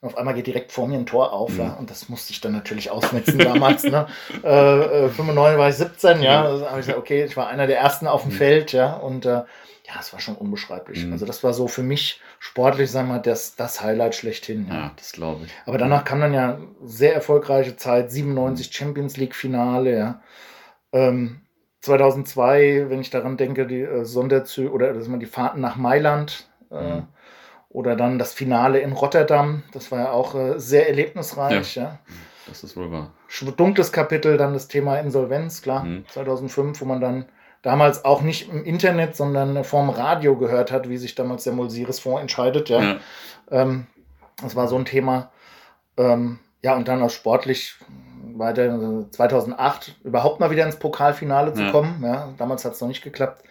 Und 0.00 0.08
auf 0.08 0.16
einmal 0.16 0.32
geht 0.32 0.46
direkt 0.46 0.72
vor 0.72 0.88
mir 0.88 0.98
ein 0.98 1.04
Tor 1.04 1.32
auf, 1.32 1.52
mhm. 1.52 1.60
ja, 1.60 1.72
und 1.74 1.90
das 1.90 2.08
musste 2.08 2.32
ich 2.32 2.40
dann 2.40 2.52
natürlich 2.52 2.90
ausmetzen 2.90 3.38
damals. 3.38 3.84
ne? 3.84 4.06
Äh, 4.42 5.08
95 5.10 5.34
äh, 5.36 5.58
war 5.58 5.68
ich 5.68 5.74
17, 5.76 6.22
ja. 6.22 6.42
Also 6.42 6.66
habe 6.66 6.80
ich 6.80 6.86
gesagt, 6.86 6.98
okay, 6.98 7.24
ich 7.24 7.36
war 7.36 7.48
einer 7.48 7.66
der 7.66 7.78
ersten 7.78 8.06
auf 8.06 8.22
dem 8.22 8.32
mhm. 8.32 8.36
Feld, 8.36 8.72
ja, 8.72 8.94
und 8.94 9.26
äh, 9.26 9.42
ja, 9.92 10.00
es 10.00 10.12
war 10.12 10.20
schon 10.20 10.36
unbeschreiblich. 10.36 11.04
Mhm. 11.04 11.12
Also 11.12 11.26
das 11.26 11.44
war 11.44 11.52
so 11.52 11.68
für 11.68 11.82
mich 11.82 12.20
sportlich, 12.38 12.90
sagen 12.90 13.08
wir 13.08 13.14
mal, 13.14 13.20
das, 13.20 13.56
das 13.56 13.82
Highlight 13.82 14.14
schlechthin. 14.14 14.68
Ja, 14.68 14.74
ja 14.74 14.92
das 14.96 15.12
glaube 15.12 15.44
ich. 15.44 15.52
Aber 15.66 15.78
danach 15.78 16.04
kam 16.04 16.20
dann 16.20 16.32
ja 16.32 16.58
sehr 16.82 17.14
erfolgreiche 17.14 17.76
Zeit, 17.76 18.10
97 18.10 18.68
mhm. 18.68 18.72
Champions 18.72 19.16
League 19.16 19.34
Finale, 19.34 19.96
ja. 19.96 20.22
Ähm, 20.92 21.40
2002, 21.80 22.86
wenn 22.88 23.00
ich 23.00 23.10
daran 23.10 23.36
denke, 23.36 23.66
die 23.66 23.80
äh, 23.80 24.04
Sonderzüge 24.04 24.70
oder 24.70 24.92
dass 24.92 25.08
man 25.08 25.20
die 25.20 25.26
Fahrten 25.26 25.60
nach 25.60 25.76
Mailand 25.76 26.48
äh, 26.70 26.96
mhm. 26.96 27.08
Oder 27.70 27.94
dann 27.94 28.18
das 28.18 28.32
Finale 28.32 28.80
in 28.80 28.92
Rotterdam, 28.92 29.62
das 29.72 29.92
war 29.92 30.00
ja 30.00 30.10
auch 30.10 30.34
äh, 30.34 30.58
sehr 30.58 30.88
erlebnisreich. 30.88 31.76
Ja. 31.76 31.82
ja. 31.82 31.98
Das 32.46 32.64
ist 32.64 32.76
wohl 32.76 32.90
wahr. 32.90 33.12
Dunkles 33.56 33.92
Kapitel, 33.92 34.36
dann 34.36 34.54
das 34.54 34.66
Thema 34.66 34.98
Insolvenz, 34.98 35.62
klar, 35.62 35.84
mhm. 35.84 36.04
2005, 36.08 36.80
wo 36.80 36.84
man 36.84 37.00
dann 37.00 37.26
damals 37.62 38.04
auch 38.04 38.22
nicht 38.22 38.50
im 38.50 38.64
Internet, 38.64 39.14
sondern 39.14 39.62
vorm 39.62 39.88
Radio 39.88 40.36
gehört 40.36 40.72
hat, 40.72 40.88
wie 40.88 40.96
sich 40.96 41.14
damals 41.14 41.44
der 41.44 41.52
Mulsiris-Fonds 41.52 42.20
entscheidet. 42.20 42.68
Ja. 42.68 42.82
ja. 42.82 42.96
Ähm, 43.50 43.86
das 44.42 44.56
war 44.56 44.66
so 44.66 44.76
ein 44.76 44.84
Thema. 44.84 45.30
Ähm, 45.96 46.40
ja, 46.62 46.74
und 46.74 46.88
dann 46.88 47.02
auch 47.02 47.10
sportlich 47.10 47.76
weiter 48.34 49.06
2008 49.10 49.96
überhaupt 50.04 50.40
mal 50.40 50.50
wieder 50.50 50.64
ins 50.64 50.76
Pokalfinale 50.76 51.52
zu 51.52 51.62
ja. 51.62 51.70
kommen. 51.70 52.02
Ja, 52.02 52.32
damals 52.36 52.64
hat 52.64 52.72
es 52.72 52.80
noch 52.80 52.88
nicht 52.88 53.02
geklappt. 53.02 53.44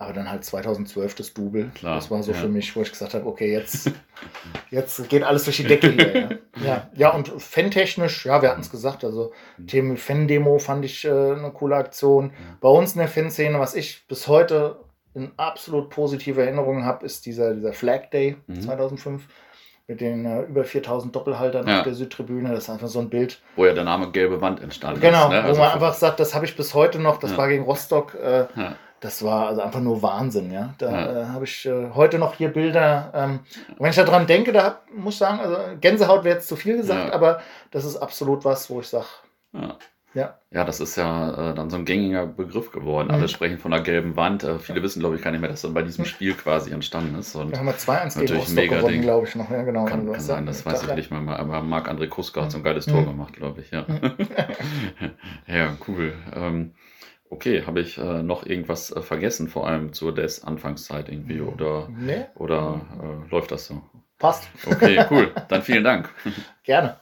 Aber 0.00 0.12
dann 0.12 0.30
halt 0.30 0.44
2012 0.44 1.16
das 1.16 1.34
Double. 1.34 1.70
Klar, 1.74 1.96
das 1.96 2.08
war 2.08 2.22
so 2.22 2.30
ja. 2.30 2.38
für 2.38 2.46
mich, 2.46 2.74
wo 2.76 2.82
ich 2.82 2.90
gesagt 2.90 3.14
habe, 3.14 3.26
okay, 3.26 3.52
jetzt, 3.52 3.90
jetzt 4.70 5.08
geht 5.08 5.24
alles 5.24 5.42
durch 5.42 5.56
die 5.56 5.64
Decke 5.64 5.90
hier. 5.90 6.14
Ja, 6.14 6.28
ja, 6.64 6.90
ja 6.94 7.10
und 7.10 7.28
fantechnisch, 7.42 8.24
ja, 8.24 8.40
wir 8.40 8.50
hatten 8.50 8.60
es 8.60 8.70
gesagt, 8.70 9.02
also 9.02 9.32
mhm. 9.56 9.66
Themen 9.66 9.96
Fan-Demo 9.96 10.60
fand 10.60 10.84
ich 10.84 11.04
äh, 11.04 11.10
eine 11.10 11.50
coole 11.52 11.74
Aktion. 11.74 12.30
Bei 12.60 12.68
uns 12.68 12.92
in 12.92 13.00
der 13.00 13.08
Fanszene, 13.08 13.58
was 13.58 13.74
ich 13.74 14.06
bis 14.06 14.28
heute 14.28 14.76
in 15.14 15.32
absolut 15.36 15.90
positive 15.90 16.40
Erinnerungen 16.40 16.84
habe, 16.84 17.04
ist 17.04 17.26
dieser, 17.26 17.54
dieser 17.54 17.72
Flag 17.72 18.10
Day 18.10 18.36
mhm. 18.46 18.60
2005 18.60 19.26
mit 19.88 20.00
den 20.00 20.26
äh, 20.26 20.42
über 20.42 20.62
4000 20.62 21.16
Doppelhaltern 21.16 21.66
ja. 21.66 21.78
auf 21.78 21.84
der 21.84 21.94
Südtribüne. 21.94 22.50
Das 22.50 22.64
ist 22.64 22.70
einfach 22.70 22.88
so 22.88 23.00
ein 23.00 23.08
Bild. 23.08 23.40
Wo 23.56 23.64
ja 23.64 23.72
der 23.72 23.84
Name 23.84 24.12
Gelbe 24.12 24.40
Wand 24.40 24.60
entstanden 24.60 25.00
genau, 25.00 25.24
ist. 25.24 25.30
Genau, 25.30 25.40
ne? 25.40 25.44
also 25.44 25.58
wo 25.58 25.64
man 25.64 25.72
einfach 25.72 25.94
sagt, 25.94 26.20
das 26.20 26.36
habe 26.36 26.44
ich 26.44 26.54
bis 26.56 26.74
heute 26.74 27.00
noch, 27.00 27.16
das 27.16 27.32
ja. 27.32 27.36
war 27.38 27.48
gegen 27.48 27.64
Rostock. 27.64 28.14
Äh, 28.14 28.46
ja 28.54 28.76
das 29.00 29.22
war 29.22 29.48
also 29.48 29.60
einfach 29.62 29.80
nur 29.80 30.02
Wahnsinn, 30.02 30.50
ja. 30.52 30.74
Da 30.78 30.90
ja. 30.90 31.22
äh, 31.22 31.26
habe 31.26 31.44
ich 31.44 31.66
äh, 31.66 31.90
heute 31.94 32.18
noch 32.18 32.34
hier 32.34 32.48
Bilder. 32.48 33.12
Ähm, 33.14 33.40
wenn 33.78 33.90
ich 33.90 33.96
daran 33.96 34.26
denke, 34.26 34.52
da 34.52 34.80
muss 34.94 35.14
ich 35.14 35.18
sagen, 35.18 35.40
also 35.40 35.56
Gänsehaut 35.80 36.24
wäre 36.24 36.36
jetzt 36.36 36.48
zu 36.48 36.56
viel 36.56 36.76
gesagt, 36.76 37.08
ja. 37.08 37.14
aber 37.14 37.40
das 37.70 37.84
ist 37.84 37.96
absolut 37.96 38.44
was, 38.44 38.68
wo 38.70 38.80
ich 38.80 38.88
sage. 38.88 39.06
Ja. 39.52 39.76
ja. 40.14 40.38
Ja, 40.50 40.64
das 40.64 40.80
ist 40.80 40.96
ja 40.96 41.50
äh, 41.50 41.54
dann 41.54 41.70
so 41.70 41.76
ein 41.76 41.84
gängiger 41.84 42.26
Begriff 42.26 42.72
geworden. 42.72 43.08
Mhm. 43.08 43.14
Alle 43.14 43.28
sprechen 43.28 43.58
von 43.58 43.72
einer 43.72 43.82
gelben 43.82 44.16
Wand. 44.16 44.42
Äh, 44.42 44.58
viele 44.58 44.82
wissen, 44.82 44.98
glaube 45.00 45.14
ich, 45.14 45.22
gar 45.22 45.30
nicht 45.30 45.40
mehr, 45.40 45.50
dass 45.50 45.62
das 45.62 45.72
bei 45.72 45.82
diesem 45.82 46.04
mhm. 46.04 46.08
Spiel 46.08 46.34
quasi 46.34 46.72
entstanden 46.72 47.16
ist. 47.18 47.36
Und 47.36 47.52
da 47.52 47.58
haben 47.58 47.66
wir 47.66 47.74
2-1 47.74 48.18
gegen 48.18 48.36
Rostock 48.36 48.68
gewonnen, 48.68 49.02
glaube 49.02 49.28
ich 49.28 49.34
noch. 49.36 49.50
Ja, 49.50 49.62
genau. 49.62 49.84
Kann, 49.84 50.10
kann 50.10 50.20
sein, 50.20 50.46
das 50.46 50.66
weiß 50.66 50.82
ich 50.84 50.94
nicht 50.94 51.10
mehr. 51.12 51.38
Aber 51.38 51.60
Marc-André 51.62 52.08
Kruska 52.08 52.42
hat 52.42 52.50
so 52.50 52.58
ein 52.58 52.64
geiles 52.64 52.88
mhm. 52.88 52.92
Tor 52.92 53.04
gemacht, 53.04 53.34
glaube 53.34 53.60
ich. 53.60 53.70
Ja, 53.70 53.84
mhm. 53.86 54.12
ja 55.46 55.76
cool. 55.86 56.14
Ähm, 56.34 56.72
Okay, 57.30 57.64
habe 57.66 57.80
ich 57.80 57.98
äh, 57.98 58.22
noch 58.22 58.46
irgendwas 58.46 58.90
äh, 58.90 59.02
vergessen, 59.02 59.48
vor 59.48 59.66
allem 59.66 59.92
zur 59.92 60.14
des 60.14 60.44
Anfangszeit 60.44 61.08
irgendwie 61.08 61.40
oder, 61.40 61.88
nee. 61.90 62.24
oder 62.36 62.80
äh, 63.02 63.30
läuft 63.30 63.52
das 63.52 63.66
so? 63.66 63.82
Passt. 64.18 64.48
Okay, 64.66 65.04
cool. 65.10 65.32
Dann 65.48 65.62
vielen 65.62 65.84
Dank. 65.84 66.10
Gerne. 66.64 67.00